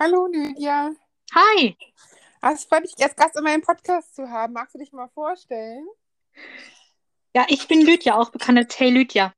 Hallo 0.00 0.26
Lydia. 0.26 0.90
Hi. 1.34 1.76
Ah, 2.42 2.52
Es 2.52 2.64
freut 2.64 2.82
mich, 2.82 2.94
dich 2.94 3.04
als 3.04 3.16
Gast 3.16 3.36
in 3.36 3.44
meinem 3.44 3.62
Podcast 3.62 4.14
zu 4.14 4.28
haben. 4.30 4.52
Magst 4.54 4.74
du 4.74 4.78
dich 4.78 4.92
mal 4.92 5.08
vorstellen? 5.08 5.86
Ja, 7.34 7.44
ich 7.48 7.66
bin 7.66 7.80
Lydia, 7.84 8.16
auch 8.16 8.30
bekannt 8.30 8.58
als 8.58 8.78
Hey 8.78 8.90
Lydia. 8.90 9.32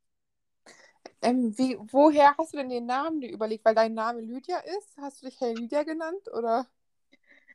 Ähm, 1.22 1.56
wie, 1.58 1.76
woher 1.90 2.36
hast 2.36 2.52
du 2.52 2.58
denn 2.58 2.68
den 2.68 2.86
Namen 2.86 3.20
dir 3.20 3.30
überlegt? 3.30 3.64
Weil 3.64 3.74
dein 3.74 3.94
Name 3.94 4.20
Lydia 4.20 4.58
ist? 4.58 4.96
Hast 5.00 5.22
du 5.22 5.26
dich 5.26 5.40
Hey 5.40 5.54
Lydia 5.54 5.82
genannt? 5.84 6.28
Oder? 6.32 6.66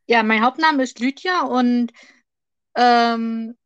Ja, 0.08 0.24
mein 0.24 0.44
Hauptname 0.44 0.84
ist 0.84 1.00
Lydia 1.00 1.42
und 1.42 1.92
ähm, 2.76 3.58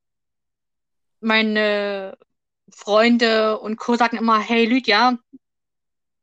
meine 1.19 2.17
Freunde 2.73 3.59
und 3.59 3.77
Co. 3.77 3.95
sagen 3.95 4.17
immer 4.17 4.39
Hey 4.39 4.65
Lydia. 4.65 5.17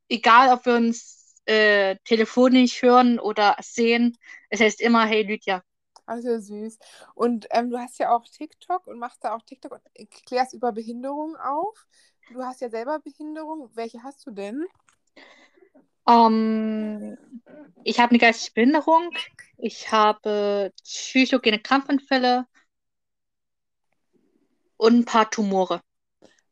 Egal, 0.08 0.52
ob 0.52 0.66
wir 0.66 0.76
uns 0.76 1.17
äh, 1.48 1.96
telefonisch 2.04 2.82
hören 2.82 3.18
oder 3.18 3.56
sehen, 3.60 4.16
es 4.50 4.60
heißt 4.60 4.80
immer 4.82 5.06
Hey 5.06 5.22
Lydia. 5.22 5.62
Also 6.04 6.38
süß. 6.38 6.78
Und 7.14 7.46
ähm, 7.50 7.70
du 7.70 7.78
hast 7.78 7.98
ja 7.98 8.14
auch 8.14 8.24
TikTok 8.24 8.86
und 8.86 8.98
machst 8.98 9.24
da 9.24 9.34
auch 9.34 9.42
TikTok 9.42 9.72
und 9.72 10.10
klärst 10.26 10.54
über 10.54 10.72
Behinderung 10.72 11.36
auf. 11.36 11.86
Du 12.32 12.42
hast 12.42 12.60
ja 12.60 12.68
selber 12.68 12.98
Behinderung. 12.98 13.70
Welche 13.74 14.02
hast 14.02 14.26
du 14.26 14.30
denn? 14.30 14.66
Ähm, 16.06 17.16
ich 17.84 17.98
habe 18.00 18.10
eine 18.10 18.18
geistige 18.18 18.54
Behinderung. 18.54 19.10
Ich 19.56 19.90
habe 19.90 20.72
psychogene 20.82 21.58
Krampfanfälle 21.58 22.46
und 24.76 24.98
ein 24.98 25.04
paar 25.04 25.30
Tumore. 25.30 25.82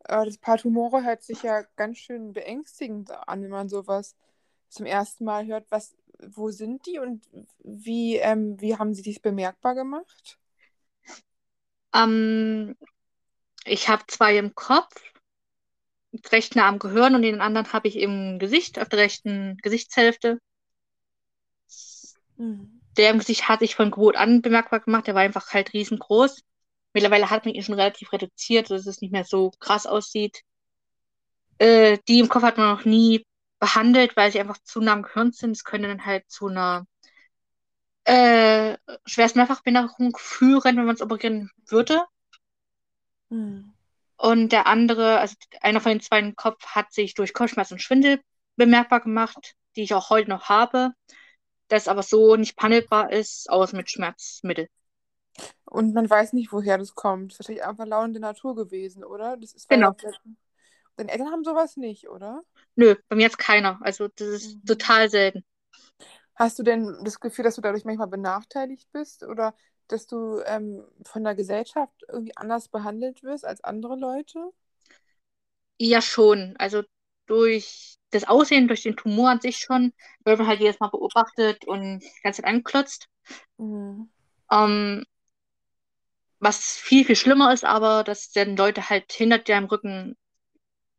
Äh, 0.05 0.25
das 0.25 0.39
Paar 0.39 0.59
Tumore 0.59 1.03
hört 1.03 1.23
sich 1.23 1.43
ja 1.43 1.63
ganz 1.77 1.99
schön 1.99 2.33
beängstigend 2.33 3.11
an, 3.11 3.43
wenn 3.43 3.51
man 3.51 3.69
sowas 3.69 4.17
zum 4.69 4.87
ersten 4.87 5.25
Mal 5.25 5.47
hört. 5.47 5.67
Was, 5.71 5.95
wo 6.19 6.51
sind 6.51 6.87
die 6.87 6.99
und 6.99 7.25
wie, 7.63 8.17
ähm, 8.17 8.61
wie 8.61 8.77
haben 8.77 8.95
sie 8.95 9.03
dies 9.03 9.21
bemerkbar 9.21 9.75
gemacht? 9.75 10.39
Ähm, 11.95 12.77
ich 13.65 13.89
habe 13.89 14.05
zwei 14.07 14.37
im 14.37 14.55
Kopf, 14.55 15.13
recht 16.31 16.57
nah 16.57 16.69
am 16.69 16.79
Gehirn 16.79 17.15
und 17.15 17.23
den 17.23 17.41
anderen 17.41 17.73
habe 17.73 17.89
ich 17.89 17.97
im 17.97 18.39
Gesicht, 18.39 18.79
auf 18.79 18.89
der 18.89 19.01
rechten 19.01 19.57
Gesichtshälfte. 19.59 20.39
Mhm. 22.37 22.81
Der 22.97 23.11
im 23.11 23.19
Gesicht 23.19 23.49
hat 23.49 23.61
sich 23.61 23.75
von 23.75 23.91
Geburt 23.91 24.17
an 24.17 24.41
bemerkbar 24.41 24.81
gemacht. 24.81 25.07
Der 25.07 25.15
war 25.15 25.23
einfach 25.23 25.53
halt 25.53 25.73
riesengroß. 25.75 26.43
Mittlerweile 26.95 27.29
hat 27.29 27.45
man 27.45 27.55
ihn 27.55 27.63
schon 27.63 27.75
relativ 27.75 28.13
reduziert, 28.13 28.69
sodass 28.69 28.87
es 28.87 29.03
nicht 29.03 29.13
mehr 29.13 29.25
so 29.25 29.51
krass 29.59 29.87
aussieht. 29.87 30.43
Äh, 31.59 31.99
die 32.09 32.21
im 32.21 32.29
Kopf 32.29 32.43
hat 32.43 32.57
man 32.57 32.75
noch 32.75 32.85
nie 32.85 33.27
behandelt, 33.59 34.17
weil 34.17 34.31
sie 34.33 34.41
einfach 34.41 34.59
zu 34.63 34.81
nah 34.81 34.93
am 34.93 35.03
Gehirn 35.03 35.33
sind. 35.33 35.53
Es 35.53 35.65
könnte 35.65 35.89
dann 35.89 36.05
halt 36.05 36.29
zu 36.31 36.49
einer 36.49 36.87
äh, 38.05 38.77
schwersten 39.05 39.39
Mehrfachbehinderung 39.39 40.17
führen, 40.17 40.77
wenn 40.77 40.87
man 40.87 40.95
es 40.95 41.03
operieren 41.03 41.51
würde. 41.67 42.05
Mhm. 43.31 43.73
Und 44.17 44.51
der 44.51 44.67
andere, 44.67 45.19
also 45.19 45.35
einer 45.61 45.81
von 45.81 45.93
den 45.93 46.01
zwei 46.01 46.21
im 46.21 46.37
Kopf, 46.37 46.65
hat 46.67 46.93
sich 46.93 47.15
durch 47.15 47.35
Kopfschmerz 47.35 47.71
und 47.71 47.83
Schwindel 47.83 48.21
bemerkbar 48.57 49.01
gemacht, 49.01 49.55
die 49.77 49.83
ich 49.83 49.95
auch 49.95 50.09
heute 50.09 50.31
noch 50.31 50.49
habe, 50.49 50.93
das 51.69 51.89
aber 51.89 52.03
so 52.03 52.37
nicht 52.37 52.57
behandelbar 52.57 53.13
ist, 53.13 53.51
außer 53.51 53.77
mit 53.77 53.91
Schmerzmittel. 53.91 54.69
Und 55.67 55.93
man 55.93 56.09
weiß 56.09 56.33
nicht, 56.33 56.53
woher 56.53 56.79
das 56.79 56.95
kommt. 56.95 57.33
Das 57.33 57.35
ist 57.35 57.41
wahrscheinlich 57.41 57.67
einfach 57.67 57.87
launende 57.87 58.21
Natur 58.21 58.55
gewesen, 58.55 59.05
oder? 59.05 59.37
Das 59.37 59.53
ist, 59.53 59.69
Genau. 59.69 59.95
Deine 60.97 61.13
Eltern 61.13 61.31
haben 61.31 61.45
sowas 61.45 61.77
nicht, 61.77 62.09
oder? 62.09 62.43
Nö, 62.77 62.95
bei 63.09 63.17
mir 63.17 63.23
jetzt 63.25 63.39
keiner. 63.39 63.79
Also 63.83 64.09
das 64.09 64.29
ist 64.29 64.59
Mhm. 64.59 64.63
total 64.67 65.11
selten. 65.11 65.45
Hast 66.35 66.59
du 66.59 66.63
denn 66.63 66.97
das 67.05 67.21
Gefühl, 67.21 67.45
dass 67.45 67.57
du 67.57 67.61
dadurch 67.63 67.85
manchmal 67.85 68.09
benachteiligt 68.09 68.91
bist 68.93 69.23
oder 69.25 69.55
dass 69.89 70.07
du 70.07 70.41
ähm, 70.47 70.85
von 71.05 71.25
der 71.25 71.35
Gesellschaft 71.35 72.05
irgendwie 72.09 72.37
anders 72.37 72.69
behandelt 72.69 73.23
wirst 73.23 73.45
als 73.45 73.63
andere 73.65 73.97
Leute? 73.97 74.53
Ja, 75.79 76.01
schon. 76.03 76.55
Also 76.59 76.83
durch 77.27 77.97
das 78.11 78.25
Aussehen, 78.25 78.69
durch 78.69 78.83
den 78.83 78.97
Tumor 78.97 79.31
an 79.31 79.41
sich 79.41 79.59
schon, 79.59 79.93
wird 80.25 80.39
man 80.39 80.47
halt 80.47 80.61
jedes 80.61 80.81
Mal 80.81 80.89
beobachtet 80.91 81.65
und 81.67 82.01
die 82.01 82.23
ganze 82.23 82.43
Zeit 82.43 82.49
angeklotzt. 82.51 83.09
Mhm. 83.59 84.09
Ähm, 84.51 85.05
was 86.41 86.77
viel, 86.79 87.05
viel 87.05 87.17
schlimmer 87.17 87.53
ist, 87.53 87.65
aber 87.65 88.03
dass 88.05 88.31
dann 88.33 88.57
Leute 88.57 88.89
halt 88.91 89.13
hinter 89.13 89.39
dir 89.39 89.57
im 89.57 89.65
Rücken 89.67 90.17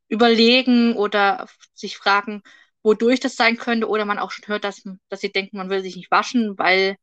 überlegen 0.07 0.95
oder 0.95 1.47
sich 1.73 1.97
fragen, 1.97 2.41
wodurch 2.83 3.19
das 3.19 3.35
sein 3.35 3.57
könnte, 3.57 3.89
oder 3.89 4.05
man 4.05 4.19
auch 4.19 4.31
schon 4.31 4.47
hört, 4.47 4.63
dass, 4.63 4.83
dass 5.09 5.21
sie 5.21 5.31
denken, 5.31 5.57
man 5.57 5.69
will 5.69 5.81
sich 5.81 5.95
nicht 5.95 6.11
waschen, 6.11 6.57
weil 6.57 6.95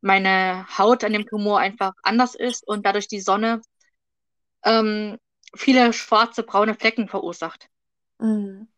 meine 0.00 0.66
Haut 0.78 1.04
an 1.04 1.12
dem 1.12 1.26
Tumor 1.26 1.58
einfach 1.58 1.92
anders 2.02 2.34
ist 2.34 2.66
und 2.66 2.84
dadurch 2.86 3.08
die 3.08 3.20
Sonne 3.20 3.60
ähm, 4.64 5.18
viele 5.54 5.92
schwarze, 5.92 6.42
braune 6.42 6.74
Flecken 6.74 7.08
verursacht. 7.08 7.68
Mhm. 8.18 8.68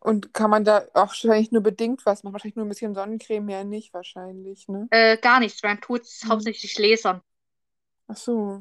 Und 0.00 0.32
kann 0.32 0.50
man 0.50 0.64
da 0.64 0.86
auch 0.94 1.08
wahrscheinlich 1.08 1.52
nur 1.52 1.62
bedingt 1.62 2.06
was 2.06 2.22
machen? 2.22 2.32
Wahrscheinlich 2.32 2.56
nur 2.56 2.64
ein 2.64 2.70
bisschen 2.70 2.94
Sonnencreme, 2.94 3.44
mehr 3.44 3.64
nicht 3.64 3.92
wahrscheinlich, 3.92 4.66
ne? 4.68 4.88
Äh, 4.90 5.18
gar 5.18 5.40
nichts, 5.40 5.62
man 5.62 5.80
tut 5.80 6.02
es 6.02 6.24
Mhm. 6.24 6.30
hauptsächlich 6.30 6.78
lasern. 6.78 7.20
Ach 8.10 8.16
so. 8.16 8.60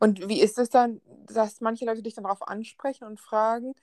Und 0.00 0.26
wie 0.28 0.40
ist 0.40 0.58
es 0.58 0.70
dann, 0.70 1.02
dass 1.26 1.60
manche 1.60 1.84
Leute 1.84 2.02
dich 2.02 2.14
dann 2.14 2.24
darauf 2.24 2.48
ansprechen 2.48 3.04
und 3.04 3.20
fragen, 3.20 3.74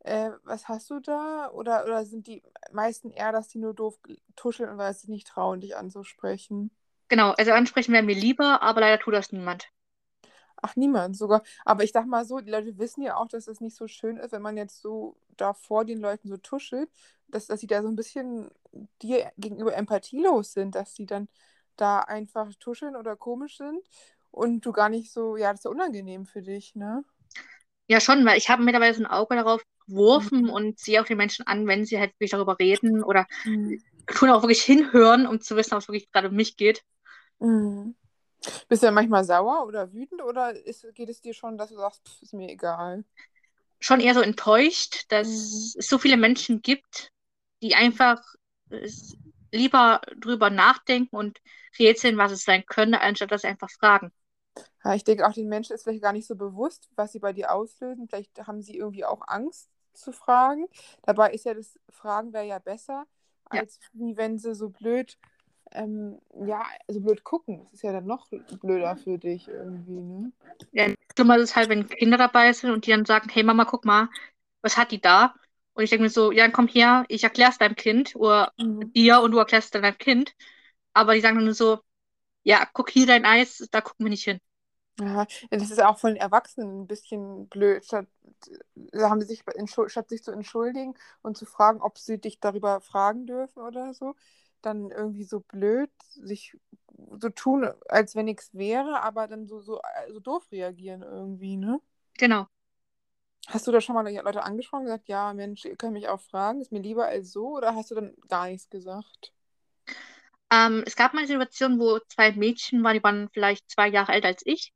äh, 0.00 0.30
was 0.44 0.68
hast 0.68 0.88
du 0.90 1.00
da? 1.00 1.50
Oder, 1.50 1.84
oder 1.84 2.04
sind 2.06 2.28
die 2.28 2.42
meisten 2.70 3.10
eher, 3.10 3.32
dass 3.32 3.48
die 3.48 3.58
nur 3.58 3.74
doof 3.74 3.98
tuscheln 4.36 4.70
und 4.70 4.78
weil 4.78 4.94
sie 4.94 5.00
sich 5.00 5.08
nicht 5.08 5.26
trauen, 5.26 5.60
dich 5.60 5.76
anzusprechen? 5.76 6.70
Genau, 7.08 7.32
also 7.32 7.50
ansprechen 7.50 7.92
wäre 7.92 8.04
mir 8.04 8.14
lieber, 8.14 8.62
aber 8.62 8.80
leider 8.80 9.02
tut 9.02 9.14
das 9.14 9.32
niemand. 9.32 9.68
Ach, 10.62 10.76
niemand 10.76 11.16
sogar. 11.16 11.42
Aber 11.64 11.82
ich 11.84 11.92
sag 11.92 12.06
mal 12.06 12.24
so, 12.24 12.38
die 12.40 12.50
Leute 12.50 12.78
wissen 12.78 13.02
ja 13.02 13.16
auch, 13.16 13.28
dass 13.28 13.48
es 13.48 13.60
nicht 13.60 13.74
so 13.76 13.88
schön 13.88 14.18
ist, 14.18 14.32
wenn 14.32 14.42
man 14.42 14.56
jetzt 14.56 14.80
so 14.80 15.16
da 15.36 15.52
vor 15.54 15.84
den 15.84 15.98
Leuten 16.00 16.28
so 16.28 16.36
tuschelt, 16.36 16.88
dass, 17.28 17.46
dass 17.46 17.60
sie 17.60 17.66
da 17.66 17.82
so 17.82 17.88
ein 17.88 17.96
bisschen 17.96 18.50
dir 19.02 19.32
gegenüber 19.38 19.74
empathielos 19.74 20.52
sind, 20.52 20.74
dass 20.76 20.94
sie 20.94 21.06
dann 21.06 21.28
da 21.76 22.00
einfach 22.00 22.52
tuscheln 22.60 22.94
oder 22.94 23.16
komisch 23.16 23.56
sind 23.56 23.78
und 24.30 24.64
du 24.66 24.72
gar 24.72 24.88
nicht 24.88 25.12
so, 25.12 25.36
ja, 25.36 25.50
das 25.52 25.60
ist 25.60 25.64
ja 25.64 25.70
unangenehm 25.70 26.26
für 26.26 26.42
dich, 26.42 26.74
ne? 26.74 27.04
Ja, 27.88 28.00
schon, 28.00 28.24
weil 28.24 28.38
ich 28.38 28.48
habe 28.48 28.62
mittlerweile 28.62 28.94
so 28.94 29.02
ein 29.02 29.06
Auge 29.06 29.34
darauf 29.34 29.62
geworfen 29.86 30.48
Mhm. 30.48 30.50
und 30.50 30.78
sehe 30.78 31.00
auch 31.00 31.06
die 31.06 31.14
Menschen 31.16 31.46
an, 31.46 31.66
wenn 31.66 31.84
sie 31.84 31.98
halt 31.98 32.12
wirklich 32.14 32.30
darüber 32.30 32.58
reden 32.58 33.02
oder 33.02 33.26
Mhm. 33.44 33.82
tun 34.06 34.30
auch 34.30 34.42
wirklich 34.42 34.62
hinhören, 34.62 35.26
um 35.26 35.40
zu 35.40 35.56
wissen, 35.56 35.74
ob 35.74 35.80
es 35.82 35.88
wirklich 35.88 36.10
gerade 36.12 36.28
um 36.28 36.36
mich 36.36 36.56
geht. 36.56 36.84
Mhm. 37.38 37.94
Bist 38.68 38.82
du 38.82 38.88
dann 38.88 38.94
manchmal 38.94 39.24
sauer 39.24 39.66
oder 39.66 39.92
wütend 39.92 40.22
oder 40.22 40.54
ist, 40.66 40.86
geht 40.94 41.08
es 41.10 41.20
dir 41.22 41.34
schon, 41.34 41.58
dass 41.58 41.70
du 41.70 41.76
sagst, 41.76 42.06
pff, 42.08 42.22
ist 42.22 42.34
mir 42.34 42.50
egal? 42.50 43.04
Schon 43.80 44.00
eher 44.00 44.14
so 44.14 44.20
enttäuscht, 44.20 45.06
dass 45.08 45.28
Mhm. 45.28 45.74
es 45.78 45.88
so 45.88 45.98
viele 45.98 46.16
Menschen 46.16 46.62
gibt, 46.62 47.12
die 47.62 47.74
einfach 47.74 48.22
lieber 49.52 50.00
drüber 50.18 50.50
nachdenken 50.50 51.14
und 51.16 51.40
rätseln, 51.78 52.16
was 52.18 52.32
es 52.32 52.42
sein 52.44 52.64
könnte, 52.66 53.00
anstatt 53.00 53.38
sie 53.40 53.46
einfach 53.48 53.70
fragen. 53.70 54.12
Ja, 54.84 54.94
ich 54.94 55.04
denke 55.04 55.26
auch, 55.26 55.32
den 55.32 55.48
Menschen 55.48 55.74
ist 55.74 55.82
vielleicht 55.84 56.02
gar 56.02 56.12
nicht 56.12 56.26
so 56.26 56.36
bewusst, 56.36 56.88
was 56.96 57.12
sie 57.12 57.18
bei 57.18 57.32
dir 57.32 57.52
auslösen. 57.52 58.08
Vielleicht 58.08 58.46
haben 58.46 58.62
sie 58.62 58.76
irgendwie 58.76 59.04
auch 59.04 59.22
Angst 59.26 59.70
zu 59.92 60.12
fragen. 60.12 60.66
Dabei 61.02 61.32
ist 61.32 61.44
ja 61.44 61.54
das 61.54 61.78
Fragen 61.90 62.32
wäre 62.32 62.46
ja 62.46 62.58
besser, 62.58 63.06
Ja. 63.52 63.62
als 63.62 63.78
wie 63.92 64.16
wenn 64.16 64.38
sie 64.38 64.54
so 64.54 64.70
blöd, 64.70 65.18
ähm, 65.72 66.20
ja, 66.46 66.62
so 66.88 67.00
blöd 67.00 67.24
gucken. 67.24 67.64
Das 67.64 67.74
ist 67.74 67.82
ja 67.82 67.92
dann 67.92 68.06
noch 68.06 68.28
blöder 68.60 68.96
für 68.96 69.18
dich 69.18 69.48
irgendwie, 69.48 70.00
ne? 70.00 70.32
Ja, 70.72 70.86
schlimmer 71.16 71.36
ist 71.36 71.50
es 71.50 71.56
halt, 71.56 71.68
wenn 71.68 71.88
Kinder 71.88 72.16
dabei 72.16 72.52
sind 72.52 72.70
und 72.70 72.86
die 72.86 72.90
dann 72.90 73.04
sagen, 73.04 73.28
hey 73.30 73.42
Mama, 73.42 73.64
guck 73.64 73.84
mal, 73.84 74.08
was 74.62 74.76
hat 74.76 74.92
die 74.92 75.00
da? 75.00 75.34
Und 75.74 75.84
ich 75.84 75.90
denke 75.90 76.04
mir 76.04 76.10
so, 76.10 76.32
ja, 76.32 76.48
komm 76.50 76.68
her, 76.68 77.04
ich 77.08 77.24
erklär's 77.24 77.58
deinem 77.58 77.76
Kind 77.76 78.14
oder 78.16 78.52
Mhm. 78.58 78.92
dir 78.94 79.20
und 79.20 79.32
du 79.32 79.38
erklärst 79.38 79.74
dann 79.74 79.82
deinem 79.82 79.98
Kind. 79.98 80.34
Aber 80.94 81.14
die 81.14 81.20
sagen 81.20 81.36
dann 81.36 81.44
nur 81.44 81.54
so, 81.54 81.80
ja, 82.42 82.66
guck 82.72 82.90
hier 82.90 83.06
dein 83.06 83.24
Eis, 83.24 83.68
da 83.70 83.80
gucken 83.80 84.06
wir 84.06 84.10
nicht 84.10 84.24
hin. 84.24 84.40
Ja, 85.00 85.26
das 85.50 85.70
ist 85.70 85.82
auch 85.82 85.98
von 85.98 86.10
den 86.10 86.20
Erwachsenen 86.20 86.82
ein 86.82 86.86
bisschen 86.86 87.48
blöd. 87.48 87.84
Statt, 87.84 88.06
haben 88.94 89.20
sie 89.20 89.26
sich, 89.26 89.42
statt 89.86 90.08
sich 90.08 90.22
zu 90.22 90.30
entschuldigen 90.30 90.94
und 91.22 91.38
zu 91.38 91.46
fragen, 91.46 91.80
ob 91.80 91.98
sie 91.98 92.18
dich 92.18 92.38
darüber 92.38 92.80
fragen 92.80 93.26
dürfen 93.26 93.62
oder 93.62 93.94
so, 93.94 94.14
dann 94.60 94.90
irgendwie 94.90 95.24
so 95.24 95.40
blöd 95.40 95.90
sich 96.10 96.56
so 97.18 97.30
tun, 97.30 97.70
als 97.88 98.14
wenn 98.14 98.26
nichts 98.26 98.52
wäre, 98.52 99.02
aber 99.02 99.26
dann 99.26 99.46
so, 99.46 99.60
so, 99.60 99.80
so 100.12 100.20
doof 100.20 100.46
reagieren 100.52 101.02
irgendwie, 101.02 101.56
ne? 101.56 101.80
Genau. 102.18 102.46
Hast 103.46 103.66
du 103.66 103.72
da 103.72 103.80
schon 103.80 103.94
mal 103.94 104.06
Leute 104.06 104.42
angesprochen 104.42 104.80
und 104.80 104.86
gesagt, 104.86 105.08
ja, 105.08 105.32
Mensch, 105.32 105.64
ihr 105.64 105.76
könnt 105.76 105.94
mich 105.94 106.08
auch 106.08 106.20
fragen, 106.20 106.60
ist 106.60 106.72
mir 106.72 106.80
lieber 106.80 107.06
als 107.06 107.32
so, 107.32 107.56
oder 107.56 107.74
hast 107.74 107.90
du 107.90 107.94
dann 107.94 108.14
gar 108.28 108.48
nichts 108.48 108.68
gesagt? 108.68 109.32
Ähm, 110.52 110.82
es 110.86 110.96
gab 110.96 111.12
mal 111.14 111.20
eine 111.20 111.28
Situation, 111.28 111.78
wo 111.80 111.98
zwei 112.08 112.32
Mädchen 112.32 112.82
waren, 112.84 112.94
die 112.96 113.02
waren 113.02 113.28
vielleicht 113.32 113.70
zwei 113.70 113.88
Jahre 113.88 114.12
älter 114.12 114.28
als 114.28 114.42
ich. 114.44 114.72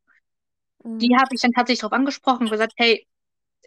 Die 1.00 1.15
Mhm. 1.15 1.17
habe 1.17 1.32
ich 1.35 1.41
dann 1.41 1.53
tatsächlich 1.53 1.81
darauf 1.81 1.93
angesprochen 1.93 2.44
und 2.47 2.50
gesagt, 2.50 2.73
hey, 2.76 3.06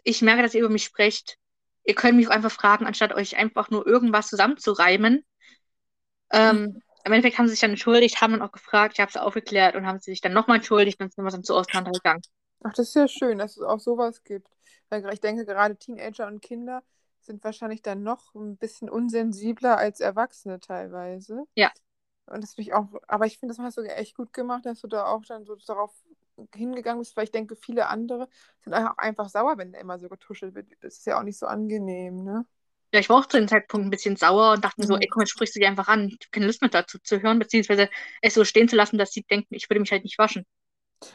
ich 0.04 0.22
merke, 0.22 0.42
dass 0.42 0.54
ihr 0.54 0.60
über 0.62 0.70
mich 0.70 0.84
sprecht. 0.84 1.38
Ihr 1.84 1.94
könnt 1.96 2.16
mich 2.18 2.28
auch 2.28 2.32
einfach 2.32 2.52
fragen, 2.52 2.86
anstatt 2.86 3.14
euch 3.14 3.36
einfach 3.36 3.70
nur 3.70 3.86
irgendwas 3.86 4.28
zusammenzureimen. 4.28 5.24
Ähm, 6.32 6.80
Im 7.04 7.12
Endeffekt 7.12 7.38
haben 7.38 7.46
sie 7.46 7.52
sich 7.52 7.60
dann 7.60 7.70
entschuldigt, 7.70 8.20
haben 8.20 8.32
dann 8.32 8.42
auch 8.42 8.52
gefragt, 8.52 8.94
ich 8.94 9.00
habe 9.00 9.10
es 9.10 9.16
aufgeklärt 9.16 9.74
und 9.76 9.86
haben 9.86 9.98
sie 10.00 10.10
sich 10.12 10.20
dann 10.22 10.32
nochmal 10.32 10.56
entschuldigt 10.58 11.00
und 11.00 11.12
sind 11.12 11.24
wir 11.24 11.30
dann 11.30 11.44
so 11.44 11.54
auseinandergegangen. 11.56 12.22
Ach, 12.62 12.72
das 12.74 12.88
ist 12.88 12.94
ja 12.94 13.08
schön, 13.08 13.38
dass 13.38 13.56
es 13.56 13.62
auch 13.62 13.80
sowas 13.80 14.22
gibt. 14.24 14.50
Weil 14.88 15.12
ich 15.12 15.20
denke, 15.20 15.44
gerade 15.44 15.76
Teenager 15.76 16.26
und 16.26 16.40
Kinder 16.40 16.82
sind 17.20 17.42
wahrscheinlich 17.44 17.82
dann 17.82 18.02
noch 18.02 18.34
ein 18.34 18.56
bisschen 18.56 18.88
unsensibler 18.90 19.76
als 19.78 20.00
Erwachsene 20.00 20.60
teilweise. 20.60 21.44
Ja. 21.54 21.72
Und 22.30 22.42
das 22.42 22.54
finde 22.54 22.70
ich 22.70 22.74
auch, 22.74 22.88
aber 23.08 23.26
ich 23.26 23.38
finde, 23.38 23.54
das 23.54 23.62
hast 23.64 23.78
du 23.78 23.82
echt 23.82 24.16
gut 24.16 24.32
gemacht, 24.32 24.66
dass 24.66 24.80
du 24.80 24.88
da 24.88 25.06
auch 25.06 25.24
dann 25.24 25.44
so 25.44 25.56
darauf 25.56 25.92
hingegangen 26.54 27.00
bist, 27.00 27.16
weil 27.16 27.24
ich 27.24 27.30
denke, 27.32 27.56
viele 27.56 27.88
andere 27.88 28.28
sind 28.60 28.74
auch 28.74 28.96
einfach 28.98 29.28
sauer, 29.28 29.58
wenn 29.58 29.72
da 29.72 29.80
immer 29.80 29.98
so 29.98 30.08
getuschelt 30.08 30.54
wird. 30.54 30.68
Das 30.82 30.98
ist 30.98 31.06
ja 31.06 31.18
auch 31.18 31.24
nicht 31.24 31.38
so 31.38 31.46
angenehm, 31.46 32.24
ne? 32.24 32.46
Ja, 32.92 33.00
ich 33.00 33.08
war 33.10 33.18
auch 33.18 33.26
zu 33.26 33.36
dem 33.38 33.48
Zeitpunkt 33.48 33.86
ein 33.86 33.90
bisschen 33.90 34.16
sauer 34.16 34.52
und 34.52 34.64
dachte 34.64 34.80
mir 34.80 34.86
so, 34.86 34.94
Mhm. 34.94 34.98
ey, 34.98 35.08
komm, 35.08 35.20
jetzt 35.22 35.30
sprichst 35.30 35.54
du 35.56 35.60
die 35.60 35.66
einfach 35.66 35.88
an. 35.88 36.06
Ich 36.08 36.14
habe 36.14 36.30
keine 36.32 36.46
Lust 36.46 36.60
mehr 36.62 36.70
dazu 36.70 36.98
zu 36.98 37.20
hören, 37.22 37.38
beziehungsweise 37.38 37.88
es 38.22 38.34
so 38.34 38.44
stehen 38.44 38.68
zu 38.68 38.76
lassen, 38.76 38.96
dass 38.98 39.12
sie 39.12 39.22
denken, 39.24 39.54
ich 39.54 39.68
würde 39.68 39.80
mich 39.80 39.92
halt 39.92 40.04
nicht 40.04 40.18
waschen. 40.18 40.44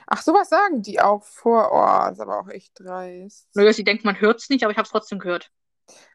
Ach, 0.07 0.21
sowas 0.21 0.47
sagen 0.49 0.81
die 0.81 1.01
auch 1.01 1.23
vor. 1.23 1.69
Oh, 1.73 2.07
das 2.09 2.13
ist 2.13 2.19
aber 2.21 2.39
auch 2.39 2.47
echt 2.49 2.79
dreist. 2.79 3.49
Nur, 3.55 3.73
sie 3.73 3.83
denken, 3.83 4.05
man 4.05 4.21
hört 4.21 4.41
es 4.41 4.49
nicht, 4.49 4.63
aber 4.63 4.71
ich 4.71 4.77
habe 4.77 4.85
es 4.85 4.91
trotzdem 4.91 5.17
gehört. 5.17 5.49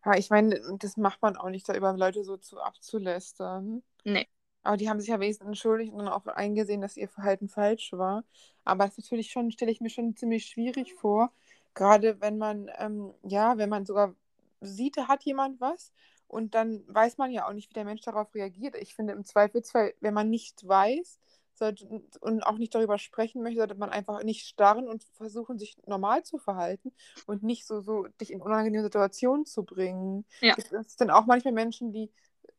Ja, 0.04 0.14
ich 0.16 0.30
meine, 0.30 0.60
das 0.78 0.96
macht 0.96 1.22
man 1.22 1.36
auch 1.36 1.50
nicht, 1.50 1.68
da 1.68 1.74
über 1.74 1.92
Leute 1.96 2.24
so 2.24 2.36
zu 2.36 2.60
abzulästern. 2.60 3.82
Nee. 4.04 4.28
Aber 4.62 4.76
die 4.76 4.88
haben 4.88 5.00
sich 5.00 5.08
ja 5.08 5.20
wenigstens 5.20 5.46
entschuldigt 5.46 5.92
und 5.92 6.00
dann 6.00 6.08
auch 6.08 6.26
eingesehen, 6.26 6.80
dass 6.80 6.96
ihr 6.96 7.08
Verhalten 7.08 7.48
falsch 7.48 7.92
war. 7.92 8.24
Aber 8.64 8.84
das 8.84 8.98
ist 8.98 9.06
natürlich 9.06 9.30
schon, 9.30 9.50
stelle 9.50 9.70
ich 9.70 9.80
mir 9.80 9.90
schon 9.90 10.16
ziemlich 10.16 10.46
schwierig 10.46 10.94
vor. 10.94 11.32
Gerade 11.74 12.20
wenn 12.20 12.38
man, 12.38 12.70
ähm, 12.78 13.14
ja, 13.22 13.56
wenn 13.56 13.68
man 13.68 13.86
sogar 13.86 14.14
sieht, 14.60 14.96
da 14.96 15.08
hat 15.08 15.22
jemand 15.24 15.60
was 15.60 15.92
und 16.26 16.54
dann 16.54 16.82
weiß 16.88 17.18
man 17.18 17.30
ja 17.30 17.48
auch 17.48 17.52
nicht, 17.52 17.70
wie 17.70 17.74
der 17.74 17.84
Mensch 17.84 18.02
darauf 18.02 18.34
reagiert. 18.34 18.76
Ich 18.76 18.94
finde 18.94 19.14
im 19.14 19.24
Zweifelsfall, 19.24 19.94
wenn 20.00 20.14
man 20.14 20.28
nicht 20.28 20.66
weiß 20.66 21.18
sollte, 21.54 21.86
und 22.20 22.42
auch 22.46 22.58
nicht 22.58 22.74
darüber 22.74 22.98
sprechen 22.98 23.42
möchte, 23.42 23.58
sollte 23.58 23.74
man 23.74 23.90
einfach 23.90 24.22
nicht 24.22 24.46
starren 24.46 24.88
und 24.88 25.04
versuchen, 25.14 25.58
sich 25.58 25.76
normal 25.86 26.22
zu 26.22 26.38
verhalten 26.38 26.92
und 27.26 27.42
nicht 27.42 27.66
so, 27.66 27.80
so 27.80 28.06
dich 28.20 28.32
in 28.32 28.40
unangenehme 28.40 28.84
Situationen 28.84 29.44
zu 29.44 29.64
bringen. 29.64 30.24
Ja. 30.40 30.54
Es 30.56 30.96
denn 30.96 31.10
auch 31.10 31.26
manchmal 31.26 31.54
Menschen, 31.54 31.92
die 31.92 32.10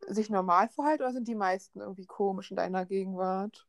sich 0.08 0.30
normal 0.30 0.70
verhalten 0.70 1.04
oder 1.04 1.14
sind 1.14 1.28
die 1.28 1.36
meisten 1.36 1.80
irgendwie 1.82 2.06
komisch 2.06 2.52
in 2.52 2.58
deiner 2.58 2.86
Gegenwart? 2.86 3.68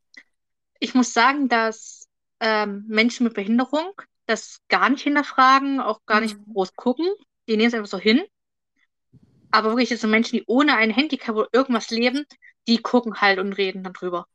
Ich 0.79 0.93
muss 0.95 1.13
sagen, 1.13 1.47
dass 1.49 2.07
ähm, 2.39 2.85
Menschen 2.87 3.23
mit 3.25 3.33
Behinderung 3.35 3.93
das 4.25 4.59
gar 4.69 4.89
nicht 4.89 5.03
hinterfragen, 5.03 5.79
auch 5.79 6.05
gar 6.05 6.21
nicht 6.21 6.37
Mhm. 6.37 6.45
groß 6.53 6.75
gucken. 6.75 7.07
Die 7.47 7.57
nehmen 7.57 7.67
es 7.69 7.73
einfach 7.73 7.87
so 7.89 7.99
hin. 7.99 8.21
Aber 9.51 9.69
wirklich, 9.69 9.97
so 9.99 10.07
Menschen, 10.07 10.37
die 10.39 10.43
ohne 10.47 10.75
ein 10.75 10.91
Handicap 10.91 11.35
oder 11.35 11.47
irgendwas 11.53 11.89
leben, 11.89 12.25
die 12.67 12.81
gucken 12.81 13.21
halt 13.21 13.39
und 13.39 13.53
reden 13.53 13.83
dann 13.83 13.93
drüber. 13.93 14.27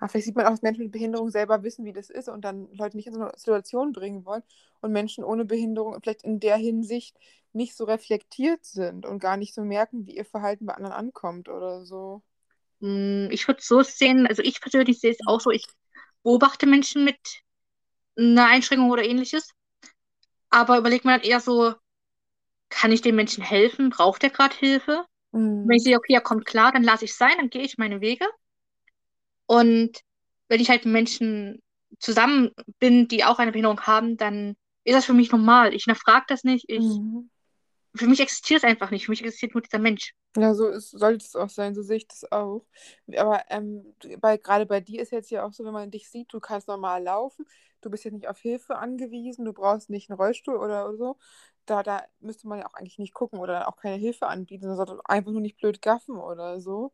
Ja, 0.00 0.08
vielleicht 0.08 0.26
sieht 0.26 0.36
man 0.36 0.46
auch, 0.46 0.50
dass 0.50 0.62
Menschen 0.62 0.84
mit 0.84 0.92
Behinderung 0.92 1.30
selber 1.30 1.62
wissen, 1.62 1.84
wie 1.84 1.92
das 1.92 2.10
ist 2.10 2.28
und 2.28 2.42
dann 2.44 2.68
Leute 2.74 2.96
nicht 2.96 3.06
in 3.08 3.14
so 3.14 3.20
eine 3.20 3.32
Situation 3.36 3.92
bringen 3.92 4.24
wollen 4.24 4.42
und 4.80 4.92
Menschen 4.92 5.24
ohne 5.24 5.44
Behinderung 5.44 5.98
vielleicht 6.02 6.22
in 6.22 6.40
der 6.40 6.56
Hinsicht 6.56 7.16
nicht 7.52 7.76
so 7.76 7.84
reflektiert 7.84 8.64
sind 8.64 9.06
und 9.06 9.18
gar 9.20 9.36
nicht 9.36 9.54
so 9.54 9.62
merken, 9.64 10.06
wie 10.06 10.16
ihr 10.16 10.24
Verhalten 10.24 10.66
bei 10.66 10.74
anderen 10.74 10.94
ankommt 10.94 11.48
oder 11.48 11.84
so. 11.84 12.22
Hm, 12.80 13.28
Ich 13.32 13.46
würde 13.48 13.60
es 13.60 13.66
so 13.68 13.82
sehen, 13.82 14.26
also 14.26 14.42
ich 14.42 14.60
persönlich 14.60 15.00
sehe 15.00 15.12
es 15.12 15.18
auch 15.26 15.40
so, 15.40 15.50
ich 15.50 15.64
beobachte 16.22 16.66
Menschen 16.66 17.04
mit 17.04 17.18
einer 18.18 18.46
Einschränkung 18.46 18.90
oder 18.90 19.04
ähnliches, 19.04 19.50
aber 20.50 20.78
überlegt 20.78 21.04
man 21.04 21.20
dann 21.20 21.28
eher 21.30 21.40
so, 21.40 21.74
kann 22.70 22.92
ich 22.92 23.02
dem 23.02 23.16
Menschen 23.16 23.44
helfen? 23.44 23.90
Braucht 23.90 24.24
er 24.24 24.30
gerade 24.30 24.56
Hilfe? 24.56 25.06
Wenn 25.62 25.76
ich 25.78 25.82
Mhm. 25.82 25.84
sehe, 25.84 25.96
okay, 25.98 26.14
er 26.14 26.22
kommt 26.22 26.46
klar, 26.46 26.72
dann 26.72 26.84
lasse 26.84 27.06
ich 27.06 27.14
sein, 27.16 27.34
dann 27.38 27.50
gehe 27.50 27.62
ich 27.62 27.78
meine 27.78 28.00
Wege. 28.02 28.26
Und 29.48 29.98
wenn 30.48 30.60
ich 30.60 30.70
halt 30.70 30.86
mit 30.86 30.92
Menschen 30.94 31.62
zusammen 32.00 32.52
bin, 32.78 33.08
die 33.08 33.24
auch 33.24 33.40
eine 33.40 33.52
Behinderung 33.52 33.82
haben, 33.82 34.16
dann 34.18 34.56
ist 34.84 34.94
das 34.94 35.06
für 35.06 35.14
mich 35.14 35.32
normal. 35.32 35.74
Ich 35.74 35.84
hinterfrage 35.84 36.26
das 36.28 36.44
nicht. 36.44 36.66
Ich, 36.68 36.84
Mhm. 36.84 37.30
Für 37.96 38.06
mich 38.06 38.20
existiert 38.20 38.62
es 38.62 38.64
einfach 38.64 38.90
nicht. 38.90 39.06
Für 39.06 39.12
mich 39.12 39.22
existiert 39.22 39.54
nur 39.54 39.62
dieser 39.62 39.78
Mensch. 39.78 40.14
Ja, 40.36 40.54
so 40.54 40.68
ist, 40.68 40.90
sollte 40.90 41.24
es 41.24 41.34
auch 41.36 41.48
sein, 41.50 41.74
so 41.74 41.82
sehe 41.82 41.96
ich 41.96 42.06
das 42.08 42.30
auch. 42.30 42.64
Aber 43.16 43.42
ähm, 43.50 43.94
bei, 44.20 44.36
gerade 44.36 44.66
bei 44.66 44.80
dir 44.80 45.02
ist 45.02 45.10
jetzt 45.12 45.30
ja 45.30 45.44
auch 45.44 45.52
so, 45.52 45.64
wenn 45.64 45.72
man 45.72 45.90
dich 45.90 46.08
sieht, 46.10 46.32
du 46.32 46.38
kannst 46.40 46.68
normal 46.68 47.02
laufen, 47.02 47.46
du 47.80 47.90
bist 47.90 48.04
jetzt 48.04 48.14
nicht 48.14 48.28
auf 48.28 48.38
Hilfe 48.38 48.76
angewiesen, 48.78 49.44
du 49.44 49.52
brauchst 49.52 49.90
nicht 49.90 50.10
einen 50.10 50.18
Rollstuhl 50.18 50.56
oder, 50.56 50.88
oder 50.88 50.96
so. 50.96 51.16
Da, 51.66 51.82
da 51.82 52.04
müsste 52.20 52.48
man 52.48 52.60
ja 52.60 52.66
auch 52.68 52.74
eigentlich 52.74 52.98
nicht 52.98 53.14
gucken 53.14 53.40
oder 53.40 53.68
auch 53.68 53.76
keine 53.76 53.96
Hilfe 53.96 54.26
anbieten, 54.28 54.62
sondern 54.68 54.86
sollte 54.86 55.02
einfach 55.06 55.32
nur 55.32 55.40
nicht 55.40 55.58
blöd 55.58 55.82
gaffen 55.82 56.16
oder 56.18 56.60
so. 56.60 56.92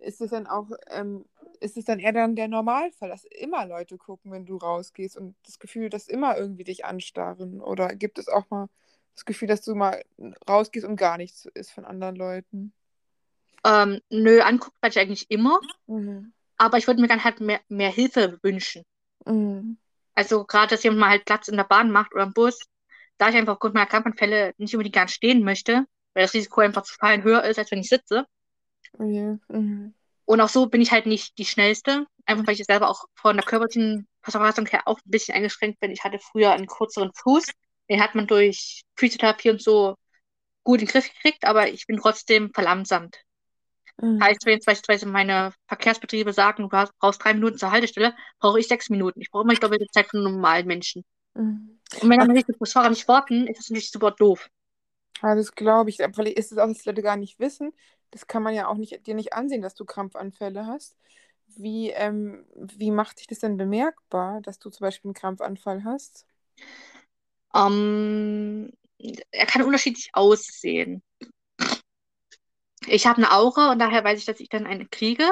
Ist 0.00 0.20
es 0.20 0.30
dann 0.30 0.46
auch, 0.46 0.70
ähm, 0.88 1.24
ist 1.60 1.76
es 1.76 1.84
dann 1.84 1.98
eher 1.98 2.12
dann 2.12 2.36
der 2.36 2.48
Normalfall, 2.48 3.08
dass 3.08 3.24
immer 3.24 3.66
Leute 3.66 3.98
gucken, 3.98 4.30
wenn 4.30 4.46
du 4.46 4.56
rausgehst 4.56 5.16
und 5.16 5.34
das 5.44 5.58
Gefühl, 5.58 5.90
dass 5.90 6.08
immer 6.08 6.36
irgendwie 6.36 6.64
dich 6.64 6.84
anstarren? 6.84 7.60
Oder 7.60 7.94
gibt 7.94 8.18
es 8.18 8.28
auch 8.28 8.48
mal 8.50 8.68
das 9.14 9.24
Gefühl, 9.24 9.48
dass 9.48 9.62
du 9.62 9.74
mal 9.74 10.02
rausgehst 10.48 10.86
und 10.86 10.96
gar 10.96 11.16
nichts 11.16 11.46
ist 11.54 11.72
von 11.72 11.84
anderen 11.84 12.16
Leuten? 12.16 12.72
Ähm, 13.64 14.00
nö, 14.10 14.40
angucken 14.40 14.76
werde 14.80 14.92
ich 14.94 15.00
eigentlich 15.00 15.30
immer. 15.30 15.58
Mhm. 15.86 16.32
Aber 16.56 16.78
ich 16.78 16.86
würde 16.86 17.00
mir 17.00 17.08
dann 17.08 17.24
halt 17.24 17.40
mehr, 17.40 17.60
mehr 17.68 17.90
Hilfe 17.90 18.38
wünschen. 18.42 18.84
Mhm. 19.26 19.78
Also 20.14 20.44
gerade, 20.44 20.70
dass 20.74 20.82
jemand 20.82 21.00
mal 21.00 21.10
halt 21.10 21.24
Platz 21.24 21.48
in 21.48 21.56
der 21.56 21.64
Bahn 21.64 21.90
macht 21.90 22.14
oder 22.14 22.24
im 22.24 22.32
Bus, 22.32 22.58
da 23.18 23.28
ich 23.28 23.36
einfach 23.36 23.54
aufgrund 23.54 23.74
meiner 23.74 23.86
Krampfanfälle 23.86 24.54
nicht 24.58 24.74
unbedingt 24.74 24.94
gern 24.94 25.08
stehen 25.08 25.44
möchte, 25.44 25.86
weil 26.14 26.24
das 26.24 26.34
Risiko 26.34 26.60
einfach 26.60 26.82
zu 26.82 26.94
fallen 26.94 27.22
höher 27.22 27.44
ist, 27.44 27.58
als 27.58 27.70
wenn 27.70 27.80
ich 27.80 27.88
sitze. 27.88 28.26
Mhm. 28.96 29.94
Und 30.24 30.40
auch 30.40 30.48
so 30.48 30.66
bin 30.66 30.82
ich 30.82 30.92
halt 30.92 31.06
nicht 31.06 31.38
die 31.38 31.44
Schnellste, 31.44 32.06
einfach 32.26 32.46
weil 32.46 32.54
ich 32.54 32.64
selber 32.64 32.90
auch 32.90 33.04
von 33.14 33.36
der 33.36 33.46
körperlichen 33.46 34.06
Verfassung 34.22 34.66
her 34.66 34.82
auch 34.86 34.98
ein 34.98 35.10
bisschen 35.10 35.34
eingeschränkt 35.34 35.80
bin. 35.80 35.90
Ich 35.90 36.04
hatte 36.04 36.18
früher 36.18 36.52
einen 36.52 36.66
kürzeren 36.66 37.10
Fuß, 37.14 37.46
den 37.88 38.02
hat 38.02 38.14
man 38.14 38.26
durch 38.26 38.82
Physiotherapie 38.96 39.50
und 39.50 39.62
so 39.62 39.96
gut 40.64 40.80
in 40.80 40.86
den 40.86 40.92
Griff 40.92 41.10
gekriegt, 41.12 41.44
aber 41.44 41.70
ich 41.70 41.86
bin 41.86 41.96
trotzdem 41.98 42.52
verlangsamt. 42.52 43.16
Mhm. 44.00 44.22
Heißt, 44.22 44.44
wenn 44.44 44.54
jetzt 44.54 44.66
beispielsweise 44.66 45.06
meine 45.06 45.52
Verkehrsbetriebe 45.66 46.32
sagen, 46.32 46.64
du 46.64 46.68
brauchst- 46.68 47.24
drei 47.24 47.32
Minuten 47.32 47.56
zur 47.56 47.70
Haltestelle, 47.70 48.14
brauche 48.38 48.60
ich 48.60 48.68
sechs 48.68 48.90
Minuten. 48.90 49.20
Ich 49.22 49.30
brauche 49.30 49.44
immer 49.44 49.54
die 49.54 49.60
doppelte 49.60 49.86
Zeit 49.92 50.08
von 50.08 50.22
normalen 50.22 50.66
Menschen. 50.66 51.04
Mhm. 51.34 51.80
Und 52.00 52.10
wenn 52.10 52.18
dann 52.18 52.28
natürlich 52.28 52.46
die 52.46 52.58
Busfahrer 52.58 52.90
nicht 52.90 53.08
warten, 53.08 53.46
ist 53.46 53.58
das 53.58 53.70
natürlich 53.70 53.90
super 53.90 54.10
doof. 54.10 54.48
Ja, 55.22 55.34
das 55.34 55.54
glaube 55.54 55.90
ich. 55.90 55.98
Weil 55.98 56.28
ist 56.28 56.52
es 56.52 56.58
auch, 56.58 56.66
dass 56.66 56.78
die 56.82 56.88
Leute 56.88 57.02
gar 57.02 57.16
nicht 57.16 57.38
wissen. 57.38 57.72
Das 58.10 58.26
kann 58.26 58.42
man 58.42 58.54
ja 58.54 58.68
auch 58.68 58.76
nicht, 58.76 59.06
dir 59.06 59.14
nicht 59.14 59.32
ansehen, 59.32 59.62
dass 59.62 59.74
du 59.74 59.84
Krampfanfälle 59.84 60.66
hast. 60.66 60.96
Wie, 61.56 61.90
ähm, 61.90 62.46
wie 62.54 62.90
macht 62.90 63.18
sich 63.18 63.26
das 63.26 63.40
denn 63.40 63.56
bemerkbar, 63.56 64.40
dass 64.42 64.58
du 64.58 64.70
zum 64.70 64.84
Beispiel 64.84 65.08
einen 65.08 65.14
Krampfanfall 65.14 65.84
hast? 65.84 66.26
Ähm, 67.54 68.70
er 69.30 69.46
kann 69.46 69.62
unterschiedlich 69.62 70.10
aussehen. 70.12 71.02
Ich 72.88 73.06
habe 73.06 73.18
eine 73.18 73.32
Aura 73.32 73.70
und 73.72 73.78
daher 73.78 74.02
weiß 74.04 74.18
ich, 74.18 74.24
dass 74.24 74.40
ich 74.40 74.48
dann 74.48 74.66
eine 74.66 74.86
kriege. 74.86 75.24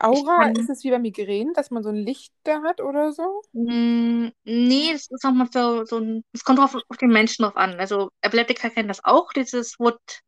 Aura, 0.00 0.46
kann- 0.46 0.54
ist 0.58 0.70
es 0.70 0.84
wie 0.84 0.90
bei 0.90 0.98
Migräne, 0.98 1.52
dass 1.54 1.70
man 1.70 1.82
so 1.82 1.90
ein 1.90 1.96
Licht 1.96 2.32
da 2.44 2.62
hat 2.62 2.80
oder 2.80 3.12
so? 3.12 3.42
Mm, 3.52 4.28
nee, 4.44 4.92
das 4.92 5.08
ist 5.10 5.24
nochmal 5.24 5.48
so, 5.52 5.84
so 5.84 5.98
ein, 5.98 6.24
es 6.32 6.44
kommt 6.44 6.58
drauf, 6.60 6.76
auf 6.88 6.96
den 6.98 7.10
Menschen 7.10 7.42
drauf 7.42 7.56
an. 7.56 7.74
Also 7.80 8.10
Epileptiker 8.20 8.70
kennen 8.70 8.88
das 8.88 9.04
auch, 9.04 9.32
dieses 9.32 9.78
Wort, 9.80 10.20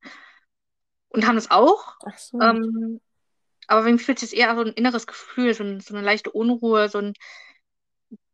und 1.10 1.26
haben 1.26 1.36
das 1.36 1.50
auch. 1.50 1.96
Ach 2.06 2.18
so. 2.18 2.38
Ähm, 2.40 3.00
aber 3.68 3.82
mir 3.84 3.98
fühlt 3.98 4.18
sich 4.18 4.36
eher 4.36 4.54
so 4.56 4.62
ein 4.62 4.72
inneres 4.74 5.06
Gefühl, 5.06 5.54
so, 5.54 5.64
ein, 5.64 5.80
so 5.80 5.94
eine 5.94 6.04
leichte 6.04 6.30
Unruhe, 6.32 6.88
so 6.88 6.98
ein 6.98 7.14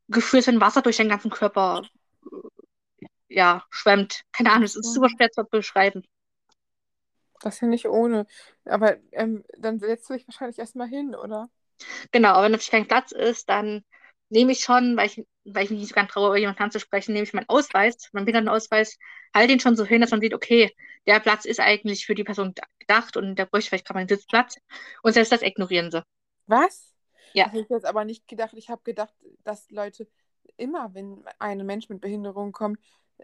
Gefühl, 0.09 0.39
als 0.41 0.47
wenn 0.47 0.61
Wasser 0.61 0.83
durch 0.83 0.97
den 0.99 1.09
ganzen 1.09 1.31
Körper 1.31 1.83
äh, 2.31 2.37
ja, 3.29 3.65
schwemmt. 3.71 4.23
Keine 4.33 4.51
Ahnung, 4.53 4.65
es 4.65 4.77
ist 4.77 4.93
super 4.93 5.09
schwer 5.11 5.31
zu 5.31 5.45
beschreiben. 5.45 6.03
Das 7.43 7.55
ist 7.57 7.61
ja 7.61 7.69
nicht 7.69 7.87
ohne. 7.87 8.27
Aber 8.65 8.97
ähm, 9.13 9.45
dann 9.59 9.79
setzt 9.79 10.09
du 10.09 10.15
dich 10.15 10.27
wahrscheinlich 10.27 10.59
erstmal 10.59 10.89
hin, 10.89 11.15
oder? 11.15 11.49
Genau, 12.11 12.31
aber 12.31 12.45
wenn 12.45 12.53
natürlich 12.53 12.71
kein 12.71 12.89
Platz 12.89 13.13
ist, 13.13 13.49
dann 13.49 13.85
nehme 14.31 14.53
ich 14.53 14.61
schon, 14.61 14.97
weil 14.97 15.07
ich, 15.07 15.25
weil 15.45 15.65
ich 15.65 15.71
mich 15.71 15.81
nicht 15.81 15.89
so 15.89 15.95
ganz 15.95 16.11
traue, 16.11 16.29
über 16.29 16.39
jemanden 16.39 16.63
anzusprechen, 16.63 17.13
nehme 17.13 17.25
ich 17.25 17.33
meinen 17.33 17.49
Ausweis, 17.49 18.09
meinen 18.13 18.25
Behindertenausweis, 18.25 18.99
halte 19.35 19.53
ihn 19.53 19.61
schon 19.61 19.77
so 19.77 19.85
hin, 19.85 20.01
dass 20.01 20.11
man 20.11 20.21
sieht, 20.21 20.35
okay, 20.35 20.75
der 21.07 21.21
Platz 21.21 21.45
ist 21.45 21.61
eigentlich 21.61 22.05
für 22.05 22.15
die 22.15 22.25
Person 22.25 22.55
gedacht 22.79 23.17
und 23.17 23.37
der 23.37 23.47
bräuchte 23.47 23.71
vielleicht 23.71 23.87
gerade 23.87 24.01
einen 24.01 24.09
Sitzplatz. 24.09 24.57
Und 25.03 25.13
selbst 25.13 25.33
das 25.33 25.43
ignorieren 25.43 25.91
sie. 25.91 26.03
Was? 26.47 26.95
Ja. 27.33 27.45
Das 27.45 27.53
hätte 27.53 27.63
ich 27.65 27.71
jetzt 27.71 27.87
aber 27.87 28.05
nicht 28.05 28.27
gedacht. 28.29 28.55
Ich 28.55 28.69
habe 28.69 28.83
gedacht, 28.85 29.15
dass 29.45 29.71
Leute 29.71 30.09
immer, 30.57 30.93
wenn 30.95 31.25
ein 31.39 31.65
Mensch 31.65 31.89
mit 31.89 32.01
Behinderung 32.01 32.53
kommt, 32.53 32.79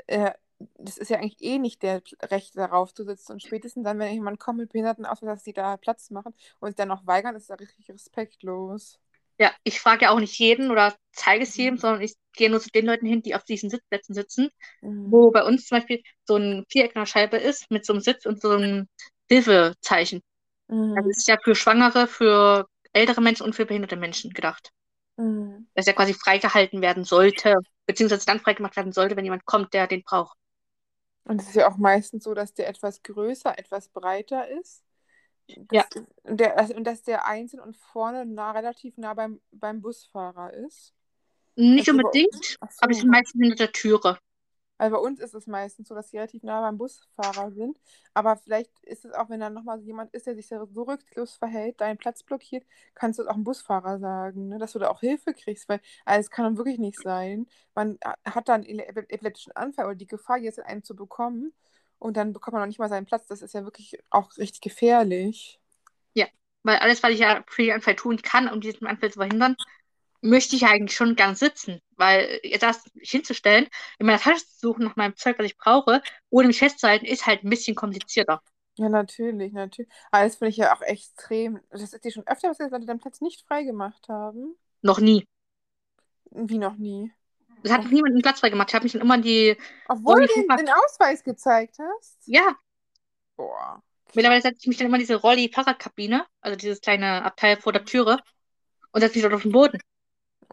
äh, 0.06 0.32
das 0.78 0.98
ist 0.98 1.10
ja 1.10 1.18
eigentlich 1.18 1.42
eh 1.42 1.58
nicht 1.58 1.82
der 1.82 2.02
Recht 2.22 2.56
darauf 2.56 2.94
zu 2.94 3.04
sitzen. 3.04 3.32
Und 3.32 3.42
spätestens 3.42 3.84
dann, 3.84 3.98
wenn 3.98 4.12
jemand 4.12 4.38
kommt 4.40 4.58
mit 4.58 4.72
Behindertenausweis, 4.72 5.28
dass 5.36 5.42
die 5.44 5.52
da 5.52 5.76
Platz 5.76 6.10
machen 6.10 6.34
und 6.60 6.68
sich 6.70 6.76
dann 6.76 6.88
noch 6.88 7.06
weigern, 7.06 7.36
ist 7.36 7.50
da 7.50 7.54
richtig 7.54 7.88
respektlos. 7.90 8.98
Ja, 9.38 9.52
ich 9.64 9.80
frage 9.80 10.04
ja 10.04 10.10
auch 10.10 10.20
nicht 10.20 10.38
jeden 10.38 10.70
oder 10.70 10.94
zeige 11.12 11.42
es 11.44 11.56
Mhm. 11.56 11.62
jedem, 11.62 11.78
sondern 11.78 12.02
ich 12.02 12.14
gehe 12.34 12.50
nur 12.50 12.60
zu 12.60 12.70
den 12.70 12.86
Leuten 12.86 13.06
hin, 13.06 13.22
die 13.22 13.34
auf 13.34 13.44
diesen 13.44 13.68
Sitzplätzen 13.70 14.14
sitzen, 14.14 14.50
Mhm. 14.82 15.10
wo 15.10 15.30
bei 15.32 15.44
uns 15.44 15.66
zum 15.66 15.78
Beispiel 15.78 16.02
so 16.26 16.36
ein 16.36 16.64
Viereck 16.70 16.94
in 16.94 17.00
der 17.00 17.06
Scheibe 17.06 17.36
ist 17.38 17.70
mit 17.70 17.84
so 17.84 17.92
einem 17.92 18.02
Sitz 18.02 18.26
und 18.26 18.40
so 18.40 18.50
einem 18.50 18.88
Hilfezeichen. 19.28 20.22
Mhm. 20.68 21.10
Es 21.10 21.18
ist 21.18 21.28
ja 21.28 21.38
für 21.42 21.54
Schwangere, 21.54 22.08
für 22.08 22.66
ältere 22.92 23.22
Menschen 23.22 23.44
und 23.44 23.54
für 23.54 23.66
behinderte 23.66 23.96
Menschen 23.96 24.32
gedacht. 24.32 24.70
Mhm. 25.18 25.66
Dass 25.76 25.86
er 25.86 25.94
quasi 25.94 26.14
freigehalten 26.14 26.82
werden 26.82 27.04
sollte, 27.04 27.54
beziehungsweise 27.86 28.26
dann 28.26 28.40
freigemacht 28.40 28.76
werden 28.76 28.92
sollte, 28.92 29.16
wenn 29.16 29.24
jemand 29.24 29.44
kommt, 29.44 29.72
der 29.72 29.86
den 29.86 30.02
braucht. 30.02 30.36
Und 31.24 31.40
es 31.40 31.48
ist 31.48 31.54
ja 31.56 31.68
auch 31.70 31.76
meistens 31.78 32.24
so, 32.24 32.34
dass 32.34 32.52
der 32.54 32.68
etwas 32.68 33.02
größer, 33.02 33.58
etwas 33.58 33.88
breiter 33.88 34.48
ist. 34.48 34.84
Das 35.46 35.66
Ja. 35.72 35.80
ist- 35.82 36.06
Und, 36.24 36.40
der, 36.40 36.58
also- 36.58 36.74
und 36.74 36.84
dass 36.84 37.02
der 37.02 37.26
einzeln 37.26 37.60
und 37.60 37.76
vorne 37.76 38.24
nah, 38.26 38.52
relativ 38.52 38.96
nah 38.98 39.14
beim, 39.14 39.40
beim 39.52 39.80
Busfahrer 39.80 40.52
ist. 40.52 40.92
Nicht 41.56 41.88
Also 41.88 41.92
bei- 41.98 42.04
unbedingt, 42.04 42.56
Ach 42.60 42.70
so. 42.70 42.78
aber 42.80 42.92
die 42.92 42.98
sind 43.00 43.10
meistens 43.10 43.40
hinter 43.40 43.56
der 43.56 43.72
Türe. 43.72 44.18
Also 44.78 44.96
bei 44.96 45.02
uns 45.02 45.20
ist 45.20 45.34
es 45.34 45.46
meistens 45.46 45.88
so, 45.88 45.94
dass 45.94 46.10
sie 46.10 46.16
relativ 46.18 46.42
nah 46.42 46.60
beim 46.60 46.76
Busfahrer 46.78 47.52
sind. 47.52 47.78
Aber 48.12 48.36
vielleicht 48.36 48.70
ist 48.84 49.04
es 49.04 49.12
auch, 49.12 49.30
wenn 49.30 49.40
da 49.40 49.50
nochmal 49.50 49.80
jemand 49.80 50.12
ist, 50.14 50.26
der 50.26 50.34
sich 50.34 50.48
so 50.48 50.56
rücksichtslos 50.82 51.36
verhält, 51.36 51.80
deinen 51.80 51.96
Platz 51.98 52.22
blockiert, 52.24 52.64
kannst 52.94 53.18
du 53.18 53.22
es 53.22 53.28
auch 53.28 53.34
dem 53.34 53.44
Busfahrer 53.44 53.98
sagen, 53.98 54.48
ne? 54.48 54.58
dass 54.58 54.72
du 54.72 54.78
da 54.80 54.90
auch 54.90 55.00
Hilfe 55.00 55.32
kriegst. 55.34 55.68
Weil 55.68 55.80
also 56.04 56.20
es 56.20 56.30
kann 56.30 56.56
wirklich 56.56 56.78
nicht 56.78 56.98
sein. 57.00 57.46
Man 57.74 57.98
hat 58.24 58.48
dann 58.48 58.64
einen 58.64 58.80
epi- 58.80 59.08
epileptischen 59.10 59.52
Anfall 59.56 59.86
oder 59.86 59.94
die 59.94 60.06
Gefahr, 60.06 60.38
jetzt 60.38 60.60
einen 60.60 60.82
zu 60.82 60.96
bekommen. 60.96 61.52
Und 61.98 62.16
dann 62.16 62.32
bekommt 62.32 62.54
man 62.54 62.62
noch 62.62 62.66
nicht 62.66 62.78
mal 62.80 62.88
seinen 62.88 63.06
Platz. 63.06 63.26
Das 63.28 63.42
ist 63.42 63.54
ja 63.54 63.64
wirklich 63.64 63.98
auch 64.10 64.36
richtig 64.36 64.60
gefährlich. 64.60 65.60
Weil 66.62 66.78
alles, 66.78 67.02
was 67.02 67.12
ich 67.12 67.20
ja 67.20 67.44
für 67.46 67.62
den 67.62 67.72
Anfall 67.72 67.94
tun 67.96 68.16
kann, 68.22 68.48
um 68.48 68.60
diesen 68.60 68.86
Anfall 68.86 69.10
zu 69.12 69.18
verhindern, 69.18 69.56
möchte 70.24 70.56
ich 70.56 70.66
eigentlich 70.66 70.96
schon 70.96 71.16
gern 71.16 71.34
sitzen. 71.34 71.80
Weil 71.96 72.40
jetzt 72.42 72.62
das 72.62 72.84
hinzustellen, 73.00 73.68
in 73.98 74.06
meiner 74.06 74.18
Tasche 74.18 74.44
zu 74.46 74.68
suchen 74.68 74.84
nach 74.84 74.96
meinem 74.96 75.16
Zeug, 75.16 75.38
was 75.38 75.46
ich 75.46 75.56
brauche, 75.56 76.02
ohne 76.30 76.48
mich 76.48 76.58
festzuhalten, 76.58 77.04
ist 77.04 77.26
halt 77.26 77.44
ein 77.44 77.50
bisschen 77.50 77.76
komplizierter. 77.76 78.42
Ja, 78.76 78.88
natürlich, 78.88 79.52
natürlich. 79.52 79.90
Aber 80.10 80.24
das 80.24 80.36
finde 80.36 80.50
ich 80.50 80.56
ja 80.56 80.74
auch 80.74 80.82
extrem. 80.82 81.60
Das 81.70 81.82
ist 81.82 82.04
dir 82.04 82.10
schon 82.10 82.26
öfter 82.26 82.48
passiert, 82.48 82.66
dass 82.66 82.72
Leute 82.72 82.86
deinen 82.86 82.98
Platz 82.98 83.20
nicht 83.20 83.46
freigemacht 83.46 84.08
haben. 84.08 84.56
Noch 84.82 84.98
nie. 84.98 85.28
Wie 86.30 86.58
noch 86.58 86.76
nie. 86.76 87.12
Es 87.62 87.70
hat 87.70 87.84
noch 87.84 87.90
niemand 87.90 88.14
einen 88.14 88.22
Platz 88.22 88.40
frei 88.40 88.50
gemacht. 88.50 88.70
Ich 88.70 88.74
habe 88.74 88.84
mich 88.84 88.92
dann 88.92 89.02
immer 89.02 89.18
die. 89.18 89.56
Obwohl 89.88 90.26
du 90.26 90.34
den, 90.34 90.48
den 90.56 90.68
Ausweis 90.68 91.22
gezeigt 91.22 91.76
hast. 91.78 92.18
Ja, 92.26 92.56
Boah. 93.36 93.82
mittlerweile 94.14 94.42
setze 94.42 94.58
ich 94.60 94.66
mich 94.66 94.76
dann 94.76 94.88
immer 94.88 94.96
in 94.96 95.00
diese 95.02 95.16
Rolli-Fahrradkabine, 95.16 96.26
also 96.40 96.56
dieses 96.56 96.80
kleine 96.80 97.22
Abteil 97.24 97.56
vor 97.56 97.72
der 97.72 97.84
Türe, 97.84 98.18
und 98.90 99.00
setze 99.00 99.16
mich 99.16 99.22
dort 99.22 99.34
auf 99.34 99.42
den 99.42 99.52
Boden. 99.52 99.78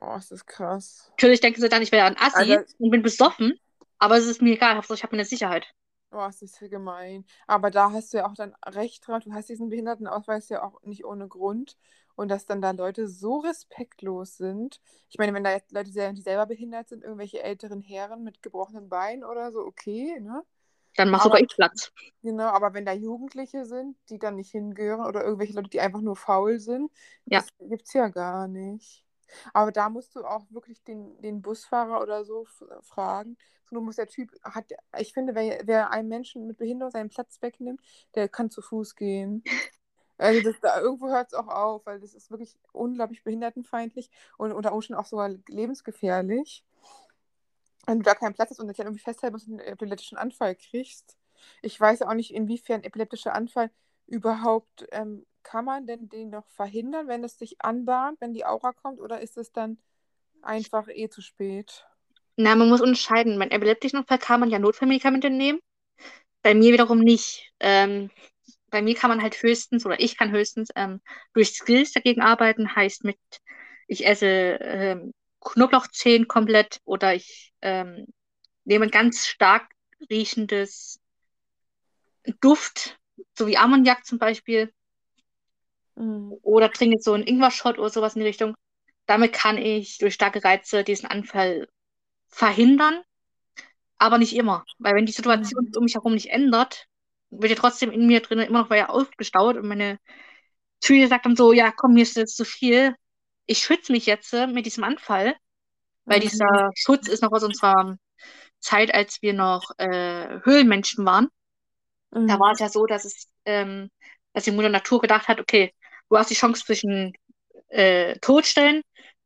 Oh, 0.01 0.15
ist 0.17 0.31
das 0.31 0.46
krass. 0.46 1.08
Natürlich 1.12 1.39
denken 1.41 1.62
sie 1.62 1.70
dann, 1.70 1.81
ich 1.81 1.91
wäre 1.91 2.08
ein 2.08 2.17
Assi 2.17 2.53
Alter. 2.53 2.65
und 2.79 2.89
bin 2.89 3.03
besoffen, 3.03 3.60
aber 4.00 4.17
es 4.17 4.25
ist 4.25 4.41
mir 4.41 4.53
egal. 4.55 4.75
Hauptsache, 4.75 4.96
ich 4.98 5.03
habe 5.03 5.15
meine 5.15 5.25
Sicherheit. 5.25 5.67
Oh, 6.12 6.25
ist 6.25 6.41
das 6.41 6.60
gemein. 6.70 7.24
Aber 7.48 7.72
da 7.72 7.91
hast 7.91 8.12
du 8.13 8.17
ja 8.17 8.25
auch 8.27 8.34
dann 8.34 8.53
recht 8.65 9.08
dran. 9.08 9.22
Du 9.24 9.31
hast 9.31 9.48
diesen 9.48 9.70
Behindertenausweis 9.70 10.50
ja 10.50 10.63
auch 10.63 10.81
nicht 10.84 11.05
ohne 11.05 11.27
Grund. 11.27 11.77
Und 12.15 12.27
dass 12.29 12.46
dann 12.46 12.62
da 12.62 12.72
Leute 12.72 13.08
so 13.08 13.38
respektlos 13.39 14.36
sind. 14.36 14.81
Ich 15.10 15.17
meine, 15.17 15.34
wenn 15.34 15.43
da 15.46 15.51
jetzt 15.51 15.72
Leute 15.72 15.89
sind, 15.91 16.17
die 16.17 16.22
selber 16.22 16.46
behindert 16.48 16.89
sind, 16.89 17.03
irgendwelche 17.03 17.41
älteren 17.41 17.79
Herren 17.79 18.24
mit 18.24 18.41
gebrochenen 18.41 18.89
Beinen 18.89 19.24
oder 19.24 19.51
so, 19.53 19.60
okay, 19.60 20.20
ne? 20.20 20.43
Dann 20.98 21.10
mach 21.10 21.20
Aber- 21.22 21.29
sogar 21.29 21.39
ich 21.39 21.48
Platz. 21.55 21.91
Genau, 22.22 22.48
aber 22.50 22.74
wenn 22.74 22.86
da 22.86 22.91
Jugendliche 22.91 23.63
sind, 23.63 23.96
die 24.10 24.20
dann 24.20 24.36
nicht 24.36 24.51
hingehören 24.51 25.05
oder 25.05 25.24
irgendwelche 25.24 25.53
Leute, 25.53 25.70
die 25.70 25.79
einfach 25.79 26.01
nur 26.01 26.17
faul 26.17 26.60
sind, 26.60 26.91
Ja. 27.25 27.39
das 27.39 27.48
gibt's 27.70 27.93
ja 27.93 28.10
gar 28.10 28.50
nicht. 28.50 29.05
Aber 29.53 29.71
da 29.71 29.89
musst 29.89 30.15
du 30.15 30.23
auch 30.25 30.45
wirklich 30.51 30.83
den, 30.83 31.19
den 31.21 31.41
Busfahrer 31.41 32.01
oder 32.01 32.25
so 32.25 32.43
f- 32.43 32.63
fragen. 32.81 33.38
So, 33.69 33.75
du 33.75 33.81
musst 33.81 33.97
der 33.97 34.07
Typ, 34.07 34.31
hat, 34.43 34.65
ich 35.00 35.13
finde, 35.13 35.35
wer, 35.35 35.61
wer 35.65 35.91
einem 35.91 36.09
Menschen 36.09 36.47
mit 36.47 36.57
Behinderung 36.57 36.91
seinen 36.91 37.09
Platz 37.09 37.41
wegnimmt, 37.41 37.81
der 38.15 38.29
kann 38.29 38.50
zu 38.50 38.61
Fuß 38.61 38.95
gehen. 38.95 39.43
Also 40.17 40.41
das, 40.41 40.59
da, 40.61 40.79
irgendwo 40.79 41.09
hört 41.09 41.29
es 41.29 41.33
auch 41.33 41.47
auf, 41.47 41.85
weil 41.88 42.00
das 42.00 42.13
ist 42.13 42.29
wirklich 42.31 42.55
unglaublich 42.73 43.23
behindertenfeindlich 43.23 44.09
und 44.38 44.51
unter 44.51 44.73
Umständen 44.73 45.01
auch 45.01 45.07
sogar 45.07 45.29
lebensgefährlich. 45.47 46.63
Wenn 47.88 48.00
du 48.00 48.03
da 48.03 48.15
keinen 48.15 48.33
Platz 48.33 48.51
hast 48.51 48.59
und 48.59 48.67
dich 48.67 48.77
dann 48.77 48.88
irgendwie 48.88 49.03
festhalten 49.03 49.33
musst 49.33 49.47
und 49.47 49.59
einen 49.59 49.67
epileptischen 49.73 50.17
Anfall 50.17 50.55
kriegst. 50.55 51.17
Ich 51.61 51.79
weiß 51.79 52.03
auch 52.03 52.13
nicht, 52.13 52.33
inwiefern 52.33 52.83
epileptischer 52.83 53.33
Anfall 53.33 53.71
überhaupt, 54.11 54.85
ähm, 54.91 55.25
kann 55.43 55.65
man 55.65 55.87
denn 55.87 56.09
den 56.09 56.29
noch 56.29 56.47
verhindern, 56.49 57.07
wenn 57.07 57.23
es 57.23 57.39
sich 57.39 57.61
anbahnt, 57.61 58.19
wenn 58.21 58.33
die 58.33 58.45
Aura 58.45 58.73
kommt, 58.73 58.99
oder 58.99 59.21
ist 59.21 59.37
es 59.37 59.51
dann 59.51 59.77
einfach 60.41 60.87
eh 60.89 61.09
zu 61.09 61.21
spät? 61.21 61.85
Na, 62.35 62.55
man 62.55 62.69
muss 62.69 62.81
unterscheiden. 62.81 63.39
Beim 63.39 63.49
epileptischen 63.49 63.99
Anfall 63.99 64.19
kann 64.19 64.39
man 64.39 64.49
ja 64.49 64.59
Notfallmedikamente 64.59 65.29
nehmen. 65.29 65.59
Bei 66.41 66.53
mir 66.53 66.73
wiederum 66.73 66.99
nicht. 66.99 67.51
Ähm, 67.59 68.09
bei 68.69 68.81
mir 68.81 68.95
kann 68.95 69.09
man 69.09 69.21
halt 69.21 69.41
höchstens, 69.41 69.85
oder 69.85 69.99
ich 69.99 70.17
kann 70.17 70.31
höchstens 70.31 70.69
ähm, 70.75 71.01
durch 71.33 71.49
Skills 71.49 71.91
dagegen 71.91 72.21
arbeiten. 72.21 72.75
Heißt 72.75 73.03
mit, 73.03 73.19
ich 73.87 74.05
esse 74.05 74.27
ähm, 74.27 75.13
Knoblauchzehen 75.41 76.27
komplett 76.27 76.79
oder 76.85 77.15
ich 77.15 77.53
ähm, 77.61 78.07
nehme 78.63 78.85
ein 78.85 78.91
ganz 78.91 79.27
stark 79.27 79.69
riechendes 80.09 80.99
Duft, 82.39 82.99
so 83.37 83.47
wie 83.47 83.57
Ammoniak 83.57 84.05
zum 84.05 84.19
Beispiel, 84.19 84.71
Mhm. 85.95 86.39
oder 86.41 86.71
trinke 86.71 86.99
so 86.99 87.13
einen 87.13 87.23
Ingwer-Shot 87.25 87.77
oder 87.79 87.89
sowas 87.89 88.15
in 88.15 88.21
die 88.21 88.27
Richtung. 88.27 88.55
Damit 89.05 89.33
kann 89.33 89.57
ich 89.57 89.97
durch 89.97 90.13
starke 90.13 90.43
Reize 90.43 90.83
diesen 90.83 91.07
Anfall 91.09 91.67
verhindern, 92.29 93.01
aber 93.97 94.17
nicht 94.17 94.35
immer. 94.35 94.65
Weil 94.79 94.95
wenn 94.95 95.05
die 95.05 95.11
Situation 95.11 95.67
Mhm. 95.67 95.75
um 95.75 95.83
mich 95.83 95.95
herum 95.95 96.13
nicht 96.13 96.29
ändert, 96.31 96.87
wird 97.31 97.51
ja 97.51 97.57
trotzdem 97.57 97.91
in 97.91 98.07
mir 98.07 98.21
drin 98.21 98.39
immer 98.39 98.61
noch 98.63 98.69
weiter 98.69 98.91
aufgestaut 98.91 99.57
und 99.57 99.67
meine 99.67 99.99
Psyche 100.81 101.07
sagt 101.07 101.25
dann 101.25 101.35
so, 101.35 101.53
ja, 101.53 101.71
komm, 101.71 101.93
mir 101.93 102.03
ist 102.03 102.17
jetzt 102.17 102.37
zu 102.37 102.45
viel. 102.45 102.95
Ich 103.47 103.59
schütze 103.59 103.91
mich 103.91 104.05
jetzt 104.07 104.33
äh, 104.33 104.47
mit 104.47 104.65
diesem 104.65 104.83
Anfall, 104.83 105.35
weil 106.05 106.19
Mhm. 106.19 106.21
dieser 106.21 106.71
Schutz 106.75 107.07
ist 107.07 107.23
noch 107.23 107.31
aus 107.33 107.43
unserer 107.43 107.97
Zeit, 108.59 108.93
als 108.93 109.21
wir 109.21 109.33
noch 109.33 109.71
äh, 109.79 110.39
Höhlenmenschen 110.43 111.05
waren. 111.05 111.29
Da 112.11 112.19
Mhm. 112.19 112.39
war 112.39 112.51
es 112.51 112.59
ja 112.59 112.69
so, 112.69 112.85
dass 112.85 113.05
es, 113.05 113.27
ähm, 113.45 113.89
dass 114.33 114.43
die 114.43 114.51
Mutter 114.51 114.69
Natur 114.69 115.01
gedacht 115.01 115.27
hat, 115.27 115.39
okay, 115.39 115.73
du 116.09 116.17
hast 116.17 116.29
die 116.29 116.35
Chance 116.35 116.63
zwischen 116.65 117.13
äh, 117.69 118.17
Todstellen, 118.19 118.81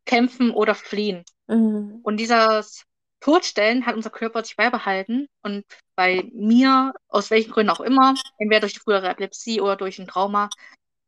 kämpfen 0.06 0.52
oder 0.52 0.76
fliehen. 0.76 1.24
Mhm. 1.48 2.00
Und 2.04 2.18
dieses 2.18 2.86
Todstellen 3.20 3.86
hat 3.86 3.96
unser 3.96 4.12
Körper 4.12 4.44
sich 4.44 4.56
beibehalten. 4.56 5.28
Und 5.42 5.66
bei 5.96 6.30
mir, 6.32 6.94
aus 7.08 7.32
welchen 7.32 7.52
Gründen 7.52 7.72
auch 7.72 7.80
immer, 7.80 8.14
entweder 8.38 8.62
durch 8.62 8.74
die 8.74 8.80
frühere 8.80 9.10
Epilepsie 9.10 9.62
oder 9.62 9.76
durch 9.76 9.98
ein 9.98 10.08
Trauma, 10.08 10.50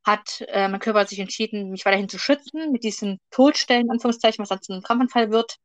hat 0.03 0.43
äh, 0.48 0.67
mein 0.67 0.79
Körper 0.79 1.05
sich 1.05 1.19
entschieden, 1.19 1.69
mich 1.69 1.86
weiterhin 1.86 2.10
zu 2.10 2.17
schützen 2.17 2.72
mit 2.72 2.84
diesen 2.84 3.19
Todstellen, 3.29 3.91
Anführungszeichen, 3.91 4.41
was 4.41 4.50
dann 4.50 4.62
zu 4.62 4.74
einem 4.74 4.81
Krampfanfall 4.81 5.31
wird. 5.31 5.57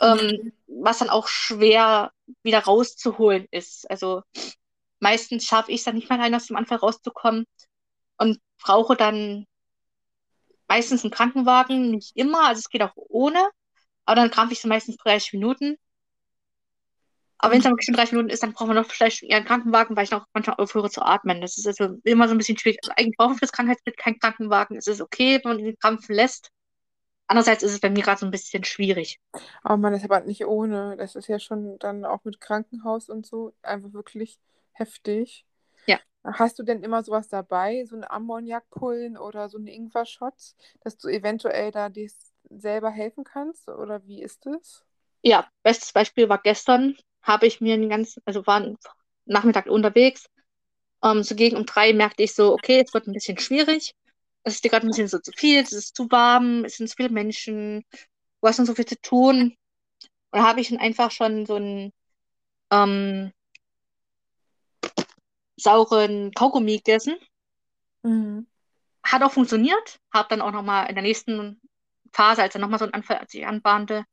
Ähm, 0.00 0.52
was 0.66 0.98
dann 0.98 1.08
auch 1.08 1.26
schwer 1.26 2.12
wieder 2.42 2.60
rauszuholen 2.60 3.46
ist. 3.50 3.88
Also 3.90 4.22
meistens 5.00 5.44
schaffe 5.44 5.72
ich 5.72 5.78
es 5.78 5.84
dann 5.84 5.94
nicht 5.94 6.08
mehr 6.10 6.18
rein, 6.18 6.34
aus 6.34 6.46
dem 6.46 6.56
Anfall 6.56 6.78
rauszukommen 6.78 7.46
und 8.18 8.40
brauche 8.62 8.96
dann 8.96 9.46
meistens 10.68 11.04
einen 11.04 11.12
Krankenwagen, 11.12 11.90
nicht 11.90 12.16
immer, 12.16 12.48
also 12.48 12.60
es 12.60 12.68
geht 12.68 12.82
auch 12.82 12.92
ohne, 12.96 13.50
aber 14.04 14.16
dann 14.16 14.30
krampfe 14.30 14.54
ich 14.54 14.60
so 14.60 14.68
meistens 14.68 14.96
30 14.96 15.34
Minuten. 15.34 15.76
Aber 17.38 17.52
wenn 17.52 17.58
es 17.58 17.64
dann 17.64 17.72
wirklich 17.72 17.86
schon 17.86 17.94
30 17.94 18.12
Minuten 18.12 18.30
ist, 18.30 18.42
dann 18.42 18.52
braucht 18.54 18.68
man 18.68 18.76
noch 18.76 18.86
vielleicht 18.86 19.22
eher 19.22 19.36
einen 19.36 19.46
Krankenwagen, 19.46 19.94
weil 19.94 20.04
ich 20.04 20.10
noch 20.10 20.26
manchmal 20.32 20.56
aufhöre 20.56 20.90
zu 20.90 21.02
atmen. 21.02 21.40
Das 21.40 21.58
ist 21.58 21.66
also 21.66 21.98
immer 22.04 22.28
so 22.28 22.34
ein 22.34 22.38
bisschen 22.38 22.58
schwierig. 22.58 22.78
Also 22.82 22.92
eigentlich 22.96 23.16
brauchen 23.16 23.34
wir 23.34 23.38
fürs 23.38 23.52
Krankheitsbild 23.52 23.98
keinen 23.98 24.18
Krankenwagen. 24.18 24.76
Es 24.76 24.86
ist 24.86 25.02
okay, 25.02 25.38
wenn 25.42 25.56
man 25.56 25.64
den 25.64 25.78
krampfen 25.78 26.14
lässt. 26.14 26.50
Andererseits 27.28 27.62
ist 27.62 27.72
es 27.72 27.80
bei 27.80 27.90
mir 27.90 28.02
gerade 28.02 28.20
so 28.20 28.26
ein 28.26 28.30
bisschen 28.30 28.64
schwierig. 28.64 29.18
Aber 29.62 29.76
man 29.76 29.94
ist 29.94 30.04
aber 30.04 30.20
nicht 30.20 30.46
ohne. 30.46 30.96
Das 30.96 31.16
ist 31.16 31.28
ja 31.28 31.38
schon 31.38 31.78
dann 31.78 32.04
auch 32.04 32.24
mit 32.24 32.40
Krankenhaus 32.40 33.08
und 33.08 33.26
so 33.26 33.52
einfach 33.62 33.92
wirklich 33.92 34.38
heftig. 34.72 35.44
Ja. 35.86 36.00
Hast 36.24 36.58
du 36.58 36.62
denn 36.62 36.82
immer 36.82 37.02
sowas 37.02 37.28
dabei, 37.28 37.84
so 37.84 37.96
eine 37.96 38.10
Ammoniakpullen 38.10 39.16
oder 39.16 39.48
so 39.48 39.58
eine 39.58 39.72
Ingwer-Shots, 39.72 40.56
dass 40.80 40.96
du 40.96 41.08
eventuell 41.08 41.70
da 41.70 41.88
dir 41.88 42.10
selber 42.50 42.90
helfen 42.90 43.24
kannst? 43.24 43.68
Oder 43.68 44.04
wie 44.06 44.22
ist 44.22 44.46
es? 44.46 44.84
Ja, 45.22 45.48
bestes 45.62 45.92
Beispiel 45.92 46.28
war 46.28 46.38
gestern, 46.38 46.96
habe 47.22 47.46
ich 47.46 47.60
mir 47.60 47.76
den 47.76 47.88
ganzen, 47.88 48.22
also 48.24 48.46
war 48.46 48.60
ein 48.60 48.76
Nachmittag 49.24 49.66
unterwegs. 49.66 50.26
Ähm, 51.02 51.22
so 51.22 51.34
gegen 51.34 51.56
um 51.56 51.66
drei 51.66 51.92
merkte 51.92 52.22
ich 52.22 52.34
so, 52.34 52.52
okay, 52.52 52.82
es 52.84 52.94
wird 52.94 53.06
ein 53.06 53.12
bisschen 53.12 53.38
schwierig. 53.38 53.94
Es 54.46 54.54
ist 54.54 54.64
dir 54.64 54.68
gerade 54.70 54.86
ein 54.86 54.90
bisschen 54.90 55.08
so 55.08 55.18
zu 55.18 55.32
viel, 55.32 55.60
es 55.60 55.72
ist 55.72 55.96
zu 55.96 56.08
warm, 56.08 56.64
es 56.64 56.76
sind 56.76 56.88
zu 56.88 56.94
viele 56.94 57.08
Menschen, 57.08 57.84
du 58.40 58.48
hast 58.48 58.60
noch 58.60 58.66
so 58.66 58.76
viel 58.76 58.86
zu 58.86 58.94
tun. 59.00 59.56
Und 60.30 60.38
da 60.40 60.46
habe 60.46 60.60
ich 60.60 60.68
dann 60.68 60.78
einfach 60.78 61.10
schon 61.10 61.46
so 61.46 61.56
einen 61.56 61.92
ähm, 62.70 63.32
sauren 65.56 66.30
Kaugummi 66.32 66.76
gegessen. 66.76 67.16
Mhm. 68.04 68.46
Hat 69.02 69.22
auch 69.24 69.32
funktioniert. 69.32 69.98
Habe 70.14 70.28
dann 70.28 70.42
auch 70.42 70.52
nochmal 70.52 70.88
in 70.88 70.94
der 70.94 71.02
nächsten 71.02 71.60
Phase, 72.12 72.42
als 72.42 72.52
dann 72.52 72.62
nochmal 72.62 72.78
so 72.78 72.84
ein 72.84 72.94
Anfall 72.94 73.18
als 73.18 73.34
ich 73.34 73.44
anbahnte, 73.48 74.04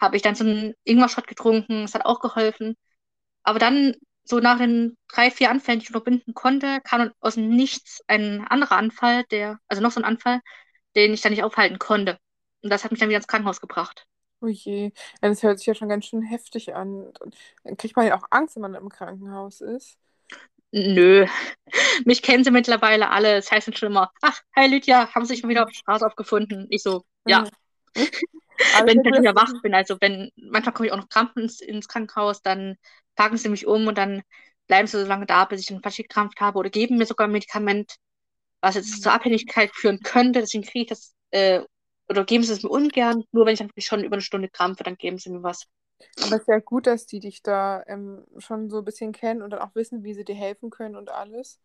habe 0.00 0.16
ich 0.16 0.22
dann 0.22 0.34
so 0.34 0.44
einen 0.44 0.72
Ingwer-Shot 0.84 1.26
getrunken. 1.26 1.84
Es 1.84 1.92
hat 1.92 2.06
auch 2.06 2.20
geholfen. 2.20 2.74
Aber 3.42 3.58
dann 3.58 3.96
so 4.28 4.40
nach 4.40 4.58
den 4.58 4.96
drei, 5.08 5.30
vier 5.30 5.50
Anfällen, 5.50 5.80
die 5.80 5.84
ich 5.84 5.94
unterbinden 5.94 6.34
konnte, 6.34 6.80
kam 6.82 7.10
aus 7.20 7.34
dem 7.34 7.48
Nichts 7.48 8.02
ein 8.08 8.46
anderer 8.46 8.76
Anfall, 8.76 9.24
der, 9.30 9.58
also 9.68 9.82
noch 9.82 9.92
so 9.92 10.00
ein 10.00 10.04
Anfall, 10.04 10.40
den 10.94 11.14
ich 11.14 11.22
dann 11.22 11.32
nicht 11.32 11.42
aufhalten 11.42 11.78
konnte. 11.78 12.18
Und 12.62 12.70
das 12.70 12.84
hat 12.84 12.90
mich 12.90 13.00
dann 13.00 13.08
wieder 13.08 13.16
ins 13.16 13.26
Krankenhaus 13.26 13.60
gebracht. 13.60 14.06
Oh 14.40 14.46
je, 14.46 14.92
das 15.22 15.42
hört 15.42 15.58
sich 15.58 15.66
ja 15.66 15.74
schon 15.74 15.88
ganz 15.88 16.04
schön 16.04 16.22
heftig 16.22 16.74
an. 16.74 17.10
Dann 17.64 17.76
kriegt 17.76 17.96
man 17.96 18.06
ja 18.06 18.16
auch 18.16 18.26
Angst, 18.30 18.56
wenn 18.56 18.62
man 18.62 18.74
im 18.74 18.90
Krankenhaus 18.90 19.62
ist. 19.62 19.96
Nö, 20.70 21.26
mich 22.04 22.20
kennen 22.20 22.44
sie 22.44 22.50
mittlerweile 22.50 23.08
alle. 23.10 23.36
Das 23.36 23.50
heißt 23.50 23.68
dann 23.68 23.74
schon 23.76 23.90
immer, 23.90 24.12
ach, 24.20 24.42
hi 24.54 24.68
Lydia, 24.68 25.12
haben 25.14 25.24
sie 25.24 25.34
sich 25.34 25.42
mal 25.42 25.48
wieder 25.48 25.62
auf 25.62 25.70
der 25.70 25.78
Straße 25.78 26.06
aufgefunden? 26.06 26.66
Ich 26.68 26.82
so, 26.82 27.04
ja. 27.26 27.44
wenn 27.94 28.98
ich 28.98 29.10
dann 29.10 29.22
wieder 29.22 29.34
wach 29.34 29.52
bin, 29.62 29.74
also 29.74 29.96
wenn, 30.00 30.30
manchmal 30.36 30.74
komme 30.74 30.86
ich 30.86 30.92
auch 30.92 30.98
noch 30.98 31.08
Krampen 31.08 31.44
ins, 31.44 31.60
ins 31.60 31.88
Krankenhaus, 31.88 32.42
dann 32.42 32.76
packen 33.18 33.36
sie 33.36 33.48
mich 33.48 33.66
um 33.66 33.86
und 33.88 33.98
dann 33.98 34.22
bleiben 34.68 34.86
sie 34.86 35.00
so 35.00 35.06
lange 35.06 35.26
da, 35.26 35.44
bis 35.44 35.60
ich 35.60 35.66
dann 35.66 35.82
verkrampft 35.82 36.40
habe 36.40 36.58
oder 36.58 36.70
geben 36.70 36.96
mir 36.96 37.06
sogar 37.06 37.26
ein 37.26 37.32
Medikament, 37.32 37.96
was 38.60 38.76
jetzt 38.76 39.02
zur 39.02 39.12
Abhängigkeit 39.12 39.70
führen 39.74 40.00
könnte. 40.00 40.40
Deswegen 40.40 40.62
kriege 40.62 40.82
ich 40.82 40.88
das, 40.88 41.14
äh, 41.30 41.62
oder 42.08 42.24
geben 42.24 42.44
sie 42.44 42.52
es 42.52 42.62
mir 42.62 42.70
ungern. 42.70 43.24
Nur 43.32 43.44
wenn 43.44 43.54
ich 43.54 43.58
dann 43.58 43.70
schon 43.78 44.04
über 44.04 44.14
eine 44.14 44.22
Stunde 44.22 44.48
krampfe, 44.48 44.84
dann 44.84 44.96
geben 44.96 45.18
sie 45.18 45.30
mir 45.30 45.42
was. 45.42 45.66
Aber 46.22 46.36
es 46.36 46.42
ist 46.42 46.48
ja 46.48 46.60
gut, 46.60 46.86
dass 46.86 47.06
die 47.06 47.18
dich 47.18 47.42
da 47.42 47.82
ähm, 47.88 48.24
schon 48.38 48.70
so 48.70 48.78
ein 48.78 48.84
bisschen 48.84 49.10
kennen 49.10 49.42
und 49.42 49.50
dann 49.50 49.60
auch 49.60 49.74
wissen, 49.74 50.04
wie 50.04 50.14
sie 50.14 50.24
dir 50.24 50.36
helfen 50.36 50.70
können 50.70 50.94
und 50.94 51.10
alles. 51.10 51.58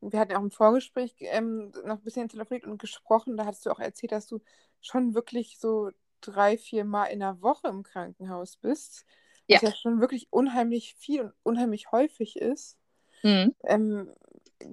Wir 0.00 0.18
hatten 0.18 0.34
auch 0.34 0.42
im 0.42 0.50
Vorgespräch 0.50 1.14
ähm, 1.20 1.70
noch 1.84 1.98
ein 1.98 2.02
bisschen 2.02 2.28
telefoniert 2.28 2.66
und 2.66 2.78
gesprochen. 2.78 3.36
Da 3.36 3.46
hattest 3.46 3.66
du 3.66 3.70
auch 3.70 3.78
erzählt, 3.78 4.12
dass 4.12 4.26
du 4.26 4.40
schon 4.80 5.14
wirklich 5.14 5.58
so 5.60 5.90
drei, 6.20 6.58
vier 6.58 6.84
Mal 6.84 7.06
in 7.06 7.20
der 7.20 7.40
Woche 7.40 7.68
im 7.68 7.84
Krankenhaus 7.84 8.56
bist. 8.56 9.04
Ja. 9.48 9.56
Was 9.56 9.62
ja 9.62 9.74
schon 9.74 10.00
wirklich 10.00 10.28
unheimlich 10.30 10.94
viel 10.98 11.22
und 11.22 11.32
unheimlich 11.42 11.90
häufig 11.90 12.36
ist. 12.36 12.78
Mhm. 13.22 13.54
Ähm, 13.64 14.12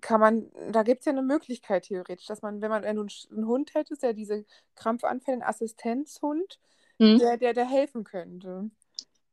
kann 0.01 0.19
man, 0.19 0.51
da 0.71 0.83
gibt 0.83 0.99
es 0.99 1.05
ja 1.05 1.11
eine 1.11 1.21
Möglichkeit 1.21 1.83
theoretisch, 1.83 2.25
dass 2.25 2.41
man, 2.41 2.61
wenn 2.61 2.69
man 2.69 2.83
einen, 2.83 3.07
einen 3.31 3.47
Hund 3.47 3.73
hätte, 3.73 3.95
der 3.97 4.13
diese 4.13 4.45
Krampfanfälle, 4.75 5.35
einen 5.35 5.43
Assistenzhund, 5.43 6.59
mhm. 6.97 7.19
der, 7.19 7.37
der, 7.37 7.53
der 7.53 7.65
helfen 7.65 8.03
könnte. 8.03 8.69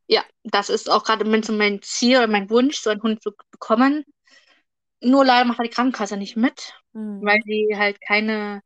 Ja, 0.07 0.23
das 0.45 0.69
ist 0.69 0.91
auch 0.91 1.05
gerade 1.05 1.25
mein 1.25 1.83
Ziel 1.83 2.19
oder 2.19 2.27
mein 2.27 2.51
Wunsch, 2.51 2.79
so 2.79 2.91
einen 2.91 3.03
Hund 3.03 3.23
zu 3.23 3.33
bekommen. 3.51 4.05
Nur 5.01 5.25
leider 5.25 5.47
macht 5.47 5.65
die 5.65 5.71
Krankenkasse 5.71 6.17
nicht 6.17 6.37
mit, 6.37 6.75
mhm. 6.93 7.25
weil 7.25 7.41
sie 7.45 7.75
halt 7.77 8.01
keine 8.01 8.63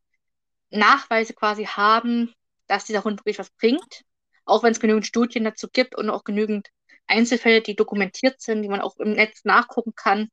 Nachweise 0.70 1.34
quasi 1.34 1.64
haben, 1.64 2.34
dass 2.66 2.84
dieser 2.84 3.04
Hund 3.04 3.20
wirklich 3.20 3.38
was 3.38 3.50
bringt. 3.50 4.04
Auch 4.46 4.62
wenn 4.62 4.72
es 4.72 4.80
genügend 4.80 5.06
Studien 5.06 5.44
dazu 5.44 5.68
gibt 5.68 5.96
und 5.96 6.08
auch 6.08 6.24
genügend 6.24 6.68
Einzelfälle, 7.06 7.60
die 7.60 7.76
dokumentiert 7.76 8.40
sind, 8.40 8.62
die 8.62 8.68
man 8.68 8.80
auch 8.80 8.96
im 8.98 9.12
Netz 9.12 9.44
nachgucken 9.44 9.94
kann. 9.94 10.30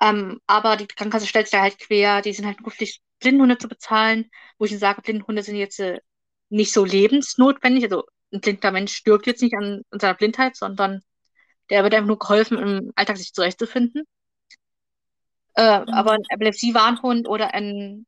Ähm, 0.00 0.40
aber 0.46 0.76
die 0.76 0.86
Krankenkasse 0.86 1.26
stellt 1.26 1.46
sich 1.46 1.52
da 1.52 1.62
halt 1.62 1.78
quer, 1.78 2.22
die 2.22 2.32
sind 2.32 2.46
halt 2.46 2.60
nur 2.60 2.70
pflichtig, 2.70 3.02
Blindenhunde 3.20 3.58
zu 3.58 3.68
bezahlen, 3.68 4.30
wo 4.58 4.64
ich 4.64 4.78
sage, 4.78 5.02
Blindenhunde 5.02 5.42
sind 5.42 5.56
jetzt 5.56 5.80
äh, 5.80 6.00
nicht 6.48 6.72
so 6.72 6.84
lebensnotwendig. 6.84 7.84
Also 7.84 8.04
ein 8.32 8.40
blinder 8.40 8.72
Mensch 8.72 8.94
stirbt 8.94 9.26
jetzt 9.26 9.42
nicht 9.42 9.54
an, 9.54 9.82
an 9.90 10.00
seiner 10.00 10.14
Blindheit, 10.14 10.56
sondern 10.56 11.02
der 11.70 11.82
wird 11.84 11.94
einfach 11.94 12.08
nur 12.08 12.18
geholfen, 12.18 12.58
im 12.58 12.92
Alltag 12.96 13.16
sich 13.16 13.32
zurechtzufinden. 13.32 14.04
Äh, 15.54 15.80
mhm. 15.80 15.88
Aber 15.88 16.12
ein 16.12 16.24
Epilepsie-Warnhund 16.28 17.28
oder 17.28 17.54
ein 17.54 18.06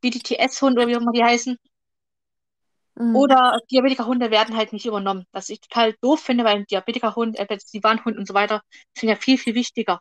BDTS-Hund 0.00 0.76
oder 0.76 0.88
wie 0.88 0.96
auch 0.96 1.00
immer 1.00 1.12
die 1.12 1.24
heißen, 1.24 1.58
Mhm. 2.94 3.16
Oder 3.16 3.58
Diabetikerhunde 3.70 4.30
werden 4.30 4.56
halt 4.56 4.72
nicht 4.72 4.86
übernommen. 4.86 5.26
Was 5.32 5.48
ich 5.48 5.60
total 5.60 5.94
doof 6.00 6.20
finde, 6.20 6.44
weil 6.44 6.56
ein 6.56 6.66
Diabetikerhund, 6.66 7.38
Epilepsie-Warnhund 7.38 8.18
und 8.18 8.26
so 8.26 8.34
weiter 8.34 8.62
sind 8.96 9.08
ja 9.08 9.16
viel, 9.16 9.38
viel 9.38 9.54
wichtiger. 9.54 10.00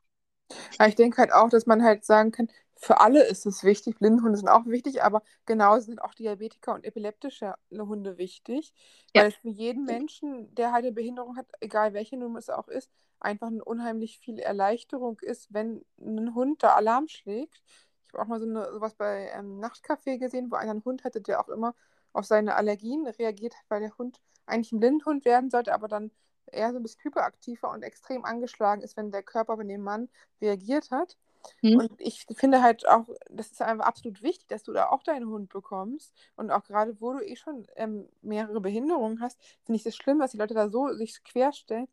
Ja, 0.79 0.87
ich 0.87 0.95
denke 0.95 1.17
halt 1.17 1.31
auch, 1.31 1.49
dass 1.49 1.65
man 1.65 1.83
halt 1.83 2.03
sagen 2.03 2.31
kann, 2.31 2.49
für 2.75 2.99
alle 2.99 3.23
ist 3.23 3.45
es 3.45 3.63
wichtig. 3.63 3.99
Blindenhunde 3.99 4.37
sind 4.37 4.49
auch 4.49 4.65
wichtig, 4.65 5.03
aber 5.03 5.21
genauso 5.45 5.85
sind 5.85 6.01
auch 6.01 6.15
Diabetiker 6.15 6.73
und 6.73 6.83
epileptische 6.83 7.53
Hunde 7.71 8.17
wichtig. 8.17 8.73
Ja. 9.15 9.21
Weil 9.21 9.29
es 9.29 9.35
für 9.35 9.49
jeden 9.49 9.85
Menschen, 9.85 10.53
der 10.55 10.71
halt 10.71 10.83
eine 10.83 10.91
Behinderung 10.91 11.37
hat, 11.37 11.45
egal 11.59 11.93
welche 11.93 12.17
Nummer 12.17 12.39
es 12.39 12.49
auch 12.49 12.67
ist, 12.67 12.89
einfach 13.19 13.47
eine 13.47 13.63
unheimlich 13.63 14.19
viel 14.19 14.39
Erleichterung 14.39 15.19
ist, 15.21 15.53
wenn 15.53 15.85
ein 15.99 16.33
Hund 16.33 16.63
da 16.63 16.73
Alarm 16.73 17.07
schlägt. 17.07 17.61
Ich 18.03 18.13
habe 18.13 18.23
auch 18.23 18.27
mal 18.27 18.39
so 18.39 18.47
eine, 18.47 18.73
sowas 18.73 18.95
bei 18.95 19.29
ähm, 19.35 19.59
Nachtcafé 19.59 20.17
gesehen, 20.17 20.49
wo 20.49 20.55
einer 20.55 20.71
einen 20.71 20.83
Hund 20.83 21.03
hatte, 21.03 21.21
der 21.21 21.39
auch 21.39 21.49
immer 21.49 21.75
auf 22.13 22.25
seine 22.25 22.55
Allergien 22.55 23.07
reagiert 23.07 23.55
hat, 23.55 23.65
weil 23.69 23.81
der 23.81 23.97
Hund 23.97 24.19
eigentlich 24.45 24.71
ein 24.71 24.79
Blindhund 24.79 25.25
werden 25.25 25.49
sollte, 25.49 25.73
aber 25.73 25.87
dann 25.87 26.11
eher 26.51 26.71
so 26.71 26.77
ein 26.77 26.83
bisschen 26.83 27.03
hyperaktiver 27.03 27.69
und 27.71 27.83
extrem 27.83 28.25
angeschlagen 28.25 28.81
ist, 28.81 28.97
wenn 28.97 29.11
der 29.11 29.23
Körper 29.23 29.57
bei 29.57 29.63
dem 29.63 29.81
Mann 29.81 30.09
reagiert 30.41 30.91
hat. 30.91 31.17
Mhm. 31.61 31.77
Und 31.77 31.91
ich 32.01 32.25
finde 32.35 32.61
halt 32.61 32.87
auch, 32.87 33.07
das 33.29 33.51
ist 33.51 33.61
einfach 33.61 33.85
absolut 33.85 34.21
wichtig, 34.21 34.47
dass 34.47 34.63
du 34.63 34.73
da 34.73 34.89
auch 34.89 35.03
deinen 35.03 35.27
Hund 35.27 35.49
bekommst. 35.49 36.13
Und 36.35 36.51
auch 36.51 36.63
gerade, 36.63 36.99
wo 36.99 37.13
du 37.13 37.25
eh 37.25 37.35
schon 37.35 37.65
ähm, 37.75 38.07
mehrere 38.21 38.61
Behinderungen 38.61 39.21
hast, 39.21 39.39
finde 39.63 39.77
ich 39.77 39.85
es 39.85 39.95
das 39.95 39.95
schlimm, 39.95 40.19
dass 40.19 40.31
die 40.31 40.37
Leute 40.37 40.53
da 40.53 40.69
so 40.69 40.93
sich 40.93 41.23
querstellen. 41.23 41.87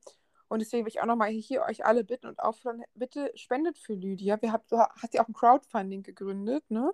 Und 0.49 0.61
deswegen 0.61 0.85
will 0.85 0.93
ich 0.93 1.01
auch 1.01 1.07
nochmal 1.07 1.31
hier 1.31 1.63
euch 1.63 1.85
alle 1.85 2.05
bitten 2.05 2.27
und 2.27 2.41
auffordern, 2.41 2.83
bitte 2.95 3.31
spendet 3.35 3.79
für 3.79 3.95
Lydia. 3.95 4.41
Wir 4.41 4.53
habt, 4.53 4.73
du 4.73 4.79
hast 4.79 5.13
ja 5.13 5.23
auch 5.23 5.29
ein 5.29 5.35
Crowdfunding 5.35 6.03
gegründet, 6.03 6.65
ne? 6.71 6.93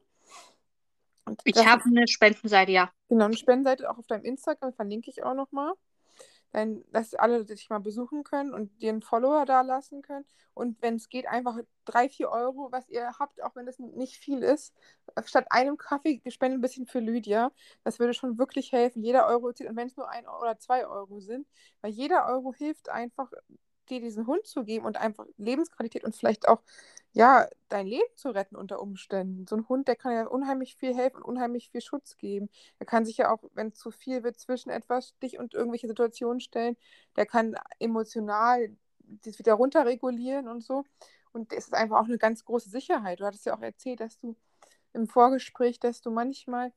Und 1.26 1.40
ich 1.44 1.66
habe 1.66 1.84
eine 1.84 2.06
Spendenseite, 2.06 2.72
ja. 2.72 2.92
Genau, 3.08 3.26
eine 3.26 3.36
Spendenseite 3.36 3.90
auch 3.90 3.98
auf 3.98 4.06
deinem 4.06 4.24
Instagram, 4.24 4.72
verlinke 4.74 5.10
ich 5.10 5.22
auch 5.22 5.34
nochmal 5.34 5.72
dann, 6.54 6.84
dass 6.92 7.14
alle 7.14 7.44
dich 7.44 7.68
mal 7.68 7.80
besuchen 7.80 8.22
können 8.22 8.54
und 8.54 8.80
dir 8.80 8.90
einen 8.90 9.02
Follower 9.02 9.44
da 9.44 9.62
lassen 9.62 10.02
können. 10.02 10.24
Und 10.54 10.80
wenn 10.80 10.94
es 10.94 11.08
geht, 11.08 11.26
einfach 11.26 11.58
drei, 11.84 12.08
vier 12.08 12.30
Euro, 12.30 12.68
was 12.70 12.88
ihr 12.88 13.10
habt, 13.18 13.42
auch 13.42 13.56
wenn 13.56 13.66
das 13.66 13.80
nicht 13.80 14.16
viel 14.16 14.42
ist, 14.44 14.72
statt 15.24 15.46
einem 15.50 15.76
Kaffee 15.76 16.22
spenden 16.28 16.58
ein 16.58 16.60
bisschen 16.60 16.86
für 16.86 17.00
Lydia. 17.00 17.50
Das 17.82 17.98
würde 17.98 18.14
schon 18.14 18.38
wirklich 18.38 18.70
helfen. 18.70 19.02
Jeder 19.02 19.26
Euro 19.26 19.52
zählt, 19.52 19.68
und 19.68 19.76
wenn 19.76 19.88
es 19.88 19.96
nur 19.96 20.08
ein 20.08 20.28
oder 20.28 20.56
zwei 20.60 20.86
Euro 20.86 21.18
sind, 21.18 21.48
weil 21.80 21.90
jeder 21.90 22.26
Euro 22.26 22.54
hilft 22.54 22.88
einfach, 22.88 23.32
dir 23.90 24.00
diesen 24.00 24.26
Hund 24.26 24.46
zu 24.46 24.64
geben 24.64 24.86
und 24.86 24.96
einfach 24.96 25.26
Lebensqualität 25.36 26.04
und 26.04 26.16
vielleicht 26.16 26.48
auch 26.48 26.62
ja, 27.12 27.48
dein 27.68 27.86
Leben 27.86 28.08
zu 28.16 28.30
retten 28.30 28.56
unter 28.56 28.80
Umständen. 28.82 29.46
So 29.46 29.56
ein 29.56 29.68
Hund, 29.68 29.86
der 29.86 29.94
kann 29.94 30.12
ja 30.12 30.26
unheimlich 30.26 30.74
viel 30.74 30.94
helfen 30.96 31.18
und 31.18 31.22
unheimlich 31.22 31.70
viel 31.70 31.80
Schutz 31.80 32.16
geben. 32.16 32.50
Er 32.80 32.86
kann 32.86 33.04
sich 33.04 33.18
ja 33.18 33.32
auch, 33.32 33.38
wenn 33.54 33.72
zu 33.72 33.92
viel 33.92 34.24
wird, 34.24 34.38
zwischen 34.38 34.70
etwas 34.70 35.16
dich 35.20 35.38
und 35.38 35.54
irgendwelche 35.54 35.86
Situationen 35.86 36.40
stellen. 36.40 36.76
Der 37.16 37.24
kann 37.26 37.54
emotional 37.78 38.76
das 38.98 39.38
wieder 39.38 39.54
runterregulieren 39.54 40.48
und 40.48 40.62
so. 40.64 40.84
Und 41.32 41.52
es 41.52 41.66
ist 41.66 41.74
einfach 41.74 42.00
auch 42.00 42.06
eine 42.06 42.18
ganz 42.18 42.44
große 42.44 42.68
Sicherheit. 42.70 43.20
Du 43.20 43.24
hattest 43.26 43.46
ja 43.46 43.56
auch 43.56 43.62
erzählt, 43.62 44.00
dass 44.00 44.18
du 44.18 44.36
im 44.92 45.06
Vorgespräch, 45.06 45.78
dass 45.80 46.00
du 46.00 46.10
manchmal, 46.10 46.72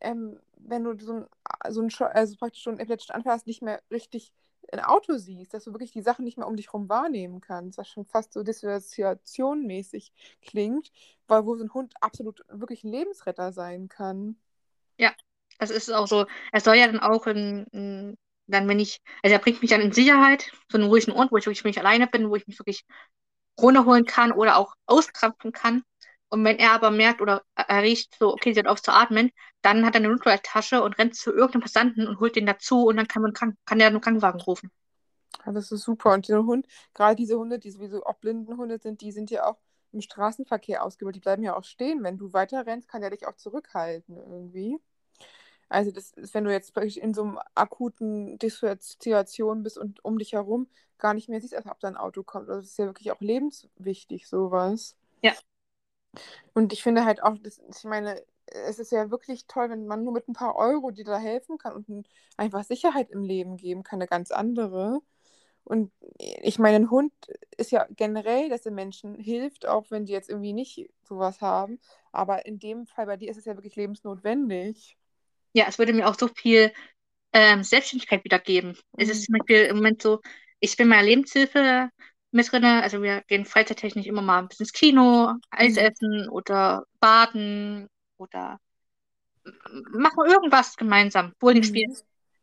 ähm, 0.00 0.40
wenn 0.56 0.84
du 0.84 0.98
so 0.98 1.12
ein, 1.12 1.26
so 1.68 1.82
ein 1.82 1.90
also 2.12 2.36
praktisch 2.36 2.62
schon 2.62 2.78
epileptischen 2.78 3.14
Anfall 3.14 3.34
hast, 3.34 3.46
nicht 3.46 3.62
mehr 3.62 3.82
richtig 3.90 4.32
ein 4.72 4.80
Auto 4.80 5.16
siehst, 5.16 5.54
dass 5.54 5.64
du 5.64 5.72
wirklich 5.72 5.92
die 5.92 6.02
Sachen 6.02 6.24
nicht 6.24 6.38
mehr 6.38 6.46
um 6.46 6.56
dich 6.56 6.68
herum 6.68 6.88
wahrnehmen 6.88 7.40
kannst, 7.40 7.78
was 7.78 7.88
schon 7.88 8.04
fast 8.04 8.32
so 8.32 8.42
dissoziationmäßig 8.42 10.12
klingt, 10.42 10.90
weil 11.26 11.44
wo 11.46 11.56
so 11.56 11.64
ein 11.64 11.74
Hund 11.74 11.94
absolut 12.00 12.44
wirklich 12.48 12.84
ein 12.84 12.92
Lebensretter 12.92 13.52
sein 13.52 13.88
kann. 13.88 14.36
Ja, 14.98 15.12
das 15.58 15.70
ist 15.70 15.90
auch 15.92 16.06
so. 16.06 16.26
Er 16.52 16.60
soll 16.60 16.76
ja 16.76 16.86
dann 16.86 17.00
auch 17.00 17.26
in, 17.26 17.66
in, 17.72 18.16
dann, 18.46 18.68
wenn 18.68 18.80
ich, 18.80 19.00
also 19.22 19.34
er 19.34 19.40
bringt 19.40 19.62
mich 19.62 19.70
dann 19.70 19.80
in 19.80 19.92
Sicherheit, 19.92 20.50
so 20.70 20.78
einen 20.78 20.88
ruhigen 20.88 21.12
Ort, 21.12 21.32
wo 21.32 21.36
ich 21.36 21.46
wirklich 21.46 21.62
für 21.62 21.68
mich 21.68 21.78
alleine 21.78 22.06
bin, 22.06 22.30
wo 22.30 22.36
ich 22.36 22.46
mich 22.46 22.58
wirklich 22.58 22.84
runterholen 23.60 24.04
kann 24.04 24.32
oder 24.32 24.56
auch 24.56 24.74
auskrampfen 24.86 25.52
kann. 25.52 25.84
Und 26.34 26.44
wenn 26.44 26.58
er 26.58 26.72
aber 26.72 26.90
merkt 26.90 27.20
oder 27.22 27.44
er 27.54 27.82
riecht 27.84 28.16
so, 28.18 28.32
okay, 28.32 28.52
sie 28.52 28.58
hat 28.58 28.66
auf 28.66 28.82
zu 28.82 28.92
atmen, 28.92 29.30
dann 29.62 29.86
hat 29.86 29.94
er 29.94 30.00
eine 30.00 30.08
Notfalltasche 30.08 30.82
und 30.82 30.98
rennt 30.98 31.14
zu 31.14 31.30
irgendeinem 31.30 31.60
Passanten 31.60 32.08
und 32.08 32.18
holt 32.18 32.34
den 32.34 32.44
dazu 32.44 32.86
und 32.86 32.96
dann 32.96 33.06
kann 33.06 33.22
man 33.22 33.32
kann 33.32 33.56
der 33.78 33.86
einen 33.86 34.00
Krankenwagen 34.00 34.40
rufen. 34.40 34.72
Ja, 35.46 35.52
das 35.52 35.70
ist 35.70 35.84
super. 35.84 36.12
Und 36.12 36.28
der 36.28 36.44
Hund, 36.44 36.66
gerade 36.92 37.14
diese 37.14 37.38
Hunde, 37.38 37.60
die 37.60 37.70
sowieso 37.70 38.04
auch 38.04 38.16
blinden 38.16 38.56
Hunde 38.56 38.80
sind, 38.80 39.00
die 39.00 39.12
sind 39.12 39.30
ja 39.30 39.46
auch 39.46 39.58
im 39.92 40.00
Straßenverkehr 40.00 40.82
ausgebildet. 40.82 41.22
Die 41.22 41.24
bleiben 41.24 41.44
ja 41.44 41.54
auch 41.54 41.62
stehen. 41.62 42.02
Wenn 42.02 42.18
du 42.18 42.32
weiter 42.32 42.66
rennst, 42.66 42.88
kann 42.88 43.00
der 43.00 43.10
dich 43.10 43.28
auch 43.28 43.36
zurückhalten 43.36 44.16
irgendwie. 44.16 44.80
Also 45.68 45.92
das 45.92 46.14
ist, 46.14 46.34
wenn 46.34 46.42
du 46.42 46.50
jetzt 46.50 46.76
in 46.76 47.14
so 47.14 47.22
einem 47.22 47.38
akuten 47.54 48.40
Dissoziation 48.40 49.62
bist 49.62 49.78
und 49.78 50.04
um 50.04 50.18
dich 50.18 50.32
herum 50.32 50.66
gar 50.98 51.14
nicht 51.14 51.28
mehr 51.28 51.40
siehst, 51.40 51.54
ob 51.54 51.78
da 51.78 51.86
ein 51.86 51.96
Auto 51.96 52.24
kommt. 52.24 52.48
Also 52.48 52.60
das 52.60 52.70
ist 52.70 52.78
ja 52.80 52.86
wirklich 52.86 53.12
auch 53.12 53.20
lebenswichtig, 53.20 54.26
sowas. 54.26 54.96
Ja. 55.22 55.32
Und 56.54 56.72
ich 56.72 56.82
finde 56.82 57.04
halt 57.04 57.22
auch, 57.22 57.36
das, 57.42 57.60
ich 57.76 57.84
meine, 57.84 58.20
es 58.46 58.78
ist 58.78 58.92
ja 58.92 59.10
wirklich 59.10 59.46
toll, 59.46 59.70
wenn 59.70 59.86
man 59.86 60.04
nur 60.04 60.12
mit 60.12 60.28
ein 60.28 60.34
paar 60.34 60.56
Euro 60.56 60.90
dir 60.90 61.04
da 61.04 61.18
helfen 61.18 61.58
kann 61.58 61.72
und 61.72 62.08
einfach 62.36 62.64
Sicherheit 62.64 63.10
im 63.10 63.22
Leben 63.22 63.56
geben 63.56 63.82
kann, 63.82 63.98
eine 64.00 64.08
ganz 64.08 64.30
andere. 64.30 65.00
Und 65.64 65.90
ich 66.18 66.58
meine, 66.58 66.76
ein 66.76 66.90
Hund 66.90 67.12
ist 67.56 67.72
ja 67.72 67.86
generell, 67.96 68.50
dass 68.50 68.62
den 68.62 68.74
Menschen 68.74 69.14
hilft, 69.14 69.66
auch 69.66 69.90
wenn 69.90 70.04
die 70.04 70.12
jetzt 70.12 70.28
irgendwie 70.28 70.52
nicht 70.52 70.90
sowas 71.02 71.40
haben. 71.40 71.80
Aber 72.12 72.44
in 72.44 72.58
dem 72.58 72.86
Fall 72.86 73.06
bei 73.06 73.16
dir 73.16 73.30
ist 73.30 73.38
es 73.38 73.46
ja 73.46 73.56
wirklich 73.56 73.76
lebensnotwendig. 73.76 74.98
Ja, 75.54 75.64
es 75.66 75.78
würde 75.78 75.94
mir 75.94 76.06
auch 76.06 76.18
so 76.18 76.28
viel 76.28 76.72
ähm, 77.32 77.62
Selbstständigkeit 77.62 78.24
wiedergeben. 78.24 78.70
Mhm. 78.70 78.76
Es 78.98 79.08
ist 79.08 79.20
mhm. 79.20 79.24
zum 79.24 79.38
Beispiel 79.38 79.64
im 79.64 79.76
Moment 79.76 80.02
so, 80.02 80.20
ich 80.60 80.76
bin 80.76 80.88
meiner 80.88 81.02
Lebenshilfe 81.02 81.88
mit 82.34 82.50
drin. 82.50 82.64
Also 82.64 83.02
wir 83.02 83.22
gehen 83.22 83.44
freizeittechnisch 83.44 84.06
immer 84.06 84.22
mal 84.22 84.38
ein 84.40 84.48
bisschen 84.48 84.64
ins 84.64 84.72
Kino, 84.72 85.34
Eis 85.50 85.74
Mhm. 85.74 85.78
essen 85.78 86.28
oder 86.28 86.84
baden 87.00 87.88
oder 88.16 88.58
machen 89.92 90.26
irgendwas 90.26 90.76
gemeinsam, 90.76 91.32
Bowling 91.38 91.62
spielen. 91.62 91.90
Mhm. 91.90 91.96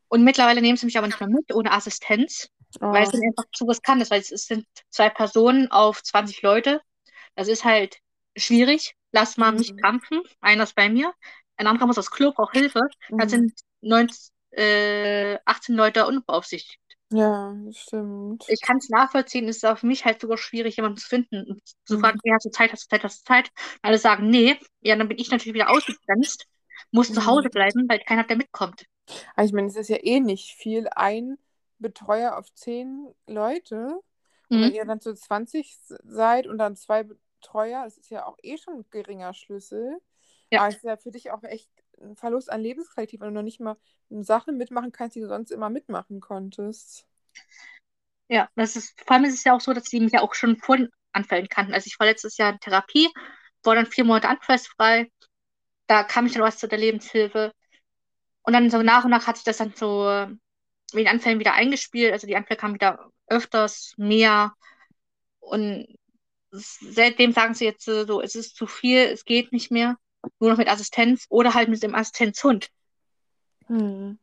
Und 0.10 0.24
mittlerweile 0.24 0.62
nehmen 0.62 0.78
sie 0.78 0.86
mich 0.86 0.98
aber 0.98 1.08
nicht 1.08 1.20
mehr 1.20 1.30
mit 1.30 1.54
ohne 1.54 1.72
Assistenz, 1.72 2.50
weil 2.80 3.04
es 3.04 3.10
Oh. 3.10 3.12
dann 3.12 3.22
einfach 3.24 3.46
zu 3.54 3.66
riskant 3.66 4.02
ist, 4.02 4.12
weil 4.12 4.20
es, 4.22 4.32
es 4.32 4.46
sind 4.46 4.66
zwei 4.90 5.10
Personen 5.10 5.72
auf 5.72 6.04
20 6.04 6.42
Leute. 6.42 6.82
Das 7.36 7.48
ist 7.48 7.64
halt 7.66 7.98
schwierig. 8.38 8.96
Lass 9.14 9.38
mal 9.38 9.52
mich 9.54 9.72
Mhm. 9.72 9.78
krampfen. 9.78 10.22
Einer 10.42 10.64
ist 10.64 10.76
bei 10.76 10.90
mir, 10.90 11.14
ein 11.58 11.68
anderer 11.68 11.88
muss 11.88 11.98
aufs 11.98 12.12
Klo, 12.12 12.32
braucht 12.34 12.54
Hilfe. 12.54 12.82
Dann 13.18 13.28
Mhm. 13.28 13.30
sind 13.30 13.54
19, 13.82 14.34
äh, 14.52 15.40
18 15.46 15.76
Leute 15.76 16.06
unbeaufsichtigt. 16.08 16.80
Ja, 17.12 17.54
das 17.66 17.78
stimmt. 17.78 18.46
Ich 18.48 18.62
kann 18.62 18.78
es 18.78 18.90
nachvollziehen, 18.90 19.48
es 19.48 19.58
ist 19.58 19.66
auch 19.66 19.78
für 19.80 19.88
mich 19.88 20.04
halt 20.06 20.20
sogar 20.22 20.38
schwierig, 20.38 20.76
jemanden 20.78 20.98
zu 20.98 21.08
finden 21.08 21.46
und 21.50 21.62
zu 21.86 21.98
Mhm. 21.98 22.00
fragen, 22.00 22.20
ja, 22.24 22.36
hast 22.36 22.46
du 22.46 22.50
Zeit, 22.52 22.72
hast 22.72 22.84
du 22.86 22.90
Zeit, 22.90 23.04
hast 23.04 23.22
du 23.22 23.34
Zeit? 23.34 23.50
Alle 23.82 23.98
sagen, 23.98 24.30
nee. 24.30 24.58
Ja, 24.82 24.96
dann 24.96 25.08
bin 25.08 25.18
ich 25.20 25.30
natürlich 25.32 25.54
wieder 25.54 25.70
ausgegrenzt, 25.70 26.46
muss 26.92 27.14
zu 27.14 27.26
Hause 27.26 27.50
Mhm. 27.50 27.52
bleiben, 27.52 27.88
weil 27.90 28.00
keiner, 28.00 28.24
der 28.26 28.38
mitkommt. 28.38 28.86
Aber 29.36 29.46
ich 29.46 29.54
meine, 29.54 29.68
es 29.68 29.76
ist 29.76 29.90
ja 29.90 29.98
eh 30.04 30.20
nicht 30.20 30.52
viel. 30.56 30.88
Ein 30.96 31.38
Betreuer 31.80 32.38
auf 32.38 32.54
zehn 32.54 33.14
Leute. 33.28 34.00
Und 34.52 34.62
wenn 34.62 34.72
Mhm. 34.72 34.74
ihr 34.74 34.86
dann 34.86 35.00
zu 35.02 35.14
20 35.16 35.78
seid 36.04 36.48
und 36.48 36.58
dann 36.58 36.76
zwei 36.76 37.04
Betreuer, 37.04 37.84
das 37.86 37.98
ist 37.98 38.10
ja 38.10 38.26
auch 38.26 38.38
eh 38.44 38.58
schon 38.58 38.76
ein 38.80 38.86
geringer 38.92 39.34
Schlüssel. 39.34 40.00
Ja. 40.52 40.62
Aber 40.62 40.70
es 40.70 40.78
ist 40.78 40.84
ja 40.84 40.98
für 40.98 41.12
dich 41.12 41.32
auch 41.32 41.44
echt 41.44 41.70
ein 42.02 42.16
Verlust 42.16 42.52
an 42.52 42.62
Lebensqualität, 42.62 43.20
wenn 43.20 43.30
du 43.30 43.34
noch 43.34 43.44
nicht 43.44 43.60
mal 43.60 43.78
Sachen 44.10 44.58
mitmachen 44.58 44.92
kannst, 44.92 45.16
die 45.16 45.22
du 45.22 45.28
sonst 45.28 45.52
immer 45.52 45.70
mitmachen 45.70 46.20
konntest. 46.20 47.06
Ja, 48.28 48.50
das 48.56 48.76
ist, 48.76 49.00
vor 49.02 49.16
allem 49.16 49.26
ist 49.26 49.36
es 49.36 49.44
ja 49.44 49.54
auch 49.54 49.62
so, 49.62 49.74
dass 49.74 49.86
die 49.86 50.00
mich 50.00 50.14
ja 50.14 50.22
auch 50.22 50.34
schon 50.34 50.58
vor 50.58 50.78
den 50.78 50.90
Anfällen 51.12 51.50
kannten. 51.50 51.74
Also 51.74 51.88
ich 51.88 52.00
war 52.00 52.08
letztes 52.08 52.38
Jahr 52.38 52.54
in 52.54 52.60
Therapie, 52.60 53.10
war 53.64 53.76
dann 53.76 53.86
vier 53.86 54.06
Monate 54.06 54.30
anfallsfrei. 54.30 55.12
Da 55.88 56.04
kam 56.04 56.26
ich 56.26 56.34
dann 56.34 56.42
was 56.42 56.58
zu 56.58 56.68
der 56.68 56.80
Lebenshilfe. 56.80 57.52
Und 58.44 58.54
dann 58.54 58.70
so 58.70 58.82
nach 58.82 59.04
und 59.04 59.12
nach 59.12 59.28
hat 59.28 59.38
sich 59.38 59.46
das 59.46 59.58
dann 59.58 59.74
so 59.76 60.08
äh, 60.08 60.28
mit 60.28 61.06
den 61.06 61.08
Anfällen 61.08 61.40
wieder 61.40 61.54
eingespielt. 61.54 62.14
Also 62.14 62.28
die 62.28 62.36
Anfälle 62.36 62.58
kamen 62.58 62.74
wieder 62.76 63.10
öfters, 63.28 63.94
mehr. 63.98 64.54
Und 65.40 65.88
seitdem 66.52 67.34
sagen 67.34 67.54
sie 67.54 67.66
jetzt 67.66 67.88
äh, 67.88 68.06
so, 68.06 68.22
es 68.22 68.36
ist 68.36 68.56
zu 68.56 68.68
viel, 68.68 69.00
es 69.00 69.26
geht 69.26 69.52
nicht 69.52 69.72
mehr. 69.72 69.98
Nur 70.40 70.52
noch 70.52 70.58
mit 70.58 70.68
Assistenz 70.70 71.26
oder 71.30 71.54
halt 71.54 71.70
mit 71.70 71.82
dem 71.84 71.96
Assistenzhund. 71.96 72.70
Hm. 73.68 74.18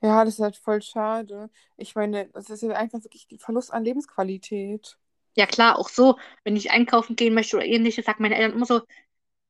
Ja, 0.00 0.24
das 0.24 0.34
ist 0.34 0.40
halt 0.40 0.56
voll 0.56 0.82
schade. 0.82 1.50
Ich 1.76 1.94
meine, 1.94 2.28
das 2.28 2.50
ist 2.50 2.62
ja 2.62 2.70
einfach 2.70 3.02
wirklich 3.02 3.26
ein 3.30 3.38
Verlust 3.38 3.72
an 3.72 3.84
Lebensqualität. 3.84 4.96
Ja 5.34 5.46
klar, 5.46 5.78
auch 5.78 5.88
so, 5.88 6.16
wenn 6.44 6.56
ich 6.56 6.70
einkaufen 6.70 7.16
gehen 7.16 7.34
möchte 7.34 7.56
oder 7.56 7.66
ähnliches, 7.66 8.06
sagen 8.06 8.22
meine 8.22 8.36
Eltern 8.36 8.56
immer 8.56 8.66
so, 8.66 8.82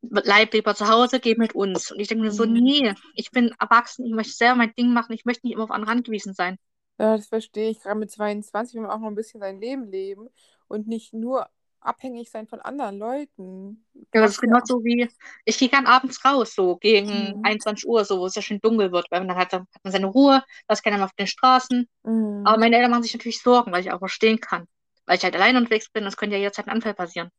bleib 0.02 0.52
lieber 0.52 0.74
zu 0.74 0.88
Hause, 0.88 1.20
geh 1.20 1.36
mit 1.36 1.54
uns. 1.54 1.92
Und 1.92 2.00
ich 2.00 2.08
denke 2.08 2.24
mir 2.24 2.32
so, 2.32 2.44
Mhm. 2.44 2.54
nee, 2.54 2.94
ich 3.14 3.30
bin 3.30 3.54
erwachsen, 3.60 4.04
ich 4.06 4.12
möchte 4.12 4.32
selber 4.32 4.56
mein 4.56 4.74
Ding 4.74 4.92
machen, 4.92 5.12
ich 5.12 5.24
möchte 5.24 5.46
nicht 5.46 5.54
immer 5.54 5.64
auf 5.64 5.70
andere 5.70 5.92
angewiesen 5.92 6.34
sein. 6.34 6.58
Ja, 6.98 7.16
das 7.16 7.26
verstehe 7.28 7.70
ich. 7.70 7.80
Gerade 7.80 7.98
mit 7.98 8.10
22 8.10 8.74
will 8.74 8.82
man 8.82 8.90
auch 8.90 8.98
noch 9.00 9.08
ein 9.08 9.14
bisschen 9.14 9.40
sein 9.40 9.60
Leben 9.60 9.90
leben 9.90 10.28
und 10.68 10.88
nicht 10.88 11.12
nur 11.12 11.48
abhängig 11.80 12.30
sein 12.30 12.46
von 12.46 12.60
anderen 12.60 12.98
Leuten. 12.98 13.84
Ja, 14.14 14.22
das 14.22 14.32
ist 14.32 14.40
auch. 14.40 14.40
genauso 14.40 14.82
wie, 14.84 15.08
ich 15.44 15.58
gehe 15.58 15.68
gern 15.68 15.86
abends 15.86 16.24
raus, 16.24 16.54
so 16.54 16.76
gegen 16.76 17.38
Mhm. 17.38 17.42
21 17.42 17.86
Uhr, 17.86 18.04
so, 18.04 18.18
wo 18.20 18.26
es 18.26 18.34
ja 18.34 18.42
schon 18.42 18.60
dunkel 18.60 18.90
wird, 18.92 19.06
weil 19.10 19.20
man 19.20 19.28
dann 19.28 19.36
hat, 19.36 19.52
hat 19.52 19.66
man 19.84 19.92
seine 19.92 20.06
Ruhe, 20.06 20.42
da 20.66 20.72
ist 20.72 20.82
keiner 20.82 20.96
mehr 20.96 21.04
auf 21.06 21.12
den 21.14 21.26
Straßen. 21.26 21.86
Aber 22.44 22.58
Mhm. 22.58 22.60
meine 22.60 22.76
Eltern 22.76 22.90
machen 22.92 23.02
sich 23.04 23.14
natürlich 23.14 23.42
Sorgen, 23.42 23.72
weil 23.72 23.82
ich 23.82 23.92
auch 23.92 23.98
verstehen 24.00 24.40
kann. 24.40 24.66
Weil 25.06 25.18
ich 25.18 25.24
halt 25.24 25.36
allein 25.36 25.56
unterwegs 25.56 25.90
bin, 25.90 26.04
das 26.04 26.16
könnte 26.16 26.36
ja 26.36 26.40
jederzeit 26.40 26.66
ein 26.68 26.72
Anfall 26.74 26.94
passieren. 26.94 27.30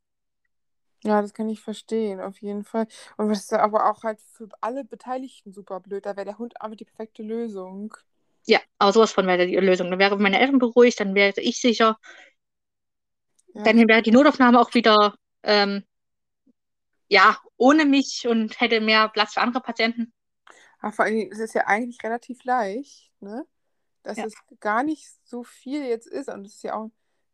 Ja, 1.04 1.22
das 1.22 1.32
kann 1.34 1.48
ich 1.48 1.60
verstehen, 1.60 2.20
auf 2.20 2.40
jeden 2.40 2.64
Fall. 2.64 2.86
Und 3.16 3.28
was 3.30 3.40
ist 3.40 3.52
aber 3.52 3.90
auch 3.90 4.02
halt 4.04 4.20
für 4.20 4.48
alle 4.60 4.84
Beteiligten 4.84 5.52
super 5.52 5.80
blöd. 5.80 6.06
Da 6.06 6.16
wäre 6.16 6.24
der 6.26 6.38
Hund 6.38 6.60
einfach 6.60 6.76
die 6.76 6.84
perfekte 6.84 7.22
Lösung. 7.22 7.94
Ja, 8.46 8.60
aber 8.78 8.92
sowas 8.92 9.12
von 9.12 9.26
wäre 9.26 9.46
die 9.46 9.56
Lösung. 9.56 9.90
Dann 9.90 9.98
wären 9.98 10.22
meine 10.22 10.40
Eltern 10.40 10.58
beruhigt, 10.58 11.00
dann 11.00 11.14
wäre 11.14 11.40
ich 11.40 11.60
sicher, 11.60 11.98
Ja, 13.54 13.64
dann 13.64 13.88
wäre 13.88 14.02
die 14.02 14.10
Notaufnahme 14.10 14.60
auch 14.60 14.74
wieder, 14.74 15.14
ähm, 15.42 15.84
ja, 17.08 17.38
ohne 17.56 17.84
mich 17.86 18.26
und 18.28 18.60
hätte 18.60 18.80
mehr 18.80 19.08
Platz 19.08 19.34
für 19.34 19.40
andere 19.40 19.60
Patienten. 19.62 20.12
aber 20.80 20.92
vor 20.92 21.04
allen 21.04 21.16
Dingen, 21.16 21.32
es 21.32 21.38
ist 21.38 21.54
ja 21.54 21.66
eigentlich 21.66 22.02
relativ 22.04 22.44
leicht, 22.44 23.10
ne? 23.20 23.46
Dass 24.02 24.18
Ja. 24.18 24.26
es 24.26 24.34
gar 24.60 24.82
nicht 24.82 25.06
so 25.24 25.44
viel 25.44 25.84
jetzt 25.84 26.06
ist. 26.06 26.28
Und 26.28 26.46
es 26.46 26.56
ist 26.56 26.62
ja 26.64 26.74
auch 26.76 26.90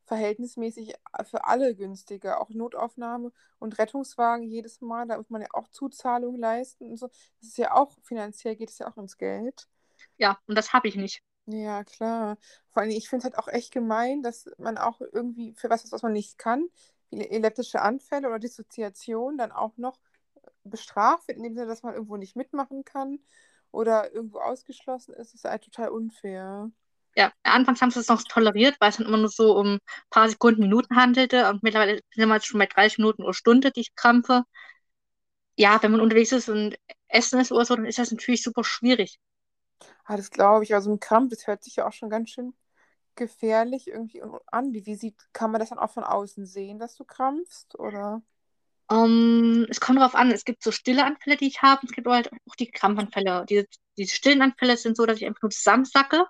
verhältnismäßig 0.06 0.94
für 1.30 1.44
alle 1.44 1.74
günstiger. 1.76 2.40
Auch 2.40 2.50
Notaufnahme 2.50 3.32
und 3.58 3.78
Rettungswagen 3.78 4.44
jedes 4.48 4.80
Mal, 4.80 5.06
da 5.06 5.16
muss 5.18 5.30
man 5.30 5.42
ja 5.42 5.48
auch 5.52 5.68
Zuzahlungen 5.68 6.40
leisten 6.40 6.90
und 6.90 6.96
so. 6.98 7.08
Das 7.40 7.48
ist 7.50 7.58
ja 7.58 7.74
auch, 7.74 7.92
finanziell 8.02 8.56
geht 8.56 8.70
es 8.70 8.78
ja 8.78 8.88
auch 8.90 8.96
ins 8.98 9.18
Geld. 9.18 9.68
Ja, 10.18 10.38
und 10.46 10.56
das 10.56 10.72
habe 10.72 10.88
ich 10.88 10.96
nicht. 10.96 11.22
Ja, 11.46 11.84
klar. 11.84 12.38
Vor 12.70 12.82
allem, 12.82 12.90
ich 12.90 13.08
finde 13.08 13.26
es 13.28 13.32
halt 13.34 13.38
auch 13.38 13.48
echt 13.48 13.70
gemein, 13.72 14.22
dass 14.22 14.48
man 14.58 14.78
auch 14.78 15.00
irgendwie 15.12 15.52
für 15.54 15.68
was, 15.68 15.90
was 15.92 16.02
man 16.02 16.12
nicht 16.14 16.38
kann, 16.38 16.68
wie 17.10 17.20
epileptische 17.20 17.82
Anfälle 17.82 18.28
oder 18.28 18.38
Dissoziation, 18.38 19.36
dann 19.36 19.52
auch 19.52 19.76
noch 19.76 19.98
bestraft 20.64 21.28
wird, 21.28 21.38
in 21.38 21.44
dem 21.44 21.54
Sinne, 21.54 21.66
dass 21.68 21.82
man 21.82 21.94
irgendwo 21.94 22.16
nicht 22.16 22.36
mitmachen 22.36 22.84
kann 22.84 23.20
oder 23.72 24.12
irgendwo 24.12 24.38
ausgeschlossen 24.40 25.14
ist. 25.14 25.34
Das 25.34 25.34
ist 25.34 25.44
halt 25.44 25.64
total 25.64 25.90
unfair. 25.90 26.70
Ja, 27.16 27.32
anfangs 27.44 27.80
haben 27.80 27.90
sie 27.90 28.00
es 28.00 28.08
noch 28.08 28.22
toleriert, 28.24 28.76
weil 28.80 28.90
es 28.90 28.96
dann 28.96 29.06
immer 29.06 29.16
nur 29.18 29.28
so 29.28 29.56
um 29.56 29.74
ein 29.74 29.78
paar 30.10 30.28
Sekunden, 30.28 30.62
Minuten 30.62 30.96
handelte. 30.96 31.48
Und 31.50 31.62
mittlerweile 31.62 32.00
sind 32.14 32.28
wir 32.28 32.34
jetzt 32.34 32.46
schon 32.46 32.58
bei 32.58 32.66
30 32.66 32.98
Minuten 32.98 33.22
oder 33.22 33.34
Stunde, 33.34 33.70
die 33.70 33.80
ich 33.82 33.94
krampfe. 33.94 34.44
Ja, 35.56 35.82
wenn 35.82 35.90
man 35.92 36.00
unterwegs 36.00 36.32
ist 36.32 36.48
und 36.48 36.76
essen 37.08 37.40
ist 37.40 37.52
oder 37.52 37.64
so, 37.64 37.74
dann 37.76 37.86
ist 37.86 37.98
das 37.98 38.10
natürlich 38.10 38.42
super 38.42 38.64
schwierig. 38.64 39.18
Ah, 40.04 40.16
das 40.16 40.30
glaube 40.30 40.64
ich. 40.64 40.74
Also 40.74 40.90
ein 40.92 41.00
Krampf, 41.00 41.30
das 41.30 41.46
hört 41.46 41.62
sich 41.64 41.76
ja 41.76 41.86
auch 41.88 41.92
schon 41.92 42.10
ganz 42.10 42.30
schön 42.30 42.54
gefährlich 43.16 43.88
irgendwie 43.88 44.22
an. 44.48 44.72
Wie, 44.74 44.86
wie 44.86 44.96
sieht, 44.96 45.16
kann 45.32 45.50
man 45.52 45.60
das 45.60 45.70
dann 45.70 45.78
auch 45.78 45.90
von 45.92 46.04
außen 46.04 46.46
sehen, 46.46 46.78
dass 46.78 46.96
du 46.96 47.04
krampfst? 47.04 47.78
Oder? 47.78 48.22
Ähm, 48.90 49.66
es 49.70 49.80
kommt 49.80 49.98
darauf 49.98 50.14
an, 50.14 50.30
es 50.30 50.44
gibt 50.44 50.62
so 50.62 50.70
stille 50.72 51.04
Anfälle, 51.04 51.36
die 51.36 51.46
ich 51.48 51.62
habe, 51.62 51.86
es 51.86 51.92
gibt 51.92 52.06
halt 52.06 52.30
auch 52.32 52.56
die 52.56 52.70
Krampfanfälle. 52.70 53.46
Diese, 53.48 53.66
diese 53.96 54.14
stillen 54.14 54.42
Anfälle 54.42 54.76
sind 54.76 54.96
so, 54.96 55.06
dass 55.06 55.18
ich 55.18 55.26
einfach 55.26 55.42
nur 55.42 55.50
zusammensacke. 55.50 56.26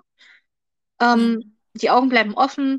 Ähm, 1.01 1.41
Mhm. 1.41 1.55
die 1.75 1.91
Augen 1.91 2.09
bleiben 2.09 2.35
offen, 2.35 2.79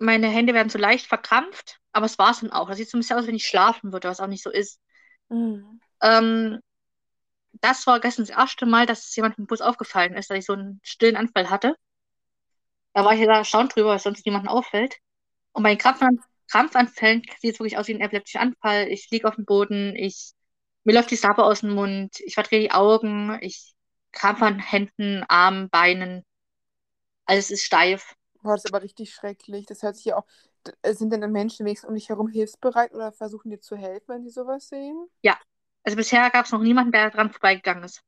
meine 0.00 0.28
Hände 0.28 0.54
werden 0.54 0.70
so 0.70 0.78
leicht 0.78 1.06
verkrampft, 1.06 1.80
aber 1.92 2.06
es 2.06 2.18
war 2.18 2.32
es 2.32 2.40
dann 2.40 2.52
auch. 2.52 2.68
Das 2.68 2.78
sieht 2.78 2.90
so 2.90 2.98
ein 2.98 3.00
bisschen 3.02 3.18
aus, 3.18 3.26
wenn 3.26 3.36
ich 3.36 3.46
schlafen 3.46 3.92
würde, 3.92 4.08
was 4.08 4.20
auch 4.20 4.26
nicht 4.28 4.42
so 4.44 4.50
ist. 4.50 4.80
Mhm. 5.30 5.78
Ähm, 6.02 6.60
das 7.60 7.86
war 7.86 8.00
gestern 8.00 8.26
das 8.26 8.36
erste 8.36 8.66
Mal, 8.66 8.86
dass 8.86 9.06
es 9.08 9.16
jemandem 9.16 9.42
im 9.42 9.46
Bus 9.46 9.60
aufgefallen 9.60 10.14
ist, 10.14 10.30
dass 10.30 10.38
ich 10.38 10.46
so 10.46 10.54
einen 10.54 10.80
stillen 10.82 11.16
Anfall 11.16 11.50
hatte. 11.50 11.76
Da 12.94 13.04
war 13.04 13.14
ich 13.14 13.20
ja 13.20 13.36
erstaunt 13.36 13.74
drüber, 13.76 13.90
weil 13.90 13.98
sonst 13.98 14.24
niemandem 14.24 14.50
auffällt. 14.50 14.96
Und 15.52 15.62
bei 15.62 15.70
den 15.70 15.78
Krampfan 15.78 16.20
Krampfanfällen 16.48 17.22
sieht 17.40 17.54
es 17.54 17.58
wirklich 17.60 17.76
aus 17.76 17.88
wie 17.88 17.94
ein 17.94 18.00
epileptischer 18.00 18.40
Anfall. 18.40 18.88
Ich 18.88 19.10
liege 19.10 19.26
auf 19.26 19.34
dem 19.34 19.44
Boden, 19.44 19.96
ich, 19.96 20.32
mir 20.84 20.94
läuft 20.94 21.10
die 21.10 21.16
Sappe 21.16 21.42
aus 21.44 21.60
dem 21.60 21.74
Mund, 21.74 22.20
ich 22.20 22.34
verdrehe 22.34 22.60
die 22.60 22.70
Augen, 22.70 23.36
ich 23.40 23.74
krampfe 24.12 24.46
an 24.46 24.60
Händen, 24.60 25.24
Armen, 25.28 25.68
Beinen. 25.70 26.24
Alles 27.26 27.50
ist 27.50 27.64
steif. 27.64 28.14
Boah, 28.42 28.52
das 28.54 28.64
ist 28.64 28.72
aber 28.72 28.84
richtig 28.84 29.12
schrecklich. 29.12 29.66
Das 29.66 29.82
hört 29.82 29.96
sich 29.96 30.06
ja 30.06 30.16
auch. 30.18 30.26
Sind 30.84 31.12
denn 31.12 31.20
Menschen 31.32 31.66
wenigstens 31.66 31.88
um 31.88 31.94
dich 31.94 32.08
herum 32.08 32.28
hilfsbereit 32.28 32.94
oder 32.94 33.12
versuchen 33.12 33.50
dir 33.50 33.60
zu 33.60 33.76
helfen, 33.76 34.06
wenn 34.08 34.22
sie 34.22 34.30
sowas 34.30 34.68
sehen? 34.68 35.08
Ja, 35.22 35.36
also 35.86 35.96
bisher 35.96 36.28
gab 36.30 36.46
es 36.46 36.52
noch 36.52 36.60
niemanden, 36.60 36.90
der 36.90 37.10
dran 37.10 37.30
vorbeigegangen 37.30 37.84
ist. 37.84 38.02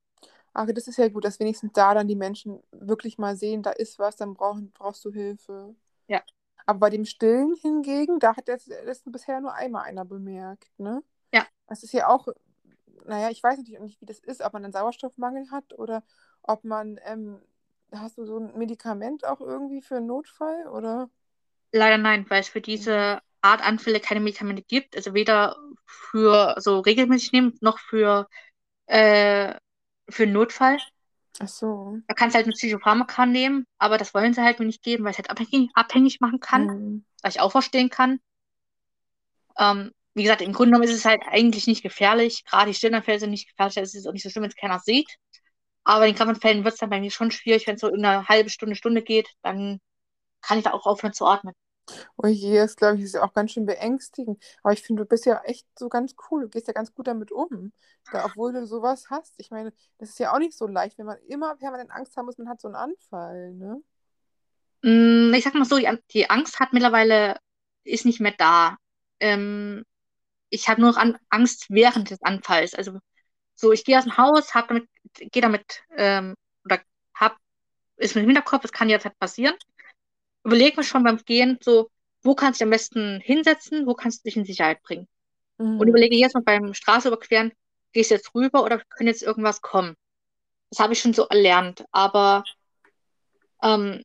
Ach, 0.53 0.67
das 0.67 0.89
ist 0.89 0.99
ja 0.99 1.09
gut, 1.09 1.25
dass 1.25 1.39
wenigstens 1.39 1.73
da 1.73 1.95
dann 1.95 2.09
die 2.09 2.17
Menschen 2.17 2.61
wirklich 2.73 3.19
mal 3.19 3.37
sehen, 3.37 3.63
da 3.63 3.71
ist 3.71 4.01
was, 4.01 4.17
dann 4.17 4.35
brauchen, 4.35 4.73
brauchst 4.73 5.05
du 5.05 5.13
Hilfe. 5.13 5.77
Ja. 6.09 6.21
Aber 6.67 6.81
bei 6.81 6.91
dem 6.91 7.05
Stillen 7.05 7.55
hingegen, 7.55 8.19
da 8.19 8.37
hat 8.37 8.49
das, 8.49 8.69
das 8.85 9.03
bisher 9.05 9.41
nur 9.41 9.55
einmal 9.55 9.85
einer 9.85 10.05
bemerkt, 10.05 10.69
ne? 10.77 11.05
Ja. 11.33 11.47
Das 11.69 11.85
ist 11.85 11.93
ja 11.93 12.09
auch, 12.09 12.27
naja, 13.07 13.31
ich 13.31 13.41
weiß 13.41 13.59
natürlich 13.59 13.79
auch 13.79 13.85
nicht, 13.85 14.01
wie 14.01 14.07
das 14.07 14.19
ist, 14.19 14.43
ob 14.43 14.55
man 14.55 14.65
einen 14.65 14.73
Sauerstoffmangel 14.73 15.53
hat 15.53 15.79
oder 15.79 16.03
ob 16.43 16.65
man, 16.65 16.99
ähm, 17.05 17.41
hast 17.93 18.19
du 18.19 18.25
so 18.25 18.39
ein 18.39 18.59
Medikament 18.59 19.25
auch 19.25 19.41
irgendwie 19.41 19.83
für 19.83 19.99
einen 19.99 20.07
Notfall 20.07 20.67
oder? 20.67 21.09
Leider 21.71 21.99
nein, 21.99 22.27
weil 22.29 22.41
es 22.41 22.49
für 22.49 22.61
diese 22.61 23.21
Art 23.43 23.63
Anfälle 23.63 24.01
keine 24.01 24.21
Medikamente 24.21 24.63
gibt. 24.63 24.97
Also 24.97 25.15
weder 25.15 25.57
für 25.87 26.55
so 26.59 26.81
regelmäßig 26.81 27.33
nehmen, 27.33 27.55
noch 27.61 27.79
für, 27.79 28.29
äh, 28.87 29.55
für 30.09 30.27
Notfall. 30.27 30.79
Ach 31.41 31.49
so. 31.49 32.01
Da 32.09 32.15
kannst 32.15 32.35
du 32.35 32.39
halt 32.39 32.47
eine 32.47 32.55
Psychopharmaka 32.55 33.27
nehmen, 33.27 33.67
aber 33.79 33.99
das 33.99 34.15
wollen 34.15 34.35
sie 34.35 34.43
halt 34.43 34.59
mir 34.59 34.67
nicht 34.67 34.83
geben, 34.83 35.05
weil 35.05 35.13
es 35.13 35.19
halt 35.19 35.31
abhängig, 35.31 35.71
abhängig 35.75 36.21
machen 36.21 36.41
kann, 36.41 36.67
Mhm. 36.67 37.05
was 37.23 37.35
ich 37.37 37.41
auch 37.41 37.53
verstehen 37.53 37.91
kann. 37.91 38.21
Ähm, 39.59 39.93
wie 40.15 40.23
gesagt, 40.23 40.43
im 40.43 40.53
Grunde 40.53 40.71
genommen 40.73 40.85
ist 40.89 40.95
es 40.97 41.05
halt 41.05 41.23
eigentlich 41.29 41.67
nicht 41.67 41.83
gefährlich. 41.83 42.45
Gerade 42.45 42.71
die 42.71 42.75
Stirnanfälle 42.75 43.21
sind 43.21 43.31
nicht 43.31 43.49
gefährlich, 43.49 43.77
es 43.77 43.95
ist 43.95 44.07
auch 44.07 44.13
nicht 44.13 44.23
so 44.23 44.31
schlimm, 44.31 44.43
wenn 44.43 44.51
es 44.51 44.57
keiner 44.57 44.81
sieht. 44.81 45.09
Aber 45.85 46.07
in 46.07 46.13
den 46.13 46.17
Krampfanfällen 46.19 46.65
wird 46.65 46.75
es 46.75 46.81
dann 46.81 46.91
bei 46.91 47.01
mir 47.01 47.11
schon 47.11 47.31
schwierig, 47.31 47.67
wenn 47.67 47.77
es 47.77 47.81
so 47.81 47.89
in 47.89 48.05
eine 48.05 48.29
halbe 48.29 48.51
Stunde, 48.51 48.77
Stunde 48.77 49.03
geht, 49.03 49.29
dann 49.43 49.81
kann 50.43 50.59
ich 50.59 50.65
da 50.65 50.73
auch 50.73 50.87
aufhören 50.87 51.15
zu 51.15 51.27
atmen. 51.27 51.55
Oh 52.17 52.27
je, 52.27 52.57
das 52.57 52.77
glaube 52.77 52.97
ich, 52.99 53.05
ist 53.05 53.15
ja 53.15 53.23
auch 53.23 53.33
ganz 53.35 53.53
schön 53.53 53.67
beängstigend. 53.67 54.43
Aber 54.63 54.73
ich 54.73 54.83
finde, 54.83 55.03
du 55.05 55.09
bist 55.09 55.27
ja 55.27 55.41
echt 55.45 55.67
so 55.79 55.89
ganz 55.89 56.15
cool. 56.31 56.43
Du 56.43 56.49
gehst 56.49 56.67
ja 56.69 56.73
ganz 56.75 56.95
gut 56.95 57.07
damit 57.07 57.33
um. 57.33 57.73
Da, 58.11 58.25
obwohl 58.25 58.53
du 58.53 58.67
sowas 58.67 59.11
hast. 59.11 59.35
Ich 59.39 59.51
meine, 59.51 59.73
das 59.99 60.11
ist 60.11 60.19
ja 60.19 60.33
auch 60.35 60.39
nicht 60.39 60.57
so 60.57 60.67
leicht, 60.67 60.99
wenn 60.99 61.07
man 61.07 61.19
immer 61.29 61.57
permanent 61.57 61.91
Angst 61.91 62.17
haben 62.17 62.27
muss, 62.27 62.39
man 62.39 62.49
hat 62.49 62.61
so 62.61 62.69
einen 62.69 62.77
Anfall, 62.77 63.53
ne? 63.55 63.83
Mm, 64.83 65.33
Ich 65.35 65.45
sag 65.45 65.55
mal 65.55 65.65
so, 65.65 65.79
die, 65.79 65.89
An- 65.89 66.01
die 66.13 66.31
Angst 66.31 66.61
hat 66.61 66.73
mittlerweile, 66.73 67.37
ist 67.85 68.05
nicht 68.07 68.21
mehr 68.21 68.35
da. 68.37 68.77
Ähm, 69.21 69.85
ich 70.51 70.69
habe 70.69 70.81
nur 70.83 70.91
noch 70.93 70.99
an, 70.99 71.19
Angst 71.31 71.67
während 71.71 72.11
des 72.11 72.23
Anfalls. 72.23 72.75
Also 72.75 73.01
so, 73.57 73.73
ich 73.73 73.85
gehe 73.85 73.99
aus 73.99 74.05
dem 74.05 74.17
Haus, 74.19 74.53
gehe 75.19 75.43
damit, 75.43 75.83
ähm, 75.97 76.35
oder 76.65 76.81
hab, 77.15 77.39
ist 77.97 78.15
mit 78.17 78.25
dem 78.25 78.29
Hinterkopf, 78.31 78.65
es 78.65 78.73
kann 78.73 78.89
jederzeit 78.89 79.19
passieren. 79.19 79.57
Überlege 80.45 80.77
mir 80.79 80.85
schon 80.85 81.05
beim 81.05 81.19
Gehen 81.19 81.59
so, 81.63 81.91
wo 82.23 82.35
kannst 82.35 82.61
du 82.61 82.65
dich 82.65 82.67
am 82.67 82.71
besten 82.71 83.21
hinsetzen, 83.21 83.87
wo 83.87 83.95
kannst 83.95 84.21
du 84.21 84.29
dich 84.29 84.37
in 84.37 84.45
Sicherheit 84.45 84.83
bringen. 84.83 85.09
Und 85.77 85.89
Mhm. 85.89 85.91
überlege 85.91 86.17
jetzt 86.17 86.35
mal 86.35 86.43
beim 86.43 86.75
Straße 86.75 87.09
überqueren, 87.09 87.53
gehst 87.93 88.11
du 88.11 88.17
jetzt 88.17 88.35
rüber 88.35 88.65
oder 88.65 88.81
kann 88.81 89.07
jetzt 89.07 89.23
irgendwas 89.23 89.63
kommen? 89.63 89.97
Das 90.71 90.81
habe 90.81 90.93
ich 90.95 91.01
schon 91.01 91.15
so 91.15 91.27
erlernt. 91.29 91.85
Aber 91.93 92.45
ähm, 93.63 94.03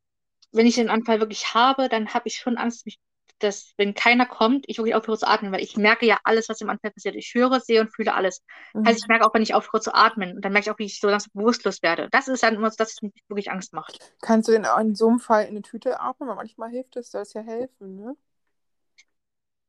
wenn 0.51 0.67
ich 0.67 0.75
den 0.75 0.89
Anfall 0.89 1.19
wirklich 1.19 1.53
habe, 1.53 1.89
dann 1.89 2.13
habe 2.13 2.27
ich 2.27 2.35
schon 2.37 2.57
Angst, 2.57 2.85
mich, 2.85 2.99
dass, 3.43 3.73
wenn 3.77 3.93
keiner 3.93 4.25
kommt, 4.25 4.65
ich 4.67 4.77
wirklich 4.77 4.95
aufhöre 4.95 5.17
zu 5.17 5.27
atmen, 5.27 5.51
weil 5.51 5.61
ich 5.63 5.77
merke 5.77 6.05
ja 6.05 6.19
alles, 6.23 6.49
was 6.49 6.61
im 6.61 6.69
Anfall 6.69 6.91
passiert. 6.91 7.15
Ich 7.15 7.33
höre, 7.33 7.59
sehe 7.59 7.81
und 7.81 7.93
fühle 7.95 8.13
alles. 8.13 8.41
Heißt, 8.85 8.99
ich 8.99 9.07
Mhm. 9.07 9.09
merke 9.09 9.25
auch, 9.25 9.33
wenn 9.33 9.41
ich 9.43 9.53
aufhöre 9.53 9.81
zu 9.81 9.93
atmen, 9.93 10.35
und 10.35 10.43
dann 10.45 10.53
merke 10.53 10.69
ich 10.69 10.71
auch, 10.73 10.79
wie 10.79 10.85
ich 10.85 10.99
so 10.99 11.07
langsam 11.09 11.31
bewusstlos 11.33 11.81
werde. 11.83 12.09
Das 12.11 12.27
ist 12.27 12.43
dann 12.43 12.55
immer 12.55 12.69
so, 12.71 12.77
dass 12.77 12.93
es 12.93 13.01
mir 13.01 13.11
wirklich 13.27 13.51
Angst 13.51 13.73
macht. 13.73 13.99
Kannst 14.21 14.47
du 14.47 14.53
denn 14.53 14.65
auch 14.65 14.79
in 14.79 14.95
so 14.95 15.07
einem 15.07 15.19
Fall 15.19 15.43
in 15.43 15.49
eine 15.51 15.61
Tüte 15.61 15.99
atmen? 15.99 16.27
Weil 16.29 16.35
manchmal 16.35 16.69
hilft 16.71 16.95
es, 16.97 17.11
soll 17.11 17.21
es 17.21 17.33
ja 17.33 17.41
helfen, 17.41 17.95
ne? 17.95 18.15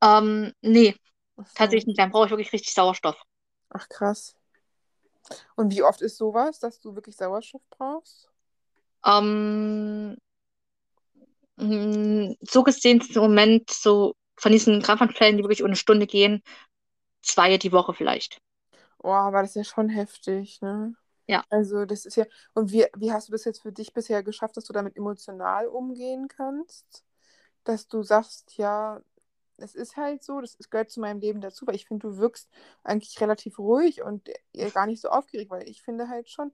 Ähm, 0.03 0.53
nee, 0.63 0.95
so. 1.47 1.55
tatsächlich 1.55 1.87
nicht. 1.87 1.99
Dann 1.99 2.11
brauche 2.11 2.27
ich 2.27 2.31
wirklich 2.33 2.53
richtig 2.53 2.75
Sauerstoff. 2.75 3.17
Ach 3.69 3.89
krass. 3.91 4.35
Und 5.57 5.73
wie 5.73 5.83
oft 5.83 6.01
ist 6.03 6.17
sowas, 6.17 6.59
dass 6.61 6.81
du 6.81 6.95
wirklich 6.95 7.17
Sauerstoff 7.17 7.63
brauchst? 7.71 8.31
Ähm, 9.05 10.17
mh, 11.57 12.35
so 12.43 12.63
gesehen 12.63 13.01
ist 13.01 13.17
im 13.17 13.23
Moment 13.23 13.71
so 13.71 14.15
von 14.37 14.53
diesen 14.53 14.83
Krampfanfällen, 14.83 15.37
die 15.37 15.43
wirklich 15.45 15.63
um 15.63 15.69
eine 15.69 15.77
Stunde 15.77 16.07
gehen, 16.07 16.43
zwei 17.23 17.59
die 17.59 17.73
Woche 17.73 17.95
vielleicht. 17.95 18.41
Oh, 19.03 19.11
aber 19.11 19.43
das 19.43 19.51
ist 19.51 19.57
ja 19.57 19.65
schon 19.65 19.89
heftig, 19.89 20.61
ne? 20.63 20.95
Ja. 21.27 21.45
Also 21.51 21.85
das 21.87 22.07
ist 22.07 22.17
ja. 22.17 22.27
Und 22.55 22.73
wie, 22.73 22.87
wie 22.97 23.13
hast 23.13 23.29
du 23.29 23.33
das 23.33 23.45
jetzt 23.45 23.63
für 23.63 23.73
dich 23.73 23.93
bisher 23.95 24.23
geschafft, 24.23 24.57
dass 24.57 24.65
du 24.67 24.73
damit 24.73 24.97
emotional 24.97 25.69
umgehen 25.69 26.29
kannst? 26.29 27.05
Dass 27.65 27.89
du 27.89 28.03
sagst, 28.03 28.57
ja, 28.59 29.03
es 29.59 29.75
ist 29.75 29.97
halt 29.97 30.25
so, 30.25 30.41
das 30.41 30.59
gehört 30.71 30.91
zu 30.91 31.01
meinem 31.01 31.21
Leben 31.21 31.41
dazu, 31.41 31.67
weil 31.67 31.77
ich 31.77 31.87
finde, 31.87 32.09
du 32.09 32.19
wirkst 32.19 32.51
eigentlich 32.85 33.21
relativ 33.21 33.59
ruhig 33.59 34.03
und 34.03 34.29
äh, 34.55 34.71
gar 34.73 34.87
nicht 34.87 35.03
so 35.03 35.09
aufgeregt, 35.11 35.51
weil 35.51 35.69
ich 35.69 35.83
finde 35.83 36.09
halt 36.09 36.31
schon, 36.31 36.53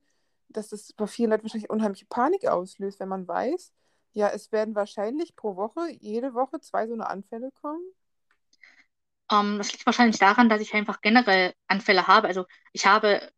dass 0.48 0.68
das 0.70 0.92
bei 0.94 1.06
vielen 1.08 1.30
Leuten 1.30 1.44
wahrscheinlich 1.44 1.70
unheimliche 1.70 2.06
Panik 2.06 2.46
auslöst, 2.48 3.00
wenn 3.00 3.08
man 3.08 3.28
weiß, 3.28 3.72
ja, 4.12 4.28
es 4.28 4.52
werden 4.52 4.74
wahrscheinlich 4.74 5.36
pro 5.36 5.56
Woche, 5.56 5.88
jede 6.00 6.34
Woche 6.34 6.60
zwei 6.60 6.86
so 6.86 6.94
eine 6.94 7.08
Anfälle 7.08 7.50
kommen. 7.60 7.82
Ähm, 9.30 9.58
das 9.58 9.72
liegt 9.72 9.86
wahrscheinlich 9.86 10.18
daran, 10.18 10.48
dass 10.48 10.60
ich 10.60 10.74
einfach 10.74 11.00
generell 11.00 11.54
Anfälle 11.68 12.06
habe. 12.06 12.28
Also 12.28 12.46
ich 12.72 12.86
habe 12.86 13.30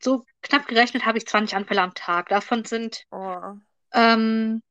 so 0.00 0.24
knapp 0.42 0.66
gerechnet, 0.68 1.04
habe 1.04 1.18
ich 1.18 1.26
20 1.26 1.56
Anfälle 1.56 1.82
am 1.82 1.94
Tag. 1.94 2.28
Davon 2.28 2.64
sind 2.64 3.04
Oh. 3.12 3.56
ähm, 3.92 4.62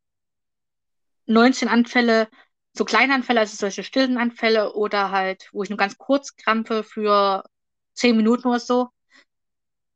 19 1.28 1.70
Anfälle 1.70 2.30
so 2.76 2.86
kleine 2.86 3.14
Anfälle, 3.14 3.42
also 3.42 3.56
solche 3.56 3.84
stillen 3.84 4.18
Anfälle 4.18 4.74
oder 4.74 5.12
halt, 5.12 5.48
wo 5.52 5.64
ich 5.64 5.70
nur 5.70 5.78
ganz 5.78 5.98
kurz 5.98 6.36
krampfe 6.36 6.84
für 6.84 7.44
10 7.94 8.18
Minuten 8.18 8.48
oder 8.48 8.60
so. 8.60 8.90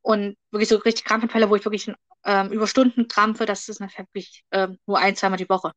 Und 0.01 0.37
wirklich 0.51 0.69
so 0.69 0.77
richtig 0.77 1.05
Krampfanfälle, 1.05 1.49
wo 1.49 1.55
ich 1.55 1.65
wirklich 1.65 1.91
ähm, 2.27 2.51
über 2.51 2.67
Stunden 2.67 3.07
krampfe, 3.07 3.45
das 3.45 3.67
ist 3.69 3.79
dann 3.79 3.89
wirklich 3.97 4.43
ähm, 4.51 4.77
nur 4.85 4.99
ein, 4.99 5.15
zweimal 5.15 5.37
die 5.37 5.49
Woche. 5.49 5.71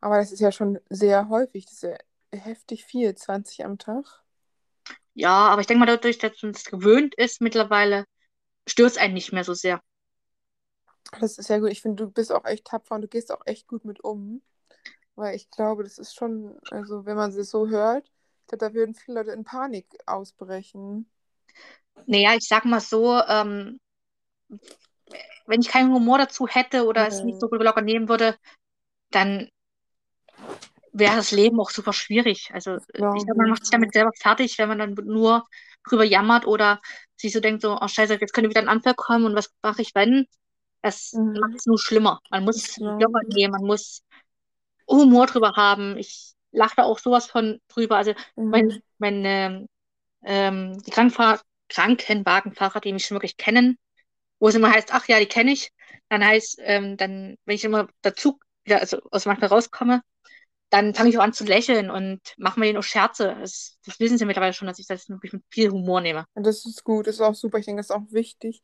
Aber 0.00 0.16
das 0.16 0.32
ist 0.32 0.40
ja 0.40 0.50
schon 0.50 0.80
sehr 0.88 1.28
häufig, 1.28 1.66
das 1.66 1.74
ist 1.74 1.82
ja 1.82 1.96
heftig 2.32 2.84
viel, 2.84 3.14
20 3.14 3.64
am 3.64 3.78
Tag. 3.78 4.24
Ja, 5.14 5.48
aber 5.48 5.60
ich 5.60 5.66
denke 5.66 5.80
mal, 5.80 5.86
dadurch, 5.86 6.18
dass 6.18 6.42
man 6.42 6.52
es 6.52 6.64
gewöhnt 6.64 7.14
ist 7.14 7.40
mittlerweile, 7.40 8.04
stört 8.66 8.92
es 8.92 8.98
einen 8.98 9.14
nicht 9.14 9.32
mehr 9.32 9.44
so 9.44 9.54
sehr. 9.54 9.80
Das 11.20 11.38
ist 11.38 11.48
ja 11.48 11.58
gut. 11.58 11.70
Ich 11.70 11.82
finde, 11.82 12.04
du 12.04 12.10
bist 12.10 12.32
auch 12.32 12.44
echt 12.44 12.66
tapfer 12.66 12.96
und 12.96 13.02
du 13.02 13.08
gehst 13.08 13.30
auch 13.30 13.46
echt 13.46 13.68
gut 13.68 13.84
mit 13.84 14.02
um. 14.02 14.42
Weil 15.14 15.34
ich 15.34 15.50
glaube, 15.50 15.82
das 15.82 15.98
ist 15.98 16.14
schon, 16.14 16.58
also 16.70 17.06
wenn 17.06 17.16
man 17.16 17.30
es 17.30 17.50
so 17.50 17.68
hört, 17.68 18.06
ich 18.42 18.48
glaube, 18.48 18.66
da 18.66 18.74
würden 18.74 18.94
viele 18.94 19.18
Leute 19.18 19.32
in 19.32 19.44
Panik 19.44 19.86
ausbrechen. 20.04 21.08
Naja, 22.06 22.34
ich 22.34 22.46
sag 22.46 22.64
mal 22.66 22.80
so, 22.80 23.18
ähm, 23.22 23.80
wenn 25.46 25.60
ich 25.60 25.68
keinen 25.68 25.92
Humor 25.92 26.18
dazu 26.18 26.46
hätte 26.48 26.84
oder 26.86 27.06
es 27.06 27.22
nicht 27.22 27.40
so 27.40 27.48
gut 27.48 27.62
locker 27.62 27.82
nehmen 27.82 28.08
würde, 28.08 28.36
dann 29.10 29.48
wäre 30.92 31.16
das 31.16 31.30
Leben 31.30 31.60
auch 31.60 31.70
super 31.70 31.92
schwierig. 31.92 32.50
Also 32.52 32.76
ich 32.76 32.82
Glaube 32.92 33.36
man 33.36 33.50
macht 33.50 33.62
sich 33.62 33.66
ich. 33.68 33.70
damit 33.70 33.92
selber 33.92 34.10
fertig, 34.16 34.58
wenn 34.58 34.68
man 34.68 34.78
dann 34.78 34.94
nur 34.94 35.46
drüber 35.88 36.04
jammert 36.04 36.46
oder 36.46 36.80
sich 37.16 37.32
so 37.32 37.40
denkt, 37.40 37.62
so, 37.62 37.78
oh 37.80 37.88
Scheiße, 37.88 38.14
jetzt 38.20 38.32
könnte 38.32 38.50
wieder 38.50 38.60
ein 38.60 38.68
Anfall 38.68 38.94
kommen 38.94 39.24
und 39.24 39.34
was 39.34 39.52
mache 39.62 39.82
ich, 39.82 39.94
wenn? 39.94 40.26
Das 40.82 41.12
Mhm. 41.12 41.34
macht 41.40 41.54
es 41.56 41.66
nur 41.66 41.78
schlimmer. 41.78 42.20
Man 42.30 42.44
muss 42.44 42.76
locker 42.78 43.20
ich. 43.28 43.34
nehmen, 43.34 43.52
man 43.52 43.64
muss 43.64 44.02
Humor 44.88 45.26
drüber 45.26 45.52
haben. 45.56 45.96
Ich 45.96 46.32
lache 46.52 46.76
da 46.76 46.84
auch 46.84 46.98
sowas 46.98 47.26
von 47.26 47.60
drüber. 47.68 47.96
Also 47.96 48.14
mein, 48.36 48.68
Mhm. 48.68 48.82
mein 48.98 49.24
ähm, 49.24 49.66
ähm, 50.22 50.78
die 50.84 50.90
Krankenfahr 50.90 51.40
Krankenwagenfahrer, 51.68 52.80
die 52.80 52.92
mich 52.92 53.06
schon 53.06 53.16
wirklich 53.16 53.36
kennen, 53.36 53.76
wo 54.38 54.48
es 54.48 54.54
immer 54.54 54.72
heißt, 54.72 54.92
ach 54.92 55.06
ja, 55.08 55.18
die 55.18 55.26
kenne 55.26 55.52
ich, 55.52 55.72
dann 56.08 56.24
heißt, 56.24 56.58
ähm, 56.62 56.96
dann, 56.96 57.36
wenn 57.44 57.54
ich 57.54 57.64
immer 57.64 57.88
dazu 58.02 58.38
wieder, 58.64 58.80
also 58.80 59.00
aus 59.10 59.24
dem 59.24 59.30
Manchmal 59.30 59.50
rauskomme, 59.50 60.02
dann 60.70 60.94
fange 60.94 61.10
ich 61.10 61.18
auch 61.18 61.22
an 61.22 61.32
zu 61.32 61.44
lächeln 61.44 61.90
und 61.90 62.20
mache 62.38 62.58
mir 62.58 62.66
denen 62.66 62.78
auch 62.78 62.82
Scherze. 62.82 63.36
Das, 63.40 63.78
das 63.84 64.00
wissen 64.00 64.18
sie 64.18 64.24
mittlerweile 64.24 64.52
schon, 64.52 64.66
dass 64.66 64.78
ich 64.78 64.86
das 64.86 65.08
wirklich 65.08 65.32
mit 65.32 65.44
viel 65.48 65.70
Humor 65.70 66.00
nehme. 66.00 66.26
Und 66.34 66.44
das 66.44 66.66
ist 66.66 66.82
gut, 66.82 67.06
das 67.06 67.16
ist 67.16 67.20
auch 67.20 67.34
super. 67.34 67.58
Ich 67.58 67.66
denke, 67.66 67.80
das 67.80 67.90
ist 67.90 67.96
auch 67.96 68.10
wichtig, 68.10 68.62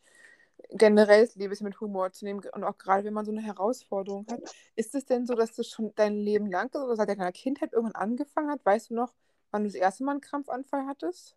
generell 0.70 1.24
das 1.24 1.36
Leben 1.36 1.54
mit 1.62 1.80
Humor 1.80 2.12
zu 2.12 2.24
nehmen. 2.24 2.42
Und 2.52 2.64
auch 2.64 2.76
gerade, 2.76 3.04
wenn 3.04 3.14
man 3.14 3.24
so 3.24 3.30
eine 3.30 3.42
Herausforderung 3.42 4.26
hat. 4.30 4.40
Ist 4.74 4.94
es 4.94 5.04
denn 5.04 5.26
so, 5.26 5.34
dass 5.34 5.54
das 5.54 5.68
schon 5.68 5.92
dein 5.94 6.16
Leben 6.16 6.50
lang 6.50 6.66
ist 6.66 6.76
oder 6.76 6.96
seit 6.96 7.08
deiner 7.08 7.32
Kindheit 7.32 7.72
irgendwann 7.72 7.94
angefangen 7.94 8.50
hat? 8.50 8.64
Weißt 8.64 8.90
du 8.90 8.94
noch, 8.94 9.12
wann 9.50 9.62
du 9.62 9.68
das 9.68 9.76
erste 9.76 10.04
Mal 10.04 10.12
einen 10.12 10.20
Krampfanfall 10.20 10.86
hattest? 10.86 11.36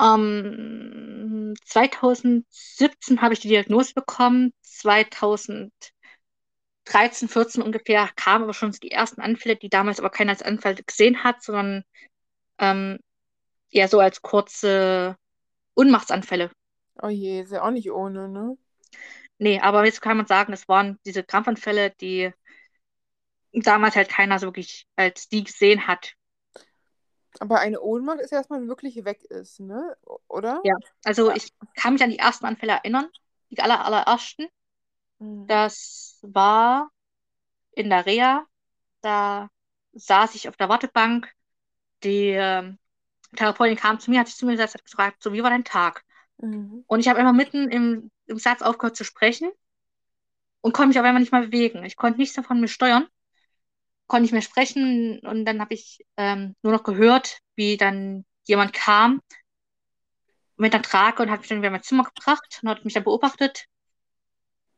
Ähm, 0.00 1.21
2017 1.64 3.20
habe 3.22 3.34
ich 3.34 3.40
die 3.40 3.48
Diagnose 3.48 3.94
bekommen. 3.94 4.52
2013, 4.62 5.70
14 7.28 7.62
ungefähr 7.62 8.10
kamen 8.16 8.44
aber 8.44 8.54
schon 8.54 8.72
die 8.72 8.90
ersten 8.90 9.20
Anfälle, 9.20 9.56
die 9.56 9.68
damals 9.68 9.98
aber 10.00 10.10
keiner 10.10 10.32
als 10.32 10.42
Anfall 10.42 10.74
gesehen 10.74 11.24
hat, 11.24 11.42
sondern 11.42 11.84
ähm, 12.58 12.98
eher 13.70 13.88
so 13.88 14.00
als 14.00 14.22
kurze 14.22 15.16
Ohnmachtsanfälle. 15.74 16.50
Oh 17.00 17.08
je, 17.08 17.40
ist 17.40 17.52
ja 17.52 17.62
auch 17.62 17.70
nicht 17.70 17.90
ohne, 17.90 18.28
ne? 18.28 18.56
Nee, 19.38 19.60
aber 19.60 19.84
jetzt 19.84 20.02
kann 20.02 20.16
man 20.16 20.26
sagen, 20.26 20.52
es 20.52 20.68
waren 20.68 20.98
diese 21.04 21.24
Krampfanfälle, 21.24 21.90
die 22.00 22.32
damals 23.52 23.96
halt 23.96 24.08
keiner 24.08 24.38
so 24.38 24.46
wirklich 24.46 24.86
als 24.96 25.28
die 25.28 25.44
gesehen 25.44 25.86
hat. 25.86 26.14
Aber 27.40 27.60
eine 27.60 27.80
Ohnmacht 27.80 28.20
ist 28.20 28.30
ja, 28.30 28.38
dass 28.38 28.50
man 28.50 28.68
wirklich 28.68 29.04
weg 29.04 29.24
ist, 29.24 29.60
ne? 29.60 29.96
Oder? 30.28 30.60
Ja, 30.64 30.74
also 31.04 31.30
Ja. 31.30 31.36
ich 31.36 31.52
kann 31.74 31.94
mich 31.94 32.02
an 32.02 32.10
die 32.10 32.18
ersten 32.18 32.44
Anfälle 32.46 32.72
erinnern, 32.72 33.08
die 33.50 33.60
aller, 33.60 33.84
allerersten. 33.84 34.46
Mhm. 35.18 35.46
Das 35.46 36.18
war 36.22 36.90
in 37.72 37.90
der 37.90 38.06
Reha. 38.06 38.46
Da 39.02 39.50
saß 39.94 40.34
ich 40.36 40.48
auf 40.48 40.56
der 40.56 40.68
Wartebank. 40.68 41.32
Die 42.04 42.30
ähm, 42.30 42.78
Therapeutin 43.36 43.76
kam 43.78 44.00
zu 44.00 44.10
mir, 44.10 44.20
hat 44.20 44.28
sich 44.28 44.36
zu 44.36 44.46
mir 44.46 44.52
gesetzt, 44.52 44.74
hat 44.74 44.84
gefragt, 44.84 45.22
so, 45.22 45.32
wie 45.32 45.42
war 45.42 45.50
dein 45.50 45.64
Tag? 45.64 46.04
Mhm. 46.38 46.84
Und 46.86 47.00
ich 47.00 47.08
habe 47.08 47.20
immer 47.20 47.32
mitten 47.32 47.70
im, 47.70 48.10
im 48.26 48.38
Satz 48.38 48.62
aufgehört 48.62 48.96
zu 48.96 49.04
sprechen 49.04 49.50
und 50.60 50.72
konnte 50.72 50.88
mich 50.88 50.98
auf 50.98 51.04
einmal 51.04 51.20
nicht 51.20 51.32
mehr 51.32 51.42
bewegen. 51.42 51.84
Ich 51.84 51.96
konnte 51.96 52.18
nichts 52.18 52.34
davon 52.36 52.60
mehr 52.60 52.68
steuern, 52.68 53.06
konnte 54.12 54.24
nicht 54.24 54.32
mehr 54.32 54.42
sprechen 54.42 55.20
und 55.20 55.46
dann 55.46 55.58
habe 55.58 55.72
ich 55.72 56.04
ähm, 56.18 56.54
nur 56.62 56.74
noch 56.74 56.84
gehört, 56.84 57.38
wie 57.56 57.78
dann 57.78 58.26
jemand 58.44 58.74
kam 58.74 59.22
mit 60.58 60.74
einer 60.74 60.82
Trage 60.82 61.22
und 61.22 61.30
hat 61.30 61.40
mich 61.40 61.48
dann 61.48 61.58
wieder 61.58 61.68
in 61.68 61.72
mein 61.72 61.82
Zimmer 61.82 62.04
gebracht 62.04 62.60
und 62.62 62.68
hat 62.68 62.84
mich 62.84 62.92
dann 62.92 63.04
beobachtet. 63.04 63.64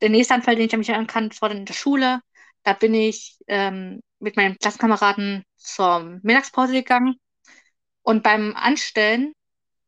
Der 0.00 0.08
nächste 0.08 0.34
Anfall, 0.34 0.54
den 0.54 0.66
ich 0.66 0.76
mich 0.76 0.88
erinnern 0.88 1.08
kann, 1.08 1.30
war 1.40 1.48
dann 1.48 1.58
in 1.58 1.64
der 1.66 1.74
Schule. 1.74 2.20
Da 2.62 2.74
bin 2.74 2.94
ich 2.94 3.38
ähm, 3.48 4.00
mit 4.20 4.36
meinen 4.36 4.56
Klassenkameraden 4.56 5.42
zur 5.56 6.20
Mittagspause 6.22 6.72
gegangen 6.72 7.16
und 8.02 8.22
beim 8.22 8.54
Anstellen 8.56 9.32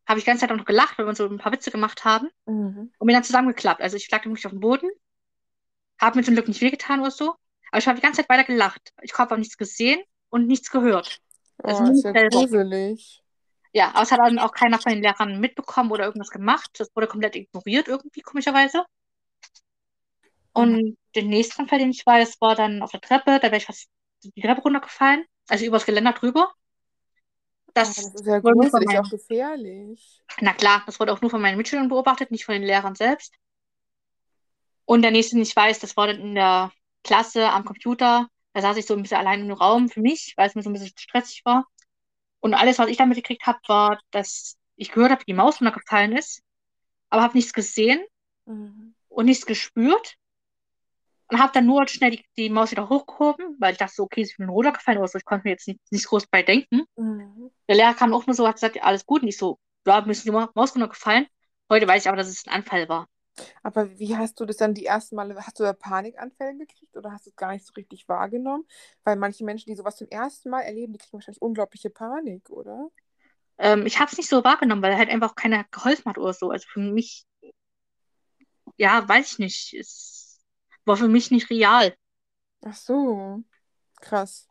habe 0.07 0.19
ich 0.19 0.25
die 0.25 0.29
ganze 0.29 0.41
Zeit 0.41 0.51
auch 0.51 0.57
noch 0.57 0.65
gelacht, 0.65 0.97
weil 0.97 1.05
wir 1.05 1.09
uns 1.09 1.19
so 1.19 1.27
ein 1.27 1.37
paar 1.37 1.53
Witze 1.53 1.71
gemacht 1.71 2.05
haben 2.05 2.29
Mhm. 2.45 2.91
und 2.99 3.07
bin 3.07 3.13
dann 3.15 3.23
zusammengeklappt. 3.23 3.81
Also 3.81 3.97
ich 3.97 4.11
lag 4.11 4.23
dann 4.23 4.31
wirklich 4.33 4.45
auf 4.47 4.53
dem 4.53 4.61
Boden, 4.61 4.89
habe 5.99 6.17
mir 6.17 6.23
zum 6.23 6.33
Glück 6.33 6.47
nicht 6.47 6.61
wehgetan 6.61 6.99
oder 6.99 7.11
so, 7.11 7.35
aber 7.71 7.79
ich 7.79 7.87
habe 7.87 7.97
die 7.97 8.01
ganze 8.01 8.21
Zeit 8.21 8.29
weiter 8.29 8.43
gelacht. 8.43 8.93
Ich 9.01 9.17
habe 9.17 9.33
auch 9.33 9.37
nichts 9.37 9.57
gesehen, 9.57 9.99
und 10.29 10.47
nichts 10.47 10.71
gehört. 10.71 11.19
Also 11.63 11.81
Oh, 11.81 11.85
nur 11.87 11.93
ist 11.93 12.03
ja 12.03 12.13
selber. 12.13 12.37
gruselig. 12.37 13.23
Ja, 13.73 13.89
aber 13.89 14.01
es 14.03 14.11
hat 14.11 14.19
dann 14.19 14.39
auch 14.39 14.51
keiner 14.51 14.79
von 14.79 14.91
den 14.91 15.01
Lehrern 15.01 15.39
mitbekommen 15.39 15.91
oder 15.91 16.05
irgendwas 16.05 16.29
gemacht. 16.29 16.69
Das 16.77 16.95
wurde 16.95 17.07
komplett 17.07 17.35
ignoriert 17.35 17.87
irgendwie, 17.87 18.21
komischerweise. 18.21 18.85
Und 20.53 20.97
den 21.15 21.27
nächsten 21.27 21.67
Fall, 21.67 21.79
den 21.79 21.91
ich 21.91 22.05
weiß, 22.05 22.41
war 22.41 22.55
dann 22.55 22.81
auf 22.81 22.91
der 22.91 23.01
Treppe. 23.01 23.39
Da 23.39 23.43
wäre 23.43 23.57
ich 23.57 23.65
fast 23.65 23.87
die 24.23 24.41
Treppe 24.41 24.61
runtergefallen. 24.61 25.25
Also 25.47 25.65
übers 25.65 25.85
Geländer 25.85 26.13
drüber. 26.13 26.51
Das, 27.73 27.93
das 27.93 28.15
ist 28.15 28.25
ja 28.25 28.39
gruselig, 28.39 28.87
meinen, 28.87 29.05
auch 29.05 29.09
gefährlich. 29.09 30.23
na 30.41 30.53
klar, 30.53 30.81
das 30.87 30.99
wurde 30.99 31.13
auch 31.13 31.21
nur 31.21 31.29
von 31.29 31.41
meinen 31.41 31.57
Mitschülern 31.57 31.89
beobachtet, 31.89 32.31
nicht 32.31 32.45
von 32.45 32.53
den 32.53 32.63
Lehrern 32.63 32.95
selbst. 32.95 33.35
Und 34.85 35.03
der 35.03 35.11
nächste, 35.11 35.35
den 35.35 35.43
ich 35.43 35.55
weiß, 35.55 35.77
das 35.79 35.95
war 35.95 36.07
dann 36.07 36.19
in 36.19 36.33
der 36.33 36.71
Klasse 37.07 37.49
am 37.49 37.65
Computer. 37.65 38.27
Da 38.53 38.61
saß 38.61 38.77
ich 38.77 38.85
so 38.85 38.95
ein 38.95 39.01
bisschen 39.01 39.17
allein 39.17 39.41
im 39.41 39.51
Raum 39.51 39.89
für 39.89 40.01
mich, 40.01 40.33
weil 40.37 40.47
es 40.49 40.55
mir 40.55 40.63
so 40.63 40.69
ein 40.69 40.73
bisschen 40.73 40.93
stressig 40.97 41.41
war. 41.45 41.65
Und 42.39 42.53
alles, 42.53 42.79
was 42.79 42.89
ich 42.89 42.97
damit 42.97 43.17
gekriegt 43.17 43.45
habe, 43.47 43.59
war, 43.67 43.99
dass 44.11 44.57
ich 44.75 44.91
gehört 44.91 45.11
habe, 45.11 45.21
wie 45.21 45.31
die 45.31 45.33
Maus 45.33 45.59
runtergefallen 45.61 46.15
ist, 46.15 46.41
aber 47.09 47.23
habe 47.23 47.37
nichts 47.37 47.53
gesehen 47.53 48.03
Mhm. 48.45 48.95
und 49.09 49.25
nichts 49.25 49.45
gespürt. 49.45 50.15
Und 51.29 51.39
habe 51.39 51.51
dann 51.53 51.65
nur 51.65 51.85
schnell 51.87 52.11
die, 52.11 52.25
die 52.37 52.49
Maus 52.49 52.71
wieder 52.71 52.87
hochgehoben, 52.87 53.57
weil 53.59 53.73
ich 53.73 53.77
dachte 53.77 53.93
so, 53.95 54.03
okay, 54.03 54.23
sie 54.23 54.31
ist 54.31 54.39
mir 54.39 54.47
runtergefallen 54.47 54.99
oder 54.99 55.09
so. 55.09 55.17
Ich 55.17 55.25
konnte 55.25 55.45
mir 55.45 55.51
jetzt 55.51 55.67
nicht, 55.67 55.79
nicht 55.91 56.07
groß 56.07 56.27
bei 56.27 56.41
denken. 56.41 56.83
Mhm. 56.95 57.51
Der 57.67 57.75
Lehrer 57.75 57.93
kam 57.95 58.13
auch 58.13 58.25
nur 58.25 58.33
so, 58.33 58.47
hat 58.47 58.55
gesagt, 58.55 58.81
alles 58.81 59.05
gut. 59.05 59.23
Und 59.23 59.27
ich 59.27 59.37
so, 59.37 59.59
ja, 59.85 59.99
mir 60.01 60.11
ist 60.11 60.23
die 60.23 60.31
Ma- 60.31 60.49
Maus 60.55 60.73
runtergefallen. 60.73 61.27
Heute 61.69 61.85
weiß 61.87 62.03
ich 62.03 62.07
aber, 62.07 62.17
dass 62.17 62.29
es 62.29 62.47
ein 62.47 62.53
Anfall 62.53 62.87
war. 62.87 63.07
Aber 63.63 63.99
wie 63.99 64.15
hast 64.17 64.39
du 64.39 64.45
das 64.45 64.57
dann 64.57 64.73
die 64.73 64.85
ersten 64.85 65.15
Male, 65.15 65.35
hast 65.37 65.59
du 65.59 65.63
da 65.63 65.73
Panikanfälle 65.73 66.57
gekriegt 66.57 66.95
oder 66.97 67.11
hast 67.11 67.25
du 67.25 67.29
es 67.29 67.35
gar 67.35 67.51
nicht 67.53 67.65
so 67.65 67.73
richtig 67.73 68.07
wahrgenommen? 68.07 68.65
Weil 69.03 69.15
manche 69.15 69.43
Menschen, 69.43 69.69
die 69.69 69.75
sowas 69.75 69.97
zum 69.97 70.07
ersten 70.09 70.49
Mal 70.49 70.61
erleben, 70.61 70.93
die 70.93 70.99
kriegen 70.99 71.13
wahrscheinlich 71.13 71.41
unglaubliche 71.41 71.89
Panik, 71.89 72.49
oder? 72.49 72.89
Ähm, 73.57 73.85
ich 73.85 73.99
habe 73.99 74.11
es 74.11 74.17
nicht 74.17 74.29
so 74.29 74.43
wahrgenommen, 74.43 74.81
weil 74.81 74.97
halt 74.97 75.09
einfach 75.09 75.35
keiner 75.35 75.65
geholfen 75.71 76.05
hat 76.05 76.17
oder 76.17 76.33
so. 76.33 76.49
Also 76.51 76.67
für 76.69 76.79
mich, 76.79 77.25
ja, 78.77 79.07
weiß 79.07 79.33
ich 79.33 79.39
nicht. 79.39 79.73
Es 79.73 80.39
war 80.85 80.97
für 80.97 81.07
mich 81.07 81.31
nicht 81.31 81.49
real. 81.49 81.95
Ach 82.63 82.75
so, 82.75 83.43
krass. 84.01 84.47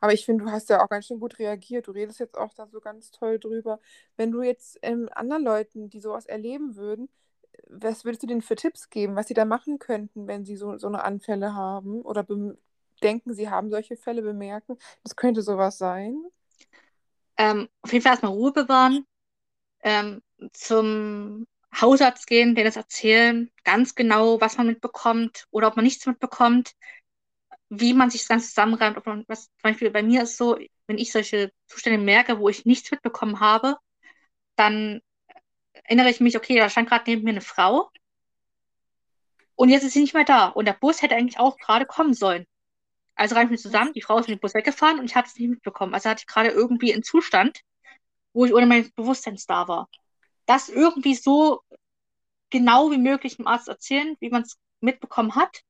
Aber 0.00 0.12
ich 0.12 0.24
finde, 0.24 0.44
du 0.44 0.50
hast 0.50 0.68
ja 0.70 0.82
auch 0.82 0.88
ganz 0.88 1.06
schön 1.06 1.20
gut 1.20 1.38
reagiert. 1.38 1.86
Du 1.86 1.92
redest 1.92 2.18
jetzt 2.20 2.36
auch 2.36 2.52
da 2.54 2.66
so 2.66 2.80
ganz 2.80 3.10
toll 3.10 3.38
drüber. 3.38 3.80
Wenn 4.16 4.32
du 4.32 4.42
jetzt 4.42 4.78
ähm, 4.82 5.08
anderen 5.12 5.44
Leuten, 5.44 5.90
die 5.90 6.00
sowas 6.00 6.26
erleben 6.26 6.76
würden, 6.76 7.08
was 7.68 8.04
würdest 8.04 8.22
du 8.22 8.26
denen 8.26 8.42
für 8.42 8.56
Tipps 8.56 8.90
geben, 8.90 9.16
was 9.16 9.28
sie 9.28 9.34
da 9.34 9.44
machen 9.44 9.78
könnten, 9.78 10.26
wenn 10.26 10.44
sie 10.44 10.56
so, 10.56 10.78
so 10.78 10.86
eine 10.86 11.04
Anfälle 11.04 11.54
haben 11.54 12.02
oder 12.02 12.26
denken, 13.02 13.34
sie 13.34 13.50
haben 13.50 13.70
solche 13.70 13.96
Fälle, 13.96 14.22
bemerken, 14.22 14.76
das 15.02 15.16
könnte 15.16 15.42
sowas 15.42 15.78
sein? 15.78 16.22
Ähm, 17.36 17.68
auf 17.82 17.92
jeden 17.92 18.02
Fall 18.02 18.12
erstmal 18.12 18.32
Ruhe 18.32 18.52
bewahren, 18.52 19.06
ähm, 19.82 20.22
zum 20.52 21.46
Hausarzt 21.74 22.26
gehen, 22.26 22.54
denen 22.54 22.66
das 22.66 22.76
erzählen, 22.76 23.50
ganz 23.64 23.94
genau, 23.94 24.40
was 24.40 24.58
man 24.58 24.66
mitbekommt 24.66 25.46
oder 25.50 25.68
ob 25.68 25.76
man 25.76 25.84
nichts 25.84 26.06
mitbekommt, 26.06 26.72
wie 27.70 27.94
man 27.94 28.10
sich 28.10 28.20
das 28.20 28.28
Ganze 28.28 28.48
zusammenreimt. 28.48 28.98
Ob 28.98 29.06
man, 29.06 29.24
was, 29.28 29.44
zum 29.44 29.62
Beispiel 29.62 29.90
bei 29.90 30.02
mir 30.02 30.22
ist 30.24 30.36
so, 30.36 30.58
wenn 30.86 30.98
ich 30.98 31.10
solche 31.12 31.52
Zustände 31.66 31.98
merke, 31.98 32.38
wo 32.38 32.48
ich 32.50 32.66
nichts 32.66 32.90
mitbekommen 32.90 33.40
habe, 33.40 33.76
dann 34.56 35.00
erinnere 35.84 36.10
ich 36.10 36.20
mich, 36.20 36.36
okay, 36.36 36.56
da 36.56 36.68
stand 36.68 36.88
gerade 36.88 37.04
neben 37.06 37.24
mir 37.24 37.30
eine 37.30 37.40
Frau 37.40 37.90
und 39.54 39.68
jetzt 39.68 39.84
ist 39.84 39.92
sie 39.92 40.00
nicht 40.00 40.14
mehr 40.14 40.24
da. 40.24 40.48
Und 40.48 40.64
der 40.64 40.72
Bus 40.72 41.02
hätte 41.02 41.14
eigentlich 41.14 41.38
auch 41.38 41.56
gerade 41.58 41.86
kommen 41.86 42.14
sollen. 42.14 42.46
Also 43.14 43.34
reißen 43.34 43.50
wir 43.50 43.58
zusammen, 43.58 43.92
die 43.92 44.02
Frau 44.02 44.18
ist 44.18 44.28
mit 44.28 44.38
dem 44.38 44.40
Bus 44.40 44.54
weggefahren 44.54 44.98
und 44.98 45.04
ich 45.04 45.14
habe 45.14 45.26
es 45.26 45.36
nicht 45.36 45.50
mitbekommen. 45.50 45.94
Also 45.94 46.08
hatte 46.08 46.22
ich 46.22 46.26
gerade 46.26 46.48
irgendwie 46.48 46.92
einen 46.92 47.02
Zustand, 47.02 47.60
wo 48.32 48.44
ich 48.44 48.54
ohne 48.54 48.66
mein 48.66 48.90
Bewusstsein 48.96 49.38
da 49.46 49.68
war. 49.68 49.88
Das 50.46 50.68
irgendwie 50.68 51.14
so 51.14 51.60
genau 52.50 52.90
wie 52.90 52.98
möglich 52.98 53.36
dem 53.36 53.46
Arzt 53.46 53.68
erzählen, 53.68 54.16
wie 54.20 54.30
man 54.30 54.42
es 54.42 54.58
mitbekommen 54.80 55.34
hat. 55.34 55.62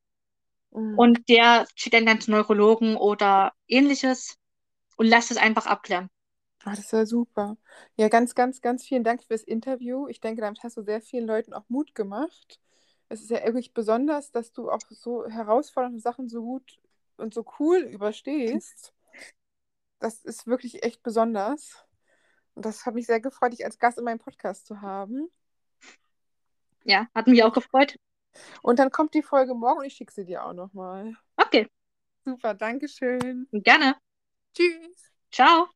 Mhm. 0.70 0.98
Und 0.98 1.28
der 1.28 1.66
schickt 1.74 1.94
dann, 1.94 2.06
dann 2.06 2.20
zu 2.20 2.30
Neurologen 2.30 2.96
oder 2.96 3.52
ähnliches 3.66 4.38
und 4.96 5.06
lässt 5.06 5.30
es 5.30 5.36
einfach 5.36 5.66
abklären. 5.66 6.08
Ah, 6.64 6.74
das 6.76 6.90
ja 6.90 7.06
super. 7.06 7.56
Ja, 7.96 8.08
ganz, 8.08 8.34
ganz, 8.34 8.60
ganz 8.60 8.84
vielen 8.84 9.04
Dank 9.04 9.24
fürs 9.24 9.42
Interview. 9.42 10.06
Ich 10.08 10.20
denke, 10.20 10.40
damit 10.40 10.62
hast 10.62 10.76
du 10.76 10.82
sehr 10.82 11.00
vielen 11.00 11.26
Leuten 11.26 11.52
auch 11.52 11.64
Mut 11.68 11.94
gemacht. 11.94 12.60
Es 13.08 13.20
ist 13.20 13.30
ja 13.30 13.44
wirklich 13.44 13.74
besonders, 13.74 14.30
dass 14.30 14.52
du 14.52 14.70
auch 14.70 14.80
so 14.90 15.26
herausfordernde 15.26 16.00
Sachen 16.00 16.28
so 16.28 16.42
gut 16.42 16.80
und 17.16 17.34
so 17.34 17.44
cool 17.58 17.78
überstehst. 17.78 18.92
Das 19.98 20.24
ist 20.24 20.46
wirklich 20.46 20.82
echt 20.82 21.02
besonders. 21.02 21.84
Und 22.54 22.64
das 22.64 22.86
hat 22.86 22.94
mich 22.94 23.06
sehr 23.06 23.20
gefreut, 23.20 23.52
dich 23.52 23.64
als 23.64 23.78
Gast 23.78 23.98
in 23.98 24.04
meinem 24.04 24.18
Podcast 24.18 24.66
zu 24.66 24.80
haben. 24.80 25.28
Ja, 26.84 27.08
hat 27.14 27.26
mich 27.26 27.42
auch 27.42 27.52
gefreut. 27.52 27.96
Und 28.62 28.78
dann 28.78 28.90
kommt 28.90 29.14
die 29.14 29.22
Folge 29.22 29.54
morgen 29.54 29.80
und 29.80 29.84
ich 29.84 29.94
schicke 29.94 30.12
sie 30.12 30.24
dir 30.24 30.44
auch 30.44 30.54
nochmal. 30.54 31.14
Okay, 31.36 31.68
Super, 32.24 32.54
Dankeschön. 32.54 33.48
gerne. 33.52 33.96
Tschüss. 34.54 35.12
Ciao. 35.30 35.68